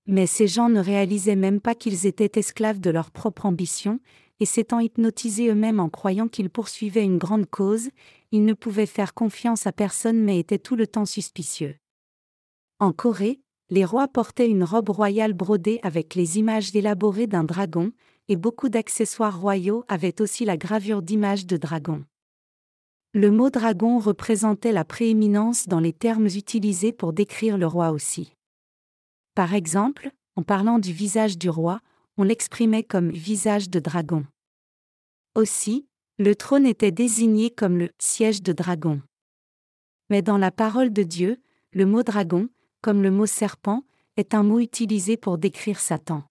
Mais 0.07 0.26
ces 0.26 0.49
gens 0.49 0.68
ne 0.68 0.80
réalisaient 0.80 1.37
même 1.37 1.61
pas 1.61 1.74
qu'ils 1.74 2.07
étaient 2.07 2.39
esclaves 2.39 2.80
de 2.80 2.91
leur 2.91 3.11
propre 3.11 3.47
ambition, 3.47 3.99
et 4.41 4.47
s'étant 4.47 4.80
hypnotisés 4.80 5.49
eux-mêmes 5.49 5.80
en 5.80 5.89
croyant 5.89 6.28
qu'ils 6.28 6.51
poursuivaient 6.51 7.05
une 7.05 7.18
grande 7.18 7.49
cause, 7.49 7.91
il 8.33 8.45
ne 8.45 8.55
pouvait 8.55 8.87
faire 8.87 9.14
confiance 9.14 9.66
à 9.66 9.72
personne 9.72 10.20
mais 10.20 10.39
était 10.39 10.59
tout 10.59 10.74
le 10.74 10.87
temps 10.87 11.05
suspicieux. 11.05 11.76
En 12.80 12.93
Corée, 12.93 13.41
les 13.70 13.85
rois 13.85 14.09
portaient 14.09 14.49
une 14.49 14.64
robe 14.64 14.91
royale 14.91 15.35
brodée 15.35 15.78
avec 15.83 16.14
les 16.14 16.39
images 16.39 16.74
élaborées 16.74 17.26
d'un 17.26 17.45
dragon, 17.45 17.93
et 18.28 18.37
beaucoup 18.37 18.68
d'accessoires 18.68 19.41
royaux 19.41 19.85
avaient 19.89 20.20
aussi 20.20 20.45
la 20.45 20.57
gravure 20.57 21.03
d'images 21.03 21.47
de 21.47 21.57
dragon. 21.57 22.05
Le 23.14 23.30
mot 23.30 23.51
dragon 23.51 23.99
représentait 23.99 24.72
la 24.72 24.85
prééminence 24.85 25.68
dans 25.68 25.80
les 25.80 25.93
termes 25.93 26.26
utilisés 26.26 26.93
pour 26.93 27.12
décrire 27.12 27.59
le 27.59 27.66
roi 27.66 27.91
aussi. 27.91 28.35
Par 29.35 29.55
exemple, 29.55 30.11
en 30.37 30.43
parlant 30.43 30.78
du 30.78 30.93
visage 30.93 31.37
du 31.37 31.51
roi, 31.51 31.80
on 32.16 32.24
l'exprimait 32.24 32.85
comme 32.85 33.11
visage 33.11 33.68
de 33.68 33.80
dragon. 33.80 34.24
Aussi, 35.35 35.87
le 36.18 36.34
trône 36.34 36.66
était 36.66 36.90
désigné 36.90 37.50
comme 37.50 37.78
le 37.78 37.90
siège 37.98 38.42
de 38.42 38.52
dragon. 38.52 39.00
Mais 40.10 40.22
dans 40.22 40.38
la 40.38 40.50
parole 40.50 40.92
de 40.92 41.02
Dieu, 41.02 41.40
le 41.72 41.86
mot 41.86 42.02
dragon, 42.02 42.48
comme 42.82 43.02
le 43.02 43.10
mot 43.10 43.26
serpent, 43.26 43.82
est 44.16 44.34
un 44.34 44.42
mot 44.42 44.60
utilisé 44.60 45.16
pour 45.16 45.38
décrire 45.38 45.80
Satan. 45.80 46.24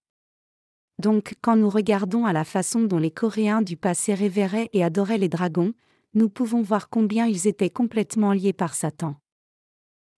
Donc, 0.99 1.33
quand 1.41 1.55
nous 1.55 1.69
regardons 1.69 2.25
à 2.25 2.33
la 2.33 2.43
façon 2.43 2.81
dont 2.81 2.99
les 2.99 3.09
Coréens 3.09 3.63
du 3.63 3.75
passé 3.75 4.13
révéraient 4.13 4.69
et 4.71 4.83
adoraient 4.83 5.17
les 5.17 5.29
dragons, 5.29 5.73
nous 6.13 6.29
pouvons 6.29 6.61
voir 6.61 6.89
combien 6.89 7.25
ils 7.25 7.47
étaient 7.47 7.71
complètement 7.71 8.33
liés 8.33 8.53
par 8.53 8.75
Satan. 8.75 9.15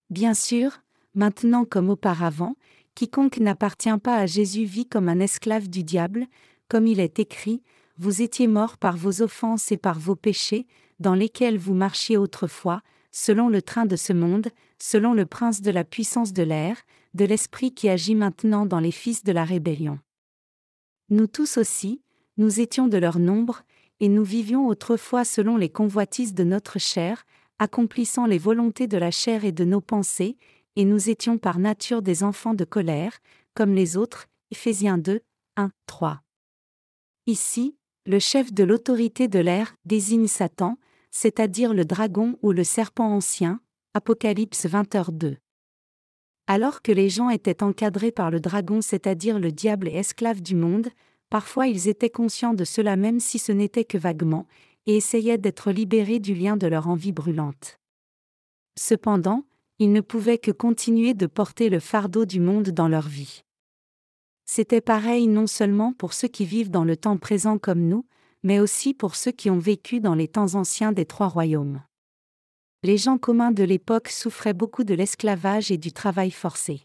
Bien 0.09 0.33
sûr, 0.33 0.81
maintenant 1.15 1.63
comme 1.63 1.89
auparavant, 1.89 2.55
quiconque 2.95 3.37
n'appartient 3.37 3.97
pas 4.03 4.17
à 4.17 4.25
Jésus 4.25 4.65
vit 4.65 4.87
comme 4.87 5.07
un 5.07 5.19
esclave 5.19 5.69
du 5.69 5.83
diable, 5.83 6.27
comme 6.67 6.87
il 6.87 6.99
est 6.99 7.19
écrit, 7.19 7.61
vous 7.97 8.21
étiez 8.21 8.47
morts 8.47 8.77
par 8.77 8.97
vos 8.97 9.21
offenses 9.21 9.71
et 9.71 9.77
par 9.77 9.99
vos 9.99 10.15
péchés, 10.15 10.67
dans 10.99 11.15
lesquels 11.15 11.57
vous 11.57 11.73
marchiez 11.73 12.17
autrefois, 12.17 12.81
selon 13.11 13.49
le 13.49 13.61
train 13.61 13.85
de 13.85 13.95
ce 13.95 14.13
monde, 14.13 14.49
selon 14.79 15.13
le 15.13 15.25
prince 15.25 15.61
de 15.61 15.71
la 15.71 15.83
puissance 15.83 16.33
de 16.33 16.43
l'air, 16.43 16.77
de 17.13 17.25
l'esprit 17.25 17.73
qui 17.73 17.89
agit 17.89 18.15
maintenant 18.15 18.65
dans 18.65 18.79
les 18.79 18.91
fils 18.91 19.23
de 19.23 19.31
la 19.31 19.43
rébellion. 19.43 19.99
Nous 21.09 21.27
tous 21.27 21.57
aussi, 21.57 22.01
nous 22.37 22.59
étions 22.59 22.87
de 22.87 22.97
leur 22.97 23.19
nombre, 23.19 23.63
et 23.99 24.09
nous 24.09 24.23
vivions 24.23 24.67
autrefois 24.67 25.23
selon 25.23 25.55
les 25.57 25.69
convoitises 25.69 26.33
de 26.33 26.43
notre 26.43 26.79
chair, 26.79 27.25
accomplissant 27.59 28.25
les 28.25 28.39
volontés 28.39 28.87
de 28.87 28.97
la 28.97 29.11
chair 29.11 29.45
et 29.45 29.51
de 29.51 29.63
nos 29.63 29.81
pensées, 29.81 30.37
et 30.75 30.85
nous 30.85 31.09
étions 31.09 31.37
par 31.37 31.59
nature 31.59 32.01
des 32.01 32.23
enfants 32.23 32.55
de 32.55 32.65
colère, 32.65 33.19
comme 33.53 33.75
les 33.75 33.95
autres. 33.95 34.27
Éphésiens 34.51 34.97
2, 34.97 35.21
1, 35.57 35.69
3. 35.85 36.21
Ici, 37.27 37.75
le 38.05 38.19
chef 38.19 38.53
de 38.53 38.65
l'autorité 38.65 39.29
de 39.29 39.39
l'air 39.39 39.75
désigne 39.85 40.27
Satan, 40.27 40.77
c'est-à-dire 41.11 41.73
le 41.73 41.85
dragon 41.85 42.37
ou 42.41 42.51
le 42.51 42.63
serpent 42.63 43.07
ancien, 43.07 43.61
Apocalypse 43.93 44.65
20h2. 44.65 45.37
Alors 46.47 46.81
que 46.81 46.91
les 46.91 47.09
gens 47.09 47.29
étaient 47.29 47.63
encadrés 47.63 48.11
par 48.11 48.29
le 48.29 48.41
dragon, 48.41 48.81
c'est-à-dire 48.81 49.39
le 49.39 49.53
diable 49.53 49.87
et 49.87 49.93
esclave 49.93 50.41
du 50.41 50.55
monde, 50.55 50.89
parfois 51.29 51.67
ils 51.67 51.87
étaient 51.87 52.09
conscients 52.09 52.53
de 52.53 52.65
cela 52.65 52.97
même 52.97 53.21
si 53.21 53.39
ce 53.39 53.53
n'était 53.53 53.85
que 53.85 53.97
vaguement, 53.97 54.47
et 54.85 54.97
essayaient 54.97 55.37
d'être 55.37 55.71
libérés 55.71 56.19
du 56.19 56.33
lien 56.33 56.57
de 56.57 56.67
leur 56.67 56.89
envie 56.89 57.13
brûlante. 57.13 57.79
Cependant, 58.77 59.45
ils 59.79 59.93
ne 59.93 60.01
pouvaient 60.01 60.39
que 60.39 60.51
continuer 60.51 61.13
de 61.13 61.25
porter 61.25 61.69
le 61.69 61.79
fardeau 61.79 62.25
du 62.25 62.41
monde 62.41 62.71
dans 62.71 62.89
leur 62.89 63.07
vie. 63.07 63.43
C'était 64.45 64.81
pareil 64.81 65.27
non 65.27 65.47
seulement 65.47 65.93
pour 65.93 66.13
ceux 66.13 66.27
qui 66.27 66.45
vivent 66.45 66.71
dans 66.71 66.83
le 66.83 66.97
temps 66.97 67.17
présent 67.17 67.57
comme 67.57 67.87
nous, 67.87 68.05
mais 68.43 68.59
aussi 68.59 68.93
pour 68.93 69.15
ceux 69.15 69.31
qui 69.31 69.49
ont 69.49 69.59
vécu 69.59 69.99
dans 69.99 70.15
les 70.15 70.27
temps 70.27 70.55
anciens 70.55 70.91
des 70.91 71.05
trois 71.05 71.27
royaumes. 71.27 71.81
Les 72.83 72.97
gens 72.97 73.17
communs 73.17 73.51
de 73.51 73.63
l'époque 73.63 74.09
souffraient 74.09 74.53
beaucoup 74.53 74.83
de 74.83 74.93
l'esclavage 74.93 75.71
et 75.71 75.77
du 75.77 75.93
travail 75.93 76.31
forcé. 76.31 76.81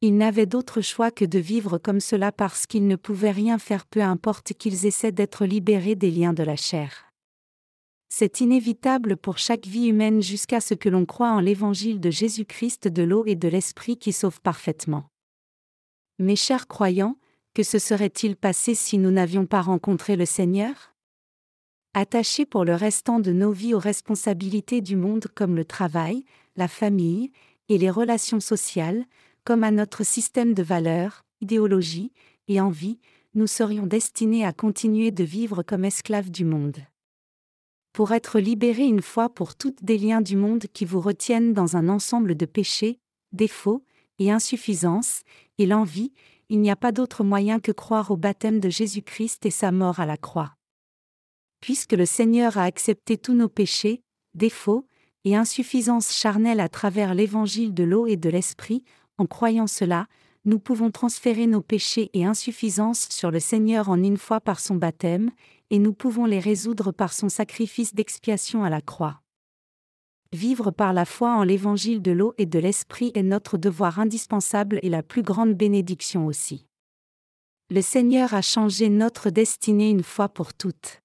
Ils 0.00 0.16
n'avaient 0.16 0.46
d'autre 0.46 0.80
choix 0.80 1.10
que 1.10 1.26
de 1.26 1.38
vivre 1.38 1.78
comme 1.78 2.00
cela 2.00 2.32
parce 2.32 2.66
qu'ils 2.66 2.86
ne 2.86 2.96
pouvaient 2.96 3.30
rien 3.30 3.58
faire 3.58 3.86
peu 3.86 4.00
importe 4.00 4.54
qu'ils 4.54 4.86
essaient 4.86 5.12
d'être 5.12 5.44
libérés 5.44 5.94
des 5.94 6.10
liens 6.10 6.32
de 6.32 6.42
la 6.42 6.56
chair. 6.56 7.12
C'est 8.08 8.40
inévitable 8.40 9.16
pour 9.16 9.38
chaque 9.38 9.66
vie 9.66 9.86
humaine 9.86 10.22
jusqu'à 10.22 10.60
ce 10.60 10.74
que 10.74 10.88
l'on 10.88 11.06
croie 11.06 11.30
en 11.30 11.38
l'évangile 11.38 12.00
de 12.00 12.10
Jésus-Christ 12.10 12.88
de 12.88 13.02
l'eau 13.02 13.24
et 13.26 13.36
de 13.36 13.46
l'esprit 13.46 13.98
qui 13.98 14.12
sauve 14.12 14.40
parfaitement. 14.40 15.09
Mes 16.20 16.36
chers 16.36 16.68
croyants, 16.68 17.16
que 17.54 17.62
se 17.62 17.78
serait-il 17.78 18.36
passé 18.36 18.74
si 18.74 18.98
nous 18.98 19.10
n'avions 19.10 19.46
pas 19.46 19.62
rencontré 19.62 20.16
le 20.16 20.26
Seigneur? 20.26 20.94
Attachés 21.94 22.44
pour 22.44 22.66
le 22.66 22.74
restant 22.74 23.20
de 23.20 23.32
nos 23.32 23.52
vies 23.52 23.72
aux 23.72 23.78
responsabilités 23.78 24.82
du 24.82 24.96
monde 24.96 25.28
comme 25.34 25.56
le 25.56 25.64
travail, 25.64 26.26
la 26.56 26.68
famille 26.68 27.32
et 27.70 27.78
les 27.78 27.88
relations 27.88 28.38
sociales, 28.38 29.06
comme 29.44 29.64
à 29.64 29.70
notre 29.70 30.04
système 30.04 30.52
de 30.52 30.62
valeurs, 30.62 31.24
idéologie 31.40 32.12
et 32.48 32.60
envie, 32.60 32.98
nous 33.32 33.46
serions 33.46 33.86
destinés 33.86 34.44
à 34.44 34.52
continuer 34.52 35.12
de 35.12 35.24
vivre 35.24 35.62
comme 35.62 35.86
esclaves 35.86 36.30
du 36.30 36.44
monde. 36.44 36.80
Pour 37.94 38.12
être 38.12 38.40
libérés 38.40 38.84
une 38.84 39.00
fois 39.00 39.30
pour 39.30 39.54
toutes 39.54 39.82
des 39.82 39.96
liens 39.96 40.20
du 40.20 40.36
monde 40.36 40.66
qui 40.74 40.84
vous 40.84 41.00
retiennent 41.00 41.54
dans 41.54 41.78
un 41.78 41.88
ensemble 41.88 42.34
de 42.34 42.44
péchés, 42.44 43.00
défauts 43.32 43.82
et 44.18 44.30
insuffisances, 44.30 45.22
et 45.60 45.66
l'envie, 45.66 46.12
il 46.48 46.60
n'y 46.60 46.70
a 46.70 46.76
pas 46.76 46.90
d'autre 46.90 47.22
moyen 47.22 47.60
que 47.60 47.70
croire 47.70 48.10
au 48.10 48.16
baptême 48.16 48.60
de 48.60 48.70
Jésus-Christ 48.70 49.44
et 49.44 49.50
sa 49.50 49.70
mort 49.70 50.00
à 50.00 50.06
la 50.06 50.16
croix. 50.16 50.54
Puisque 51.60 51.92
le 51.92 52.06
Seigneur 52.06 52.56
a 52.56 52.64
accepté 52.64 53.18
tous 53.18 53.34
nos 53.34 53.50
péchés, 53.50 54.02
défauts 54.34 54.86
et 55.24 55.36
insuffisances 55.36 56.12
charnelles 56.12 56.60
à 56.60 56.70
travers 56.70 57.14
l'évangile 57.14 57.74
de 57.74 57.84
l'eau 57.84 58.06
et 58.06 58.16
de 58.16 58.30
l'esprit, 58.30 58.84
en 59.18 59.26
croyant 59.26 59.66
cela, 59.66 60.06
nous 60.46 60.58
pouvons 60.58 60.90
transférer 60.90 61.46
nos 61.46 61.60
péchés 61.60 62.08
et 62.14 62.24
insuffisances 62.24 63.08
sur 63.10 63.30
le 63.30 63.38
Seigneur 63.38 63.90
en 63.90 64.02
une 64.02 64.16
fois 64.16 64.40
par 64.40 64.60
son 64.60 64.76
baptême, 64.76 65.30
et 65.68 65.78
nous 65.78 65.92
pouvons 65.92 66.24
les 66.24 66.40
résoudre 66.40 66.90
par 66.90 67.12
son 67.12 67.28
sacrifice 67.28 67.94
d'expiation 67.94 68.64
à 68.64 68.70
la 68.70 68.80
croix. 68.80 69.20
Vivre 70.32 70.70
par 70.70 70.92
la 70.92 71.04
foi 71.04 71.34
en 71.34 71.42
l'évangile 71.42 72.02
de 72.02 72.12
l'eau 72.12 72.34
et 72.38 72.46
de 72.46 72.60
l'esprit 72.60 73.10
est 73.14 73.24
notre 73.24 73.58
devoir 73.58 73.98
indispensable 73.98 74.78
et 74.82 74.88
la 74.88 75.02
plus 75.02 75.22
grande 75.22 75.54
bénédiction 75.54 76.26
aussi. 76.26 76.66
Le 77.68 77.82
Seigneur 77.82 78.32
a 78.34 78.42
changé 78.42 78.88
notre 78.88 79.30
destinée 79.30 79.90
une 79.90 80.04
fois 80.04 80.28
pour 80.28 80.54
toutes. 80.54 81.02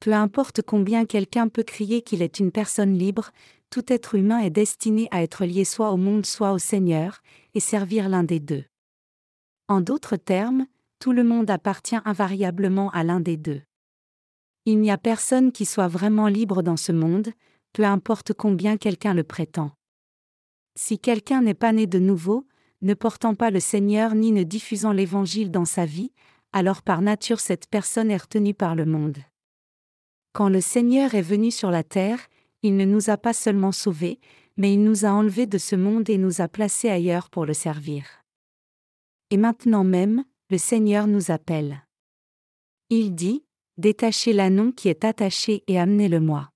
Peu 0.00 0.12
importe 0.12 0.60
combien 0.60 1.06
quelqu'un 1.06 1.48
peut 1.48 1.62
crier 1.62 2.02
qu'il 2.02 2.20
est 2.20 2.38
une 2.38 2.52
personne 2.52 2.98
libre, 2.98 3.30
tout 3.70 3.90
être 3.92 4.14
humain 4.14 4.40
est 4.40 4.50
destiné 4.50 5.08
à 5.10 5.22
être 5.22 5.46
lié 5.46 5.64
soit 5.64 5.90
au 5.90 5.96
monde 5.96 6.26
soit 6.26 6.52
au 6.52 6.58
Seigneur, 6.58 7.22
et 7.54 7.60
servir 7.60 8.10
l'un 8.10 8.24
des 8.24 8.40
deux. 8.40 8.64
En 9.68 9.80
d'autres 9.80 10.16
termes, 10.16 10.66
tout 10.98 11.12
le 11.12 11.24
monde 11.24 11.50
appartient 11.50 11.98
invariablement 12.04 12.90
à 12.90 13.04
l'un 13.04 13.20
des 13.20 13.36
deux. 13.36 13.62
Il 14.66 14.80
n'y 14.80 14.90
a 14.90 14.98
personne 14.98 15.50
qui 15.50 15.64
soit 15.64 15.88
vraiment 15.88 16.28
libre 16.28 16.62
dans 16.62 16.76
ce 16.76 16.92
monde, 16.92 17.30
peu 17.78 17.84
importe 17.84 18.32
combien 18.32 18.76
quelqu'un 18.76 19.14
le 19.14 19.22
prétend. 19.22 19.70
Si 20.74 20.98
quelqu'un 20.98 21.42
n'est 21.42 21.54
pas 21.54 21.72
né 21.72 21.86
de 21.86 22.00
nouveau, 22.00 22.44
ne 22.82 22.92
portant 22.92 23.36
pas 23.36 23.52
le 23.52 23.60
Seigneur 23.60 24.16
ni 24.16 24.32
ne 24.32 24.42
diffusant 24.42 24.90
l'Évangile 24.90 25.52
dans 25.52 25.64
sa 25.64 25.86
vie, 25.86 26.10
alors 26.52 26.82
par 26.82 27.02
nature 27.02 27.38
cette 27.38 27.68
personne 27.68 28.10
est 28.10 28.16
retenue 28.16 28.52
par 28.52 28.74
le 28.74 28.84
monde. 28.84 29.18
Quand 30.32 30.48
le 30.48 30.60
Seigneur 30.60 31.14
est 31.14 31.22
venu 31.22 31.52
sur 31.52 31.70
la 31.70 31.84
terre, 31.84 32.18
il 32.64 32.76
ne 32.76 32.84
nous 32.84 33.10
a 33.10 33.16
pas 33.16 33.32
seulement 33.32 33.70
sauvés, 33.70 34.18
mais 34.56 34.74
il 34.74 34.82
nous 34.82 35.04
a 35.04 35.10
enlevés 35.10 35.46
de 35.46 35.58
ce 35.58 35.76
monde 35.76 36.10
et 36.10 36.18
nous 36.18 36.40
a 36.40 36.48
placés 36.48 36.88
ailleurs 36.88 37.30
pour 37.30 37.46
le 37.46 37.54
servir. 37.54 38.24
Et 39.30 39.36
maintenant 39.36 39.84
même, 39.84 40.24
le 40.50 40.58
Seigneur 40.58 41.06
nous 41.06 41.30
appelle. 41.30 41.86
Il 42.90 43.14
dit, 43.14 43.44
Détachez 43.76 44.32
l'annon 44.32 44.72
qui 44.72 44.88
est 44.88 45.04
attaché 45.04 45.62
et 45.68 45.78
amenez-le-moi. 45.78 46.50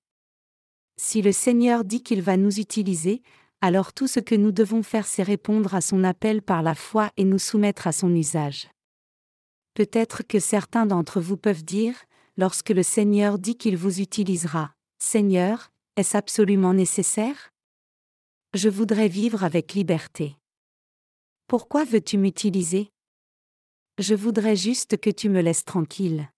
Si 0.97 1.22
le 1.22 1.32
Seigneur 1.32 1.84
dit 1.84 2.03
qu'il 2.03 2.22
va 2.22 2.36
nous 2.36 2.61
utiliser, 2.61 3.22
alors 3.61 3.93
tout 3.93 4.07
ce 4.07 4.20
que 4.20 4.34
nous 4.34 4.53
devons 4.53 4.82
faire 4.82 5.07
c'est 5.07 5.22
répondre 5.22 5.74
à 5.74 5.80
son 5.80 6.05
appel 6.05 6.43
par 6.43 6.62
la 6.62 6.74
foi 6.74 7.11
et 7.16 7.24
nous 7.24 7.38
soumettre 7.38 7.86
à 7.86 7.93
son 7.93 8.14
usage. 8.14 8.68
Peut-être 9.74 10.22
que 10.22 10.38
certains 10.38 10.84
d'entre 10.84 11.20
vous 11.20 11.36
peuvent 11.36 11.64
dire, 11.64 11.95
lorsque 12.36 12.70
le 12.70 12.82
Seigneur 12.82 13.38
dit 13.38 13.57
qu'il 13.57 13.76
vous 13.76 14.01
utilisera, 14.01 14.74
Seigneur, 14.99 15.70
est-ce 15.97 16.16
absolument 16.16 16.74
nécessaire? 16.74 17.53
Je 18.55 18.68
voudrais 18.68 19.09
vivre 19.09 19.45
avec 19.45 19.72
liberté. 19.72 20.36
Pourquoi 21.47 21.84
veux-tu 21.84 22.18
m'utiliser? 22.18 22.90
Je 23.99 24.14
voudrais 24.14 24.57
juste 24.57 24.99
que 24.99 25.11
tu 25.11 25.28
me 25.28 25.40
laisses 25.40 25.64
tranquille. 25.64 26.30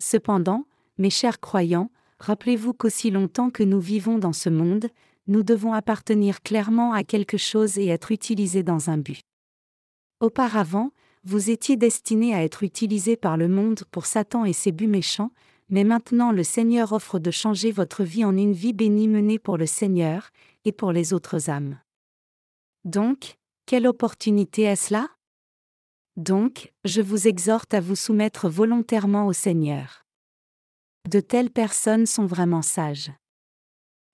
Cependant, 0.00 0.66
mes 0.98 1.10
chers 1.10 1.40
croyants, 1.40 1.90
Rappelez-vous 2.24 2.72
qu'aussi 2.72 3.10
longtemps 3.10 3.50
que 3.50 3.62
nous 3.62 3.80
vivons 3.80 4.16
dans 4.16 4.32
ce 4.32 4.48
monde, 4.48 4.86
nous 5.26 5.42
devons 5.42 5.74
appartenir 5.74 6.40
clairement 6.40 6.94
à 6.94 7.04
quelque 7.04 7.36
chose 7.36 7.76
et 7.76 7.88
être 7.88 8.12
utilisés 8.12 8.62
dans 8.62 8.88
un 8.88 8.96
but. 8.96 9.20
Auparavant, 10.20 10.92
vous 11.24 11.50
étiez 11.50 11.76
destinés 11.76 12.34
à 12.34 12.42
être 12.42 12.62
utilisés 12.62 13.18
par 13.18 13.36
le 13.36 13.46
monde 13.46 13.82
pour 13.90 14.06
Satan 14.06 14.46
et 14.46 14.54
ses 14.54 14.72
buts 14.72 14.86
méchants, 14.86 15.32
mais 15.68 15.84
maintenant 15.84 16.32
le 16.32 16.44
Seigneur 16.44 16.94
offre 16.94 17.18
de 17.18 17.30
changer 17.30 17.70
votre 17.72 18.04
vie 18.04 18.24
en 18.24 18.34
une 18.38 18.54
vie 18.54 18.72
bénie 18.72 19.08
menée 19.08 19.38
pour 19.38 19.58
le 19.58 19.66
Seigneur 19.66 20.30
et 20.64 20.72
pour 20.72 20.92
les 20.92 21.12
autres 21.12 21.50
âmes. 21.50 21.78
Donc, 22.86 23.36
quelle 23.66 23.86
opportunité 23.86 24.62
est-ce 24.62 24.94
là? 24.94 25.10
Donc, 26.16 26.72
je 26.86 27.02
vous 27.02 27.28
exhorte 27.28 27.74
à 27.74 27.82
vous 27.82 27.96
soumettre 27.96 28.48
volontairement 28.48 29.26
au 29.26 29.34
Seigneur. 29.34 30.03
De 31.08 31.20
telles 31.20 31.50
personnes 31.50 32.06
sont 32.06 32.26
vraiment 32.26 32.62
sages. 32.62 33.12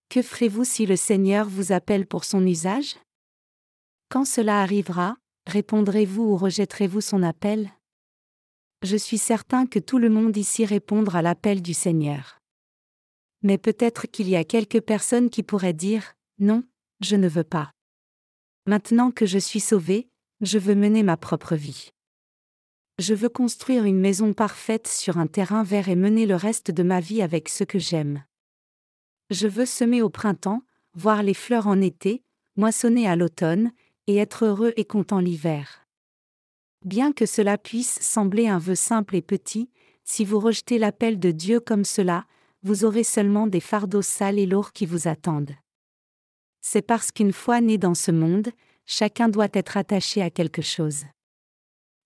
Que 0.08 0.22
ferez-vous 0.22 0.64
si 0.64 0.86
le 0.86 0.96
Seigneur 0.96 1.48
vous 1.48 1.70
appelle 1.70 2.04
pour 2.04 2.24
son 2.24 2.44
usage? 2.44 2.96
Quand 4.08 4.24
cela 4.24 4.60
arrivera, 4.60 5.16
répondrez-vous 5.46 6.22
ou 6.22 6.36
rejetterez-vous 6.36 7.00
son 7.00 7.22
appel? 7.22 7.70
Je 8.82 8.96
suis 8.96 9.18
certain 9.18 9.66
que 9.66 9.78
tout 9.78 9.98
le 9.98 10.10
monde 10.10 10.36
ici 10.36 10.64
répondra 10.64 11.20
à 11.20 11.22
l'appel 11.22 11.62
du 11.62 11.74
Seigneur. 11.74 12.40
Mais 13.42 13.56
peut-être 13.56 14.08
qu'il 14.08 14.28
y 14.28 14.34
a 14.34 14.44
quelques 14.44 14.80
personnes 14.80 15.30
qui 15.30 15.44
pourraient 15.44 15.72
dire 15.72 16.14
Non, 16.40 16.64
je 17.00 17.14
ne 17.14 17.28
veux 17.28 17.44
pas. 17.44 17.70
Maintenant 18.66 19.12
que 19.12 19.26
je 19.26 19.38
suis 19.38 19.60
sauvé, 19.60 20.08
je 20.40 20.58
veux 20.58 20.74
mener 20.74 21.04
ma 21.04 21.16
propre 21.16 21.54
vie. 21.54 21.90
Je 23.00 23.14
veux 23.14 23.30
construire 23.30 23.86
une 23.86 23.98
maison 23.98 24.34
parfaite 24.34 24.86
sur 24.86 25.16
un 25.16 25.26
terrain 25.26 25.62
vert 25.62 25.88
et 25.88 25.96
mener 25.96 26.26
le 26.26 26.36
reste 26.36 26.70
de 26.70 26.82
ma 26.82 27.00
vie 27.00 27.22
avec 27.22 27.48
ce 27.48 27.64
que 27.64 27.78
j'aime. 27.78 28.24
Je 29.30 29.48
veux 29.48 29.64
semer 29.64 30.02
au 30.02 30.10
printemps, 30.10 30.64
voir 30.92 31.22
les 31.22 31.32
fleurs 31.32 31.66
en 31.66 31.80
été, 31.80 32.22
moissonner 32.56 33.08
à 33.08 33.16
l'automne, 33.16 33.72
et 34.06 34.16
être 34.16 34.44
heureux 34.44 34.74
et 34.76 34.84
content 34.84 35.18
l'hiver. 35.18 35.86
Bien 36.84 37.12
que 37.12 37.24
cela 37.24 37.56
puisse 37.56 37.98
sembler 38.02 38.48
un 38.48 38.58
vœu 38.58 38.74
simple 38.74 39.16
et 39.16 39.22
petit, 39.22 39.70
si 40.04 40.26
vous 40.26 40.38
rejetez 40.38 40.76
l'appel 40.76 41.18
de 41.18 41.30
Dieu 41.30 41.58
comme 41.58 41.86
cela, 41.86 42.26
vous 42.62 42.84
aurez 42.84 43.04
seulement 43.04 43.46
des 43.46 43.60
fardeaux 43.60 44.02
sales 44.02 44.38
et 44.38 44.44
lourds 44.44 44.72
qui 44.74 44.84
vous 44.84 45.08
attendent. 45.08 45.56
C'est 46.60 46.82
parce 46.82 47.12
qu'une 47.12 47.32
fois 47.32 47.62
né 47.62 47.78
dans 47.78 47.94
ce 47.94 48.10
monde, 48.10 48.50
chacun 48.84 49.30
doit 49.30 49.48
être 49.54 49.78
attaché 49.78 50.20
à 50.20 50.28
quelque 50.28 50.60
chose. 50.60 51.06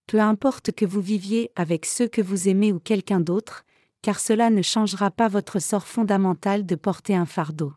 Peu 0.07 0.21
importe 0.21 0.73
que 0.73 0.85
vous 0.85 1.01
viviez 1.01 1.51
avec 1.57 1.87
ceux 1.87 2.09
que 2.09 2.21
vous 2.23 2.49
aimez 2.49 2.73
ou 2.73 2.79
quelqu'un 2.79 3.21
d'autre, 3.21 3.65
car 4.03 4.21
cela 4.21 4.51
ne 4.51 4.63
changera 4.63 5.11
pas 5.11 5.29
votre 5.29 5.59
sort 5.59 5.87
fondamental 5.87 6.67
de 6.67 6.75
porter 6.75 7.15
un 7.15 7.27
fardeau. 7.27 7.73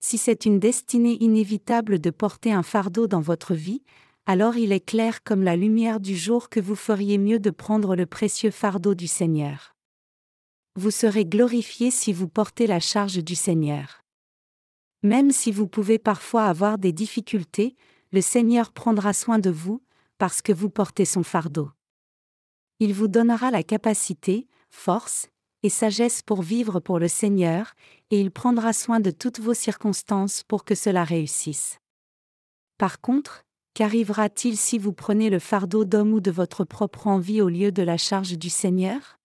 Si 0.00 0.16
c'est 0.16 0.46
une 0.46 0.58
destinée 0.58 1.22
inévitable 1.22 1.98
de 1.98 2.08
porter 2.10 2.52
un 2.52 2.62
fardeau 2.62 3.06
dans 3.06 3.20
votre 3.20 3.54
vie, 3.54 3.82
alors 4.24 4.56
il 4.56 4.72
est 4.72 4.84
clair 4.84 5.22
comme 5.22 5.42
la 5.42 5.56
lumière 5.56 6.00
du 6.00 6.16
jour 6.16 6.48
que 6.48 6.60
vous 6.60 6.74
feriez 6.74 7.18
mieux 7.18 7.38
de 7.38 7.50
prendre 7.50 7.96
le 7.96 8.06
précieux 8.06 8.50
fardeau 8.50 8.94
du 8.94 9.06
Seigneur. 9.06 9.74
Vous 10.76 10.90
serez 10.90 11.26
glorifié 11.26 11.90
si 11.90 12.12
vous 12.12 12.28
portez 12.28 12.66
la 12.66 12.80
charge 12.80 13.22
du 13.22 13.34
Seigneur. 13.34 14.02
Même 15.02 15.32
si 15.32 15.52
vous 15.52 15.66
pouvez 15.66 15.98
parfois 15.98 16.44
avoir 16.44 16.78
des 16.78 16.92
difficultés, 16.92 17.76
le 18.12 18.20
Seigneur 18.20 18.72
prendra 18.72 19.12
soin 19.12 19.38
de 19.38 19.50
vous, 19.50 19.82
parce 20.20 20.42
que 20.42 20.52
vous 20.52 20.68
portez 20.68 21.06
son 21.06 21.22
fardeau. 21.22 21.70
Il 22.78 22.92
vous 22.92 23.08
donnera 23.08 23.50
la 23.50 23.62
capacité, 23.62 24.48
force, 24.68 25.30
et 25.62 25.70
sagesse 25.70 26.20
pour 26.20 26.42
vivre 26.42 26.78
pour 26.78 26.98
le 26.98 27.08
Seigneur, 27.08 27.72
et 28.10 28.20
il 28.20 28.30
prendra 28.30 28.74
soin 28.74 29.00
de 29.00 29.10
toutes 29.10 29.40
vos 29.40 29.54
circonstances 29.54 30.42
pour 30.42 30.66
que 30.66 30.74
cela 30.74 31.04
réussisse. 31.04 31.78
Par 32.76 33.00
contre, 33.00 33.44
qu'arrivera-t-il 33.72 34.58
si 34.58 34.76
vous 34.76 34.92
prenez 34.92 35.30
le 35.30 35.38
fardeau 35.38 35.86
d'homme 35.86 36.12
ou 36.12 36.20
de 36.20 36.30
votre 36.30 36.66
propre 36.66 37.06
envie 37.06 37.40
au 37.40 37.48
lieu 37.48 37.72
de 37.72 37.82
la 37.82 37.96
charge 37.96 38.36
du 38.36 38.50
Seigneur? 38.50 39.18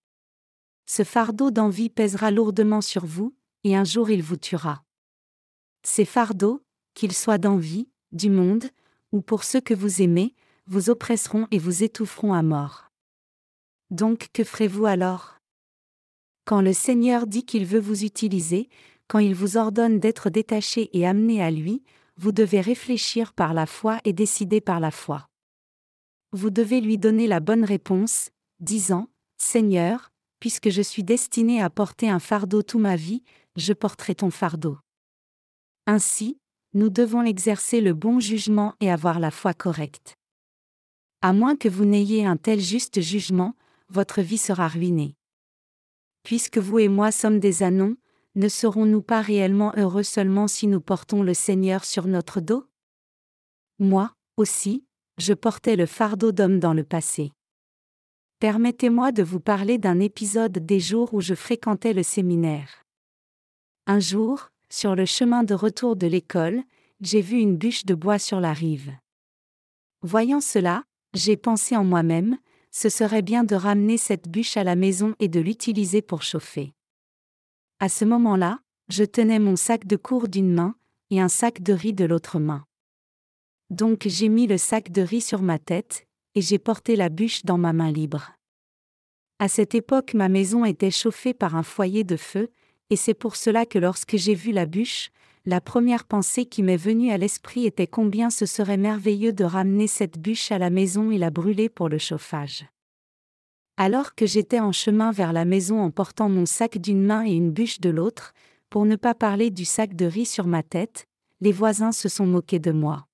Ce 0.85 1.03
fardeau 1.03 1.51
d'envie 1.51 1.89
pèsera 1.89 2.31
lourdement 2.31 2.81
sur 2.81 3.05
vous, 3.05 3.35
et 3.65 3.75
un 3.75 3.83
jour 3.83 4.09
il 4.09 4.23
vous 4.23 4.37
tuera. 4.37 4.85
Ces 5.83 6.05
fardeaux, 6.05 6.63
qu'ils 6.93 7.13
soient 7.13 7.37
d'envie, 7.37 7.89
du 8.13 8.29
monde, 8.29 8.69
ou 9.11 9.19
pour 9.19 9.43
ceux 9.43 9.59
que 9.59 9.73
vous 9.73 10.01
aimez, 10.01 10.33
vous 10.67 10.89
oppresseront 10.89 11.47
et 11.51 11.59
vous 11.59 11.83
étoufferont 11.83 12.33
à 12.33 12.41
mort. 12.41 12.89
Donc 13.91 14.29
que 14.33 14.43
ferez-vous 14.43 14.85
alors? 14.85 15.37
Quand 16.45 16.61
le 16.61 16.73
Seigneur 16.73 17.27
dit 17.27 17.45
qu'il 17.45 17.65
veut 17.65 17.79
vous 17.79 18.03
utiliser, 18.03 18.69
quand 19.07 19.19
il 19.19 19.35
vous 19.35 19.57
ordonne 19.57 19.99
d'être 19.99 20.29
détaché 20.29 20.89
et 20.97 21.05
amené 21.05 21.43
à 21.43 21.51
lui, 21.51 21.83
vous 22.17 22.31
devez 22.31 22.61
réfléchir 22.61 23.33
par 23.33 23.53
la 23.53 23.65
foi 23.65 23.99
et 24.05 24.13
décider 24.13 24.61
par 24.61 24.79
la 24.79 24.91
foi. 24.91 25.27
Vous 26.31 26.49
devez 26.49 26.81
lui 26.81 26.97
donner 26.97 27.27
la 27.27 27.39
bonne 27.39 27.63
réponse, 27.63 28.29
disant, 28.59 29.09
Seigneur, 29.37 30.11
puisque 30.39 30.69
je 30.69 30.81
suis 30.81 31.03
destiné 31.03 31.61
à 31.61 31.69
porter 31.69 32.09
un 32.09 32.19
fardeau 32.19 32.61
toute 32.61 32.81
ma 32.81 32.95
vie, 32.95 33.23
je 33.55 33.73
porterai 33.73 34.15
ton 34.15 34.31
fardeau. 34.31 34.77
Ainsi, 35.87 36.37
nous 36.73 36.89
devons 36.89 37.23
exercer 37.23 37.79
le 37.79 37.93
bon 37.93 38.19
jugement 38.19 38.73
et 38.79 38.91
avoir 38.91 39.19
la 39.19 39.31
foi 39.31 39.53
correcte. 39.53 40.15
À 41.25 41.33
moins 41.33 41.55
que 41.55 41.67
vous 41.67 41.85
n'ayez 41.85 42.23
un 42.23 42.37
tel 42.37 42.59
juste 42.59 43.01
jugement, 43.01 43.55
votre 43.89 44.21
vie 44.21 44.37
sera 44.37 44.67
ruinée. 44.67 45.15
Puisque 46.21 46.59
vous 46.59 46.77
et 46.77 46.87
moi 46.87 47.11
sommes 47.11 47.39
des 47.39 47.63
anons, 47.63 47.97
ne 48.35 48.47
serons-nous 48.47 49.01
pas 49.01 49.21
réellement 49.21 49.73
heureux 49.75 50.03
seulement 50.03 50.47
si 50.47 50.67
nous 50.67 50.81
portons 50.81 51.23
le 51.23 51.33
Seigneur 51.33 51.83
sur 51.83 52.05
notre 52.05 52.41
dos? 52.41 52.67
Moi, 53.79 54.13
aussi, 54.37 54.85
je 55.17 55.33
portais 55.33 55.75
le 55.75 55.87
fardeau 55.87 56.31
d'homme 56.31 56.59
dans 56.59 56.75
le 56.75 56.83
passé. 56.83 57.31
Permettez-moi 58.37 59.11
de 59.11 59.23
vous 59.23 59.39
parler 59.39 59.79
d'un 59.79 59.99
épisode 59.99 60.59
des 60.59 60.79
jours 60.79 61.11
où 61.15 61.21
je 61.21 61.33
fréquentais 61.33 61.93
le 61.93 62.03
séminaire. 62.03 62.83
Un 63.87 63.99
jour, 63.99 64.49
sur 64.69 64.95
le 64.95 65.05
chemin 65.05 65.41
de 65.41 65.55
retour 65.55 65.95
de 65.95 66.05
l'école, 66.05 66.61
j'ai 67.01 67.21
vu 67.21 67.39
une 67.39 67.57
bûche 67.57 67.83
de 67.83 67.95
bois 67.95 68.19
sur 68.19 68.39
la 68.39 68.53
rive. 68.53 68.95
Voyant 70.03 70.39
cela, 70.39 70.83
j'ai 71.15 71.37
pensé 71.37 71.75
en 71.75 71.83
moi-même, 71.83 72.37
ce 72.71 72.89
serait 72.89 73.21
bien 73.21 73.43
de 73.43 73.55
ramener 73.55 73.97
cette 73.97 74.27
bûche 74.27 74.57
à 74.57 74.63
la 74.63 74.75
maison 74.75 75.15
et 75.19 75.29
de 75.29 75.39
l'utiliser 75.39 76.01
pour 76.01 76.23
chauffer. 76.23 76.73
À 77.79 77.89
ce 77.89 78.05
moment-là, 78.05 78.59
je 78.89 79.03
tenais 79.03 79.39
mon 79.39 79.55
sac 79.55 79.87
de 79.87 79.95
cours 79.95 80.27
d'une 80.27 80.53
main, 80.53 80.75
et 81.09 81.21
un 81.21 81.29
sac 81.29 81.61
de 81.61 81.71
riz 81.73 81.93
de 81.93 82.05
l'autre 82.05 82.39
main. 82.39 82.65
Donc 83.69 84.03
j'ai 84.07 84.27
mis 84.27 84.47
le 84.47 84.57
sac 84.57 84.91
de 84.91 85.01
riz 85.01 85.21
sur 85.21 85.41
ma 85.41 85.57
tête, 85.57 86.05
et 86.35 86.41
j'ai 86.41 86.59
porté 86.59 86.95
la 86.95 87.09
bûche 87.09 87.45
dans 87.45 87.57
ma 87.57 87.73
main 87.73 87.91
libre. 87.91 88.33
À 89.39 89.47
cette 89.47 89.75
époque 89.75 90.13
ma 90.13 90.29
maison 90.29 90.65
était 90.65 90.91
chauffée 90.91 91.33
par 91.33 91.55
un 91.55 91.63
foyer 91.63 92.03
de 92.03 92.17
feu, 92.17 92.49
et 92.89 92.95
c'est 92.95 93.13
pour 93.13 93.35
cela 93.35 93.65
que 93.65 93.79
lorsque 93.79 94.17
j'ai 94.17 94.35
vu 94.35 94.51
la 94.51 94.65
bûche, 94.65 95.11
la 95.45 95.61
première 95.61 96.05
pensée 96.05 96.45
qui 96.45 96.63
m'est 96.63 96.75
venue 96.75 97.11
à 97.11 97.17
l'esprit 97.17 97.65
était 97.65 97.85
combien 97.85 98.31
ce 98.31 98.47
serait 98.47 98.77
merveilleux 98.77 99.31
de 99.31 99.43
ramener 99.43 99.85
cette 99.85 100.17
bûche 100.17 100.51
à 100.51 100.57
la 100.57 100.71
maison 100.71 101.11
et 101.11 101.19
la 101.19 101.29
brûler 101.29 101.69
pour 101.69 101.87
le 101.87 101.99
chauffage. 101.99 102.65
Alors 103.77 104.15
que 104.15 104.25
j'étais 104.25 104.59
en 104.59 104.71
chemin 104.71 105.11
vers 105.11 105.33
la 105.33 105.45
maison 105.45 105.79
en 105.81 105.91
portant 105.91 106.29
mon 106.29 106.45
sac 106.45 106.79
d'une 106.79 107.03
main 107.03 107.25
et 107.25 107.33
une 107.33 107.51
bûche 107.51 107.79
de 107.79 107.89
l'autre, 107.89 108.33
pour 108.69 108.85
ne 108.85 108.95
pas 108.95 109.13
parler 109.13 109.51
du 109.51 109.65
sac 109.65 109.95
de 109.95 110.05
riz 110.05 110.25
sur 110.25 110.47
ma 110.47 110.63
tête, 110.63 111.05
les 111.41 111.51
voisins 111.51 111.91
se 111.91 112.09
sont 112.09 112.25
moqués 112.25 112.59
de 112.59 112.71
moi. 112.71 113.05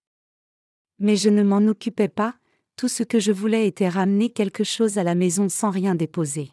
Mais 0.99 1.17
je 1.17 1.29
ne 1.29 1.43
m'en 1.43 1.67
occupais 1.67 2.07
pas, 2.07 2.35
tout 2.77 2.87
ce 2.87 3.03
que 3.03 3.19
je 3.19 3.31
voulais 3.31 3.67
était 3.67 3.89
ramener 3.89 4.29
quelque 4.29 4.63
chose 4.63 4.97
à 4.97 5.03
la 5.03 5.15
maison 5.15 5.49
sans 5.49 5.69
rien 5.69 5.95
déposer. 5.95 6.51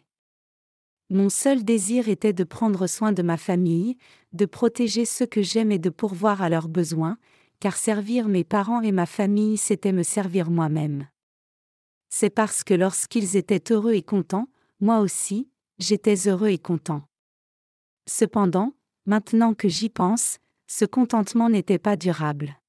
Mon 1.09 1.29
seul 1.29 1.63
désir 1.63 2.07
était 2.07 2.33
de 2.33 2.43
prendre 2.43 2.85
soin 2.85 3.11
de 3.11 3.23
ma 3.23 3.37
famille, 3.37 3.97
de 4.33 4.45
protéger 4.45 5.05
ceux 5.05 5.25
que 5.25 5.41
j'aime 5.41 5.71
et 5.71 5.79
de 5.79 5.89
pourvoir 5.89 6.41
à 6.41 6.49
leurs 6.49 6.67
besoins, 6.67 7.17
car 7.59 7.75
servir 7.75 8.27
mes 8.27 8.43
parents 8.43 8.81
et 8.81 8.91
ma 8.91 9.07
famille 9.07 9.57
c'était 9.57 9.91
me 9.91 10.03
servir 10.03 10.51
moi-même. 10.51 11.07
C'est 12.09 12.29
parce 12.29 12.63
que 12.63 12.73
lorsqu'ils 12.73 13.35
étaient 13.37 13.73
heureux 13.73 13.93
et 13.93 14.03
contents, 14.03 14.49
moi 14.79 14.99
aussi, 14.99 15.49
j'étais 15.79 16.27
heureux 16.27 16.49
et 16.49 16.57
content. 16.57 17.03
Cependant, 18.07 18.73
maintenant 19.05 19.53
que 19.53 19.67
j'y 19.67 19.89
pense, 19.89 20.37
ce 20.67 20.85
contentement 20.85 21.49
n'était 21.49 21.79
pas 21.79 21.95
durable. 21.95 22.59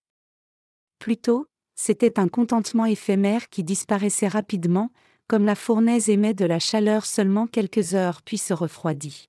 Plutôt, 0.98 1.46
c'était 1.74 2.18
un 2.18 2.28
contentement 2.28 2.84
éphémère 2.84 3.48
qui 3.48 3.64
disparaissait 3.64 4.28
rapidement, 4.28 4.90
comme 5.30 5.44
la 5.44 5.54
fournaise 5.54 6.08
émet 6.08 6.34
de 6.34 6.44
la 6.44 6.58
chaleur 6.58 7.06
seulement 7.06 7.46
quelques 7.46 7.94
heures 7.94 8.20
puis 8.20 8.36
se 8.36 8.52
refroidit. 8.52 9.28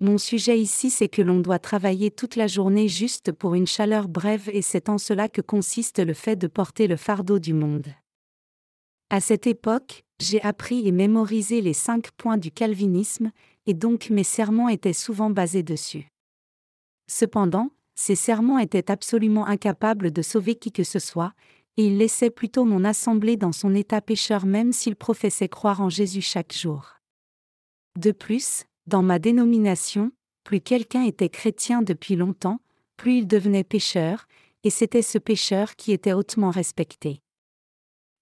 Mon 0.00 0.16
sujet 0.16 0.58
ici 0.58 0.88
c'est 0.88 1.10
que 1.10 1.20
l'on 1.20 1.40
doit 1.40 1.58
travailler 1.58 2.10
toute 2.10 2.34
la 2.34 2.46
journée 2.46 2.88
juste 2.88 3.30
pour 3.30 3.54
une 3.54 3.66
chaleur 3.66 4.08
brève 4.08 4.48
et 4.54 4.62
c'est 4.62 4.88
en 4.88 4.96
cela 4.96 5.28
que 5.28 5.42
consiste 5.42 5.98
le 5.98 6.14
fait 6.14 6.36
de 6.36 6.46
porter 6.46 6.86
le 6.86 6.96
fardeau 6.96 7.38
du 7.38 7.52
monde. 7.52 7.88
À 9.10 9.20
cette 9.20 9.46
époque, 9.46 10.02
j'ai 10.18 10.40
appris 10.40 10.88
et 10.88 10.92
mémorisé 10.92 11.60
les 11.60 11.74
cinq 11.74 12.10
points 12.12 12.38
du 12.38 12.50
calvinisme, 12.50 13.32
et 13.66 13.74
donc 13.74 14.08
mes 14.08 14.24
sermons 14.24 14.70
étaient 14.70 14.94
souvent 14.94 15.28
basés 15.28 15.62
dessus. 15.62 16.08
Cependant, 17.06 17.68
ces 17.96 18.14
sermons 18.14 18.58
étaient 18.58 18.90
absolument 18.90 19.46
incapables 19.46 20.10
de 20.10 20.22
sauver 20.22 20.54
qui 20.54 20.72
que 20.72 20.84
ce 20.84 20.98
soit, 20.98 21.34
et 21.76 21.86
il 21.86 21.98
laissait 21.98 22.30
plutôt 22.30 22.64
mon 22.64 22.84
assemblée 22.84 23.36
dans 23.36 23.52
son 23.52 23.74
état 23.74 24.00
pécheur 24.00 24.46
même 24.46 24.72
s'il 24.72 24.96
professait 24.96 25.48
croire 25.48 25.80
en 25.80 25.90
Jésus 25.90 26.22
chaque 26.22 26.52
jour. 26.52 27.00
De 27.98 28.12
plus, 28.12 28.64
dans 28.86 29.02
ma 29.02 29.18
dénomination, 29.18 30.12
plus 30.44 30.60
quelqu'un 30.60 31.02
était 31.02 31.28
chrétien 31.28 31.82
depuis 31.82 32.16
longtemps, 32.16 32.60
plus 32.96 33.18
il 33.18 33.26
devenait 33.26 33.64
pécheur, 33.64 34.26
et 34.64 34.70
c'était 34.70 35.02
ce 35.02 35.18
pécheur 35.18 35.76
qui 35.76 35.92
était 35.92 36.12
hautement 36.12 36.50
respecté. 36.50 37.20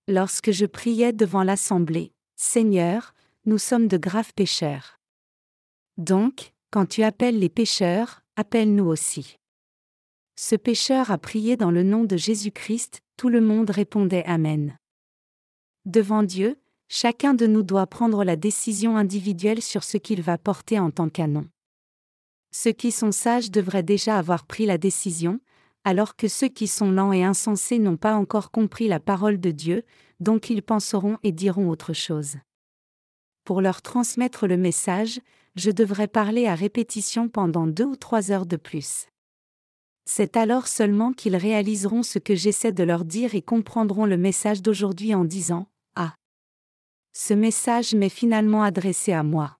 Lorsque 0.08 0.50
je 0.50 0.66
priais 0.66 1.12
devant 1.12 1.42
l'assemblée, 1.42 2.12
Seigneur, 2.36 3.14
nous 3.46 3.58
sommes 3.58 3.88
de 3.88 3.96
graves 3.96 4.34
pécheurs. 4.34 4.98
Donc, 5.96 6.52
quand 6.70 6.86
tu 6.86 7.02
appelles 7.02 7.38
les 7.38 7.48
pécheurs, 7.48 8.22
appelle-nous 8.36 8.86
aussi. 8.86 9.38
Ce 10.36 10.56
pécheur 10.56 11.10
a 11.10 11.18
prié 11.18 11.56
dans 11.56 11.70
le 11.70 11.84
nom 11.84 12.04
de 12.04 12.16
Jésus-Christ, 12.16 13.02
tout 13.16 13.28
le 13.28 13.40
monde 13.40 13.70
répondait 13.70 14.24
Amen. 14.24 14.76
Devant 15.84 16.24
Dieu, 16.24 16.58
chacun 16.88 17.34
de 17.34 17.46
nous 17.46 17.62
doit 17.62 17.86
prendre 17.86 18.24
la 18.24 18.34
décision 18.34 18.96
individuelle 18.96 19.62
sur 19.62 19.84
ce 19.84 19.96
qu'il 19.96 20.22
va 20.22 20.36
porter 20.36 20.80
en 20.80 20.90
tant 20.90 21.08
qu'anon. 21.08 21.46
Ceux 22.50 22.72
qui 22.72 22.90
sont 22.90 23.12
sages 23.12 23.50
devraient 23.50 23.84
déjà 23.84 24.18
avoir 24.18 24.44
pris 24.44 24.66
la 24.66 24.78
décision, 24.78 25.40
alors 25.84 26.16
que 26.16 26.28
ceux 26.28 26.48
qui 26.48 26.66
sont 26.66 26.90
lents 26.90 27.12
et 27.12 27.22
insensés 27.22 27.78
n'ont 27.78 27.96
pas 27.96 28.14
encore 28.14 28.50
compris 28.50 28.88
la 28.88 29.00
parole 29.00 29.38
de 29.38 29.50
Dieu, 29.50 29.84
donc 30.18 30.50
ils 30.50 30.62
penseront 30.62 31.18
et 31.22 31.30
diront 31.32 31.68
autre 31.68 31.92
chose. 31.92 32.36
Pour 33.44 33.60
leur 33.60 33.82
transmettre 33.82 34.46
le 34.46 34.56
message, 34.56 35.20
je 35.54 35.70
devrais 35.70 36.08
parler 36.08 36.46
à 36.46 36.54
répétition 36.54 37.28
pendant 37.28 37.66
deux 37.66 37.84
ou 37.84 37.96
trois 37.96 38.32
heures 38.32 38.46
de 38.46 38.56
plus. 38.56 39.06
C'est 40.06 40.36
alors 40.36 40.68
seulement 40.68 41.12
qu'ils 41.12 41.36
réaliseront 41.36 42.02
ce 42.02 42.18
que 42.18 42.34
j'essaie 42.34 42.72
de 42.72 42.84
leur 42.84 43.04
dire 43.04 43.34
et 43.34 43.42
comprendront 43.42 44.04
le 44.04 44.18
message 44.18 44.60
d'aujourd'hui 44.60 45.14
en 45.14 45.24
disant 45.24 45.66
Ah 45.96 46.14
Ce 47.12 47.32
message 47.32 47.94
m'est 47.94 48.10
finalement 48.10 48.62
adressé 48.62 49.12
à 49.12 49.22
moi. 49.22 49.58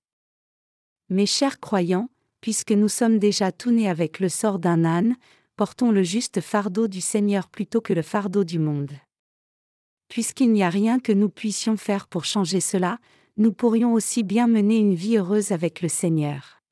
Mes 1.09 1.27
chers 1.27 1.61
croyants, 1.61 2.11
puisque 2.41 2.73
nous 2.73 2.89
sommes 2.89 3.19
déjà 3.19 3.53
tout 3.53 3.71
nés 3.71 3.89
avec 3.89 4.21
le 4.21 4.29
sort 4.29 4.59
d'un 4.59 4.85
âne, 4.85 5.17
portons 5.57 5.91
le 5.91 6.03
juste 6.03 6.41
fardeau 6.41 6.89
du 6.89 7.01
Seigneur 7.01 7.49
plutôt 7.49 7.81
que 7.81 7.95
le 7.95 8.03
fardeau 8.03 8.45
du 8.45 8.59
monde. 8.59 8.93
Puisqu'il 10.09 10.53
n'y 10.53 10.63
a 10.63 10.71
rien 10.71 10.99
que 10.99 11.13
nous 11.13 11.31
puissions 11.31 11.77
faire 11.77 12.07
pour 12.07 12.25
changer 12.25 12.61
cela, 12.61 12.99
nous 13.37 13.53
pourrions 13.53 13.95
aussi 13.95 14.23
bien 14.23 14.47
mener 14.47 14.77
une 14.77 14.95
vie 14.95 15.17
heureuse 15.17 15.53
avec 15.53 15.81
le 15.81 15.89
Seigneur. 15.89 16.64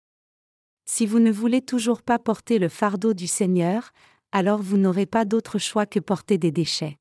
Si 0.95 1.07
vous 1.07 1.20
ne 1.20 1.32
voulez 1.32 1.62
toujours 1.62 2.03
pas 2.03 2.18
porter 2.18 2.59
le 2.59 2.68
fardeau 2.68 3.14
du 3.14 3.26
Seigneur, 3.26 3.93
alors 4.30 4.61
vous 4.61 4.76
n'aurez 4.76 5.07
pas 5.07 5.24
d'autre 5.24 5.59
choix 5.59 5.86
que 5.86 5.99
porter 5.99 6.36
des 6.36 6.51
déchets. 6.53 6.99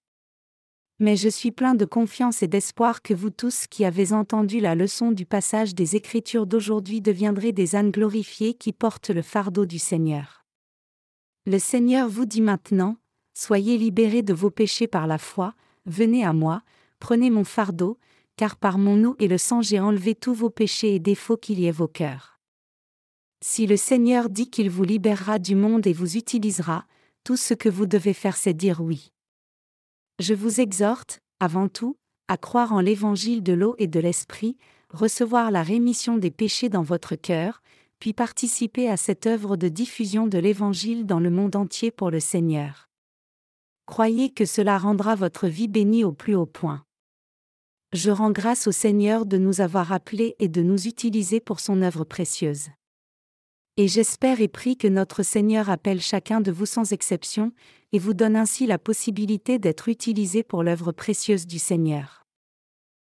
Mais 1.00 1.18
je 1.18 1.28
suis 1.28 1.52
plein 1.52 1.76
de 1.76 1.84
confiance 1.84 2.42
et 2.42 2.48
d'espoir 2.48 3.02
que 3.02 3.14
vous 3.14 3.32
tous 3.32 3.68
qui 3.68 3.84
avez 3.84 4.14
entendu 4.14 4.62
la 4.62 4.76
leçon 4.76 5.12
du 5.12 5.26
passage 5.26 5.76
des 5.76 5.98
Écritures 5.98 6.48
d'aujourd'hui 6.48 7.02
deviendrez 7.02 7.52
des 7.52 7.76
ânes 7.76 7.92
glorifiés 7.92 8.54
qui 8.54 8.72
portent 8.72 9.10
le 9.10 9.22
fardeau 9.22 9.66
du 9.66 9.78
Seigneur. 9.78 10.46
Le 11.46 11.60
Seigneur 11.60 12.08
vous 12.08 12.26
dit 12.26 12.40
maintenant, 12.40 12.96
Soyez 13.34 13.78
libérés 13.78 14.24
de 14.24 14.34
vos 14.34 14.52
péchés 14.52 14.88
par 14.88 15.06
la 15.06 15.18
foi, 15.18 15.54
venez 15.86 16.24
à 16.24 16.32
moi, 16.32 16.62
prenez 17.00 17.30
mon 17.30 17.44
fardeau, 17.44 17.98
car 18.38 18.56
par 18.56 18.78
mon 18.78 19.04
eau 19.04 19.18
et 19.20 19.28
le 19.28 19.38
sang 19.38 19.62
j'ai 19.62 19.82
enlevé 19.82 20.16
tous 20.16 20.34
vos 20.34 20.50
péchés 20.50 20.96
et 20.96 21.00
défauts 21.00 21.36
qu'il 21.36 21.60
y 21.60 21.66
ait 21.66 21.72
vos 21.72 21.90
cœurs. 21.90 22.41
Si 23.44 23.66
le 23.66 23.76
Seigneur 23.76 24.30
dit 24.30 24.50
qu'il 24.50 24.70
vous 24.70 24.84
libérera 24.84 25.40
du 25.40 25.56
monde 25.56 25.88
et 25.88 25.94
vous 25.94 26.16
utilisera, 26.16 26.86
tout 27.24 27.38
ce 27.38 27.56
que 27.56 27.70
vous 27.70 27.88
devez 27.88 28.14
faire 28.14 28.38
c'est 28.38 28.54
dire 28.54 28.82
oui. 28.82 29.12
Je 30.20 30.36
vous 30.36 30.62
exhorte, 30.62 31.20
avant 31.40 31.68
tout, 31.68 31.98
à 32.28 32.38
croire 32.38 32.72
en 32.72 32.82
l'évangile 32.82 33.42
de 33.42 33.54
l'eau 33.54 33.76
et 33.80 33.88
de 33.88 34.00
l'esprit, 34.00 34.58
recevoir 34.90 35.50
la 35.50 35.64
rémission 35.64 36.18
des 36.18 36.30
péchés 36.30 36.70
dans 36.70 36.84
votre 36.84 37.16
cœur, 37.16 37.64
puis 38.00 38.14
participer 38.14 38.88
à 38.90 38.98
cette 38.98 39.26
œuvre 39.26 39.58
de 39.58 39.68
diffusion 39.68 40.28
de 40.28 40.38
l'évangile 40.38 41.06
dans 41.06 41.20
le 41.20 41.32
monde 41.32 41.56
entier 41.56 41.90
pour 41.92 42.12
le 42.12 42.20
Seigneur. 42.20 42.90
Croyez 43.88 44.32
que 44.32 44.46
cela 44.46 44.78
rendra 44.78 45.16
votre 45.16 45.48
vie 45.48 45.68
bénie 45.68 46.04
au 46.04 46.12
plus 46.12 46.36
haut 46.36 46.46
point. 46.46 46.84
Je 47.94 48.12
rends 48.12 48.32
grâce 48.32 48.68
au 48.68 48.72
Seigneur 48.72 49.26
de 49.26 49.38
nous 49.38 49.62
avoir 49.62 49.92
appelés 49.92 50.36
et 50.40 50.48
de 50.48 50.62
nous 50.62 50.88
utiliser 50.88 51.40
pour 51.40 51.60
son 51.60 51.82
œuvre 51.82 52.04
précieuse. 52.04 52.70
Et 53.78 53.88
j'espère 53.88 54.42
et 54.42 54.48
prie 54.48 54.78
que 54.78 54.88
notre 54.88 55.24
Seigneur 55.24 55.70
appelle 55.70 56.02
chacun 56.02 56.42
de 56.42 56.52
vous 56.52 56.66
sans 56.66 56.92
exception, 56.92 57.52
et 57.94 58.00
vous 58.00 58.14
donne 58.14 58.36
ainsi 58.36 58.68
la 58.68 58.78
possibilité 58.78 59.60
d'être 59.60 59.90
utilisé 59.90 60.44
pour 60.44 60.64
l'œuvre 60.64 60.92
précieuse 60.92 61.48
du 61.48 61.60
Seigneur. 61.60 62.21